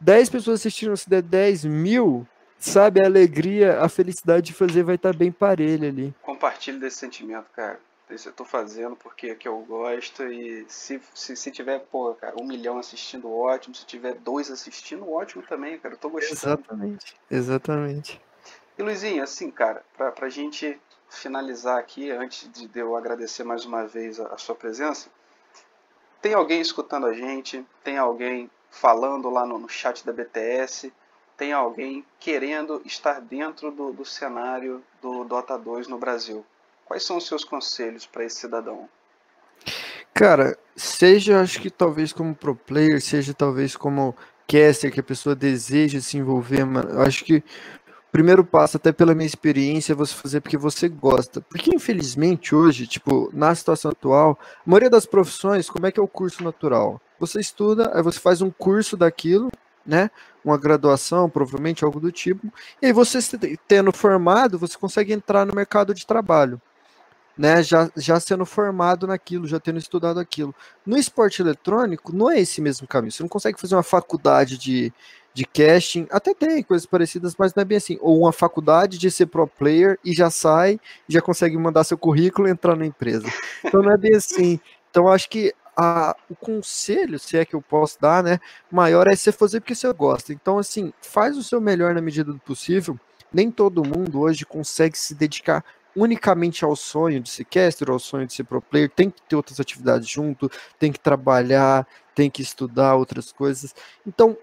10 0.00 0.30
pessoas 0.30 0.60
assistindo, 0.60 0.96
se 0.96 1.10
der 1.10 1.22
10 1.22 1.64
mil, 1.64 2.26
sabe, 2.60 3.02
a 3.02 3.06
alegria, 3.06 3.80
a 3.80 3.88
felicidade 3.88 4.46
de 4.46 4.52
fazer 4.52 4.82
vai 4.82 4.94
estar 4.94 5.14
bem 5.14 5.32
parelha 5.32 5.88
ali. 5.88 6.14
Compartilhe 6.22 6.78
desse 6.78 6.98
sentimento, 6.98 7.46
cara. 7.54 7.80
Isso 8.10 8.28
eu 8.28 8.32
tô 8.32 8.44
fazendo 8.44 8.96
porque 8.96 9.28
é 9.28 9.34
que 9.36 9.46
eu 9.46 9.58
gosto 9.60 10.24
e 10.24 10.64
se, 10.68 11.00
se, 11.14 11.36
se 11.36 11.50
tiver, 11.50 11.78
pô, 11.78 12.12
cara, 12.14 12.34
um 12.40 12.44
milhão 12.44 12.76
assistindo, 12.76 13.30
ótimo. 13.30 13.74
Se 13.74 13.86
tiver 13.86 14.14
dois 14.14 14.50
assistindo, 14.50 15.08
ótimo 15.08 15.44
também, 15.44 15.78
cara. 15.78 15.94
Eu 15.94 15.98
tô 15.98 16.10
gostando. 16.10 16.32
Exatamente, 16.32 17.16
exatamente. 17.30 18.20
E 18.76 18.82
Luizinho, 18.82 19.22
assim, 19.22 19.50
cara, 19.50 19.84
pra, 19.96 20.10
pra 20.10 20.28
gente 20.28 20.78
finalizar 21.08 21.78
aqui, 21.78 22.10
antes 22.10 22.48
de 22.50 22.68
eu 22.78 22.96
agradecer 22.96 23.44
mais 23.44 23.64
uma 23.64 23.86
vez 23.86 24.18
a, 24.18 24.26
a 24.28 24.38
sua 24.38 24.54
presença, 24.54 25.08
tem 26.20 26.34
alguém 26.34 26.60
escutando 26.60 27.06
a 27.06 27.12
gente, 27.12 27.64
tem 27.84 27.96
alguém 27.96 28.50
falando 28.70 29.30
lá 29.30 29.46
no, 29.46 29.58
no 29.58 29.68
chat 29.68 30.04
da 30.04 30.12
BTS, 30.12 30.92
tem 31.40 31.54
alguém 31.54 32.04
querendo 32.18 32.82
estar 32.84 33.18
dentro 33.18 33.70
do, 33.70 33.94
do 33.94 34.04
cenário 34.04 34.82
do 35.00 35.24
Dota 35.24 35.56
2 35.56 35.88
no 35.88 35.96
Brasil. 35.96 36.44
Quais 36.84 37.02
são 37.02 37.16
os 37.16 37.26
seus 37.26 37.44
conselhos 37.44 38.04
para 38.04 38.26
esse 38.26 38.36
cidadão? 38.36 38.86
Cara, 40.12 40.58
seja 40.76 41.40
acho 41.40 41.58
que 41.58 41.70
talvez 41.70 42.12
como 42.12 42.34
pro 42.34 42.54
player, 42.54 43.00
seja 43.00 43.32
talvez 43.32 43.74
como 43.74 44.14
caster 44.46 44.92
que 44.92 45.00
a 45.00 45.02
pessoa 45.02 45.34
deseja 45.34 45.98
se 46.02 46.18
envolver, 46.18 46.66
mano, 46.66 47.00
acho 47.00 47.24
que 47.24 47.36
o 47.38 48.12
primeiro 48.12 48.44
passo, 48.44 48.76
até 48.76 48.92
pela 48.92 49.14
minha 49.14 49.26
experiência, 49.26 49.94
é 49.94 49.96
você 49.96 50.14
fazer 50.14 50.42
porque 50.42 50.58
você 50.58 50.90
gosta. 50.90 51.40
Porque 51.40 51.74
infelizmente 51.74 52.54
hoje, 52.54 52.86
tipo, 52.86 53.30
na 53.32 53.54
situação 53.54 53.92
atual, 53.92 54.38
a 54.42 54.68
maioria 54.68 54.90
das 54.90 55.06
profissões, 55.06 55.70
como 55.70 55.86
é 55.86 55.90
que 55.90 55.98
é 55.98 56.02
o 56.02 56.08
curso 56.08 56.44
natural? 56.44 57.00
Você 57.18 57.40
estuda, 57.40 57.92
aí 57.94 58.02
você 58.02 58.20
faz 58.20 58.42
um 58.42 58.50
curso 58.50 58.94
daquilo, 58.94 59.50
né? 59.84 60.10
Uma 60.44 60.56
graduação, 60.56 61.28
provavelmente 61.28 61.84
algo 61.84 62.00
do 62.00 62.10
tipo. 62.10 62.52
E 62.80 62.86
aí 62.86 62.92
você 62.92 63.18
tendo 63.68 63.92
formado, 63.92 64.58
você 64.58 64.76
consegue 64.76 65.12
entrar 65.12 65.44
no 65.44 65.54
mercado 65.54 65.94
de 65.94 66.06
trabalho, 66.06 66.60
né? 67.36 67.62
Já, 67.62 67.90
já 67.96 68.18
sendo 68.18 68.46
formado 68.46 69.06
naquilo, 69.06 69.46
já 69.46 69.60
tendo 69.60 69.78
estudado 69.78 70.18
aquilo. 70.20 70.54
No 70.86 70.96
esporte 70.96 71.42
eletrônico, 71.42 72.14
não 72.14 72.30
é 72.30 72.40
esse 72.40 72.60
mesmo 72.60 72.86
caminho. 72.86 73.12
Você 73.12 73.22
não 73.22 73.28
consegue 73.28 73.60
fazer 73.60 73.74
uma 73.74 73.82
faculdade 73.82 74.56
de, 74.58 74.92
de 75.32 75.44
casting, 75.44 76.06
até 76.10 76.34
tem 76.34 76.62
coisas 76.62 76.86
parecidas, 76.86 77.34
mas 77.38 77.54
não 77.54 77.62
é 77.62 77.64
bem 77.64 77.78
assim. 77.78 77.98
Ou 78.00 78.20
uma 78.20 78.32
faculdade 78.32 78.98
de 78.98 79.10
ser 79.10 79.26
pro 79.26 79.46
player 79.46 79.98
e 80.04 80.12
já 80.12 80.30
sai, 80.30 80.80
já 81.08 81.20
consegue 81.20 81.56
mandar 81.56 81.84
seu 81.84 81.98
currículo 81.98 82.48
e 82.48 82.50
entrar 82.50 82.76
na 82.76 82.86
empresa. 82.86 83.26
Então 83.64 83.82
não 83.82 83.92
é 83.92 83.96
bem 83.96 84.14
assim. 84.14 84.58
Então 84.90 85.08
acho 85.08 85.28
que 85.28 85.54
a, 85.76 86.16
o 86.28 86.36
conselho, 86.36 87.18
se 87.18 87.36
é 87.36 87.44
que 87.44 87.54
eu 87.54 87.62
posso 87.62 88.00
dar, 88.00 88.22
né, 88.22 88.38
maior 88.70 89.06
é 89.08 89.16
você 89.16 89.32
fazer 89.32 89.60
porque 89.60 89.74
você 89.74 89.92
gosta. 89.92 90.32
Então, 90.32 90.58
assim, 90.58 90.92
faz 91.00 91.36
o 91.36 91.42
seu 91.42 91.60
melhor 91.60 91.94
na 91.94 92.00
medida 92.00 92.32
do 92.32 92.38
possível. 92.38 92.98
Nem 93.32 93.50
todo 93.50 93.84
mundo 93.84 94.20
hoje 94.20 94.44
consegue 94.44 94.98
se 94.98 95.14
dedicar 95.14 95.64
unicamente 95.94 96.64
ao 96.64 96.76
sonho 96.76 97.20
de 97.20 97.30
ser 97.30 97.44
caster, 97.44 97.90
ao 97.90 97.98
sonho 97.98 98.26
de 98.26 98.32
ser 98.32 98.44
pro 98.44 98.62
player, 98.62 98.90
tem 98.90 99.10
que 99.10 99.20
ter 99.22 99.36
outras 99.36 99.58
atividades 99.58 100.08
junto, 100.08 100.50
tem 100.78 100.92
que 100.92 101.00
trabalhar, 101.00 101.86
tem 102.14 102.30
que 102.30 102.42
estudar 102.42 102.94
outras 102.94 103.32
coisas. 103.32 103.74
Então, 104.06 104.36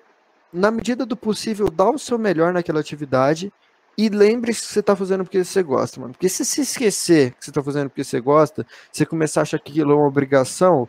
na 0.51 0.71
medida 0.71 1.05
do 1.05 1.15
possível, 1.15 1.69
dá 1.69 1.89
o 1.89 1.99
seu 1.99 2.17
melhor 2.17 2.53
naquela 2.53 2.79
atividade 2.79 3.51
e 3.97 4.09
lembre-se 4.09 4.61
que 4.61 4.67
você 4.67 4.79
está 4.79 4.95
fazendo 4.95 5.23
porque 5.23 5.43
você 5.43 5.63
gosta, 5.63 5.99
mano. 5.99 6.13
Porque 6.13 6.29
se 6.29 6.45
você 6.45 6.61
esquecer 6.61 7.31
que 7.31 7.45
você 7.45 7.49
está 7.49 7.63
fazendo 7.63 7.89
porque 7.89 8.03
você 8.03 8.19
gosta, 8.21 8.65
você 8.91 9.05
começar 9.05 9.41
a 9.41 9.43
achar 9.43 9.59
que 9.59 9.71
aquilo 9.71 9.91
é 9.91 9.95
uma 9.95 10.07
obrigação, 10.07 10.87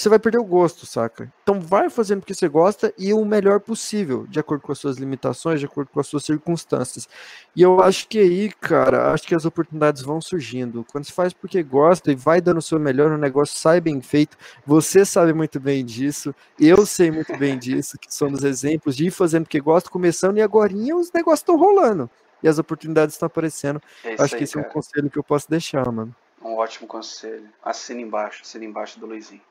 você 0.00 0.08
vai 0.08 0.18
perder 0.18 0.38
o 0.38 0.44
gosto, 0.44 0.86
saca? 0.86 1.30
Então 1.42 1.60
vai 1.60 1.90
fazendo 1.90 2.22
o 2.22 2.24
que 2.24 2.34
você 2.34 2.48
gosta 2.48 2.90
e 2.96 3.12
o 3.12 3.22
melhor 3.22 3.60
possível, 3.60 4.26
de 4.26 4.40
acordo 4.40 4.62
com 4.62 4.72
as 4.72 4.78
suas 4.78 4.96
limitações, 4.96 5.60
de 5.60 5.66
acordo 5.66 5.90
com 5.92 6.00
as 6.00 6.06
suas 6.06 6.24
circunstâncias. 6.24 7.06
E 7.54 7.60
eu 7.60 7.82
acho 7.82 8.08
que 8.08 8.18
aí, 8.18 8.50
cara, 8.50 9.12
acho 9.12 9.28
que 9.28 9.34
as 9.34 9.44
oportunidades 9.44 10.00
vão 10.00 10.18
surgindo. 10.18 10.86
Quando 10.90 11.04
você 11.04 11.12
faz 11.12 11.34
porque 11.34 11.62
gosta 11.62 12.10
e 12.10 12.14
vai 12.14 12.40
dando 12.40 12.58
o 12.58 12.62
seu 12.62 12.80
melhor, 12.80 13.12
o 13.12 13.18
negócio 13.18 13.58
sai 13.58 13.78
bem 13.78 14.00
feito. 14.00 14.38
Você 14.64 15.04
sabe 15.04 15.34
muito 15.34 15.60
bem 15.60 15.84
disso, 15.84 16.34
eu 16.58 16.86
sei 16.86 17.10
muito 17.10 17.36
bem 17.36 17.58
disso, 17.60 17.98
que 17.98 18.12
somos 18.14 18.42
exemplos 18.42 18.96
de 18.96 19.08
ir 19.08 19.10
fazendo 19.10 19.44
porque 19.44 19.60
gosta, 19.60 19.90
começando 19.90 20.38
e 20.38 20.42
agora 20.42 20.72
os 20.72 21.12
negócios 21.12 21.40
estão 21.40 21.58
rolando. 21.58 22.08
E 22.42 22.48
as 22.48 22.58
oportunidades 22.58 23.16
estão 23.16 23.26
aparecendo. 23.26 23.82
É 24.02 24.14
acho 24.14 24.34
aí, 24.34 24.38
que 24.38 24.44
esse 24.44 24.54
cara. 24.54 24.66
é 24.66 24.70
um 24.70 24.72
conselho 24.72 25.10
que 25.10 25.18
eu 25.18 25.24
posso 25.24 25.50
deixar, 25.50 25.92
mano. 25.92 26.16
Um 26.42 26.54
ótimo 26.54 26.88
conselho. 26.88 27.46
Assina 27.62 28.00
embaixo, 28.00 28.40
assina 28.42 28.64
embaixo 28.64 28.98
do 28.98 29.04
Luizinho. 29.04 29.42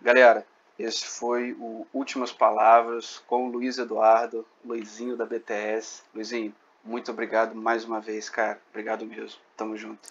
Galera, 0.00 0.46
esse 0.78 1.06
foi 1.06 1.52
o 1.58 1.86
Últimas 1.92 2.32
Palavras 2.32 3.22
com 3.26 3.46
o 3.46 3.50
Luiz 3.50 3.78
Eduardo, 3.78 4.44
Luizinho 4.64 5.16
da 5.16 5.24
BTS. 5.24 6.02
Luizinho, 6.14 6.54
muito 6.84 7.10
obrigado 7.10 7.54
mais 7.54 7.84
uma 7.84 8.00
vez, 8.00 8.28
cara. 8.28 8.58
Obrigado 8.70 9.04
mesmo. 9.06 9.38
Tamo 9.56 9.76
junto. 9.76 10.08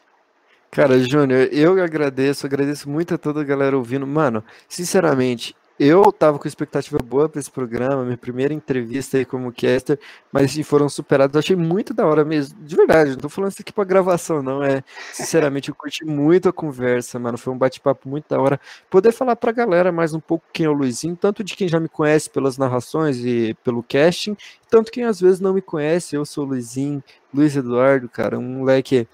Cara, 0.72 1.00
Júnior, 1.00 1.48
eu 1.54 1.82
agradeço, 1.82 2.46
agradeço 2.46 2.90
muito 2.90 3.14
a 3.14 3.18
toda 3.18 3.42
a 3.42 3.46
galera 3.46 3.78
ouvindo. 3.78 4.06
Mano, 4.06 4.44
sinceramente, 4.68 5.56
eu 5.80 6.12
tava 6.12 6.40
com 6.40 6.48
expectativa 6.48 6.98
boa 7.00 7.28
para 7.28 7.40
esse 7.40 7.52
programa, 7.52 8.06
minha 8.06 8.18
primeira 8.18 8.54
entrevista 8.54 9.18
aí 9.18 9.26
como 9.26 9.52
caster, 9.52 10.00
mas 10.32 10.56
foram 10.66 10.88
superados. 10.88 11.36
Eu 11.36 11.40
achei 11.40 11.56
muito 11.56 11.94
da 11.94 12.06
hora 12.06 12.24
mesmo, 12.24 12.58
de 12.64 12.76
verdade. 12.76 13.12
Não 13.12 13.18
tô 13.18 13.30
falando 13.30 13.52
isso 13.52 13.62
aqui 13.62 13.74
pra 13.74 13.84
gravação, 13.84 14.42
não. 14.42 14.64
É, 14.64 14.84
sinceramente, 15.12 15.70
eu 15.70 15.76
curti 15.76 16.06
muito 16.06 16.48
a 16.48 16.54
conversa, 16.54 17.20
mano. 17.20 17.38
Foi 17.38 17.54
um 17.54 17.58
bate-papo 17.58 18.08
muito 18.08 18.30
da 18.30 18.40
hora. 18.40 18.60
Poder 18.90 19.12
falar 19.12 19.36
pra 19.36 19.52
galera 19.52 19.92
mais 19.92 20.14
um 20.14 20.20
pouco 20.20 20.46
quem 20.54 20.66
é 20.66 20.70
o 20.70 20.74
Luizinho, 20.74 21.16
tanto 21.16 21.44
de 21.44 21.56
quem 21.56 21.68
já 21.68 21.80
me 21.80 21.90
conhece 21.90 22.30
pelas 22.30 22.58
narrações 22.58 23.18
e 23.18 23.54
pelo 23.64 23.84
casting, 23.84 24.36
tanto 24.70 24.92
quem 24.92 25.04
às 25.04 25.20
vezes 25.20 25.40
não 25.42 25.54
me 25.54 25.62
conhece. 25.62 26.16
Eu 26.16 26.26
sou 26.26 26.46
o 26.46 26.48
Luizinho, 26.48 27.04
Luiz 27.34 27.56
Eduardo, 27.56 28.08
cara, 28.08 28.40
um 28.40 28.60
moleque 28.60 29.08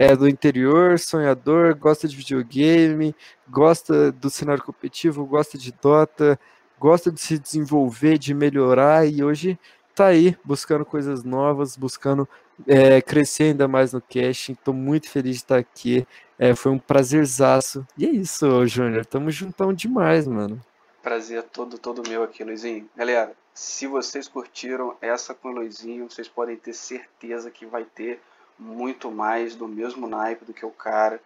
é 0.00 0.16
do 0.16 0.26
interior, 0.26 0.98
sonhador, 0.98 1.74
gosta 1.74 2.08
de 2.08 2.16
videogame, 2.16 3.14
gosta 3.46 4.10
do 4.10 4.30
cenário 4.30 4.62
competitivo, 4.64 5.26
gosta 5.26 5.58
de 5.58 5.70
Dota, 5.72 6.40
gosta 6.78 7.12
de 7.12 7.20
se 7.20 7.38
desenvolver, 7.38 8.16
de 8.16 8.32
melhorar 8.32 9.06
e 9.06 9.22
hoje 9.22 9.58
tá 9.94 10.06
aí 10.06 10.34
buscando 10.42 10.86
coisas 10.86 11.22
novas, 11.22 11.76
buscando 11.76 12.26
é, 12.66 13.02
crescer 13.02 13.50
ainda 13.50 13.68
mais 13.68 13.92
no 13.92 14.00
casting. 14.00 14.52
Estou 14.52 14.72
muito 14.72 15.10
feliz 15.10 15.36
de 15.36 15.42
estar 15.42 15.58
aqui. 15.58 16.06
É, 16.38 16.54
foi 16.54 16.72
um 16.72 16.78
prazerzaço. 16.78 17.86
E 17.98 18.06
é 18.06 18.08
isso, 18.10 18.66
Júnior. 18.66 19.04
Tamo 19.04 19.30
juntão 19.30 19.70
demais, 19.70 20.26
mano. 20.26 20.58
Prazer 21.02 21.42
todo, 21.42 21.76
todo 21.76 22.08
meu 22.08 22.22
aqui, 22.22 22.42
Luizinho. 22.42 22.88
Galera, 22.96 23.34
Se 23.52 23.86
vocês 23.86 24.28
curtiram 24.28 24.96
essa 25.02 25.34
com 25.34 25.48
o 25.48 25.52
Luizinho, 25.52 26.08
vocês 26.08 26.26
podem 26.26 26.56
ter 26.56 26.72
certeza 26.72 27.50
que 27.50 27.66
vai 27.66 27.84
ter 27.84 28.18
muito 28.60 29.10
mais 29.10 29.54
do 29.54 29.66
mesmo 29.66 30.06
naipe 30.06 30.44
do 30.44 30.52
que 30.52 30.64
o 30.64 30.70
cara, 30.70 31.20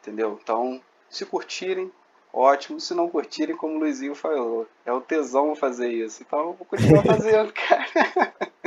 entendeu? 0.00 0.38
Então, 0.42 0.80
se 1.10 1.24
curtirem, 1.26 1.92
ótimo. 2.32 2.80
Se 2.80 2.94
não 2.94 3.08
curtirem, 3.08 3.56
como 3.56 3.76
o 3.76 3.78
Luizinho 3.78 4.14
falou, 4.14 4.66
é 4.84 4.92
o 4.92 5.00
tesão 5.00 5.54
fazer 5.54 5.90
isso. 5.92 6.22
Então, 6.22 6.38
eu 6.40 6.52
vou 6.54 6.66
continuar 6.66 7.04
fazendo, 7.06 7.52
cara. 7.52 8.34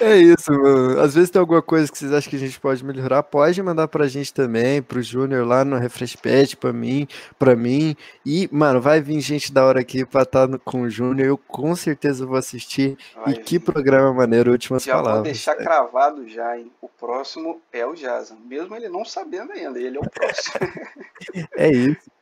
É 0.00 0.16
isso, 0.16 0.52
mano. 0.52 1.00
Às 1.00 1.14
vezes 1.14 1.30
tem 1.30 1.40
alguma 1.40 1.62
coisa 1.62 1.90
que 1.90 1.96
vocês 1.98 2.12
acham 2.12 2.30
que 2.30 2.36
a 2.36 2.38
gente 2.38 2.58
pode 2.58 2.84
melhorar, 2.84 3.22
pode 3.22 3.62
mandar 3.62 3.88
pra 3.88 4.06
gente 4.06 4.32
também, 4.32 4.82
pro 4.82 5.02
Júnior 5.02 5.46
lá 5.46 5.64
no 5.64 5.78
Refresh 5.78 6.16
Pet, 6.16 6.56
pra 6.56 6.72
mim, 6.72 7.06
pra 7.38 7.56
mim. 7.56 7.96
E, 8.24 8.48
mano, 8.52 8.80
vai 8.80 9.00
vir 9.00 9.20
gente 9.20 9.52
da 9.52 9.64
hora 9.64 9.80
aqui 9.80 10.04
pra 10.04 10.22
estar 10.22 10.48
tá 10.48 10.58
com 10.58 10.82
o 10.82 10.90
Júnior. 10.90 11.28
Eu 11.28 11.38
com 11.38 11.74
certeza 11.74 12.26
vou 12.26 12.36
assistir. 12.36 12.96
E 13.26 13.34
que 13.34 13.58
programa 13.58 14.12
maneiro, 14.12 14.52
últimas 14.52 14.84
já 14.84 14.94
palavras. 14.94 15.14
Vou 15.14 15.24
deixar 15.24 15.52
é. 15.52 15.62
cravado 15.62 16.28
já, 16.28 16.58
hein? 16.58 16.70
O 16.80 16.88
próximo 16.88 17.60
é 17.72 17.86
o 17.86 17.94
Jason. 17.94 18.36
Mesmo 18.44 18.74
ele 18.74 18.88
não 18.88 19.04
sabendo 19.04 19.52
ainda, 19.52 19.78
ele 19.78 19.98
é 19.98 20.00
o 20.00 20.10
próximo. 20.10 20.54
é 21.56 21.70
isso. 21.70 22.12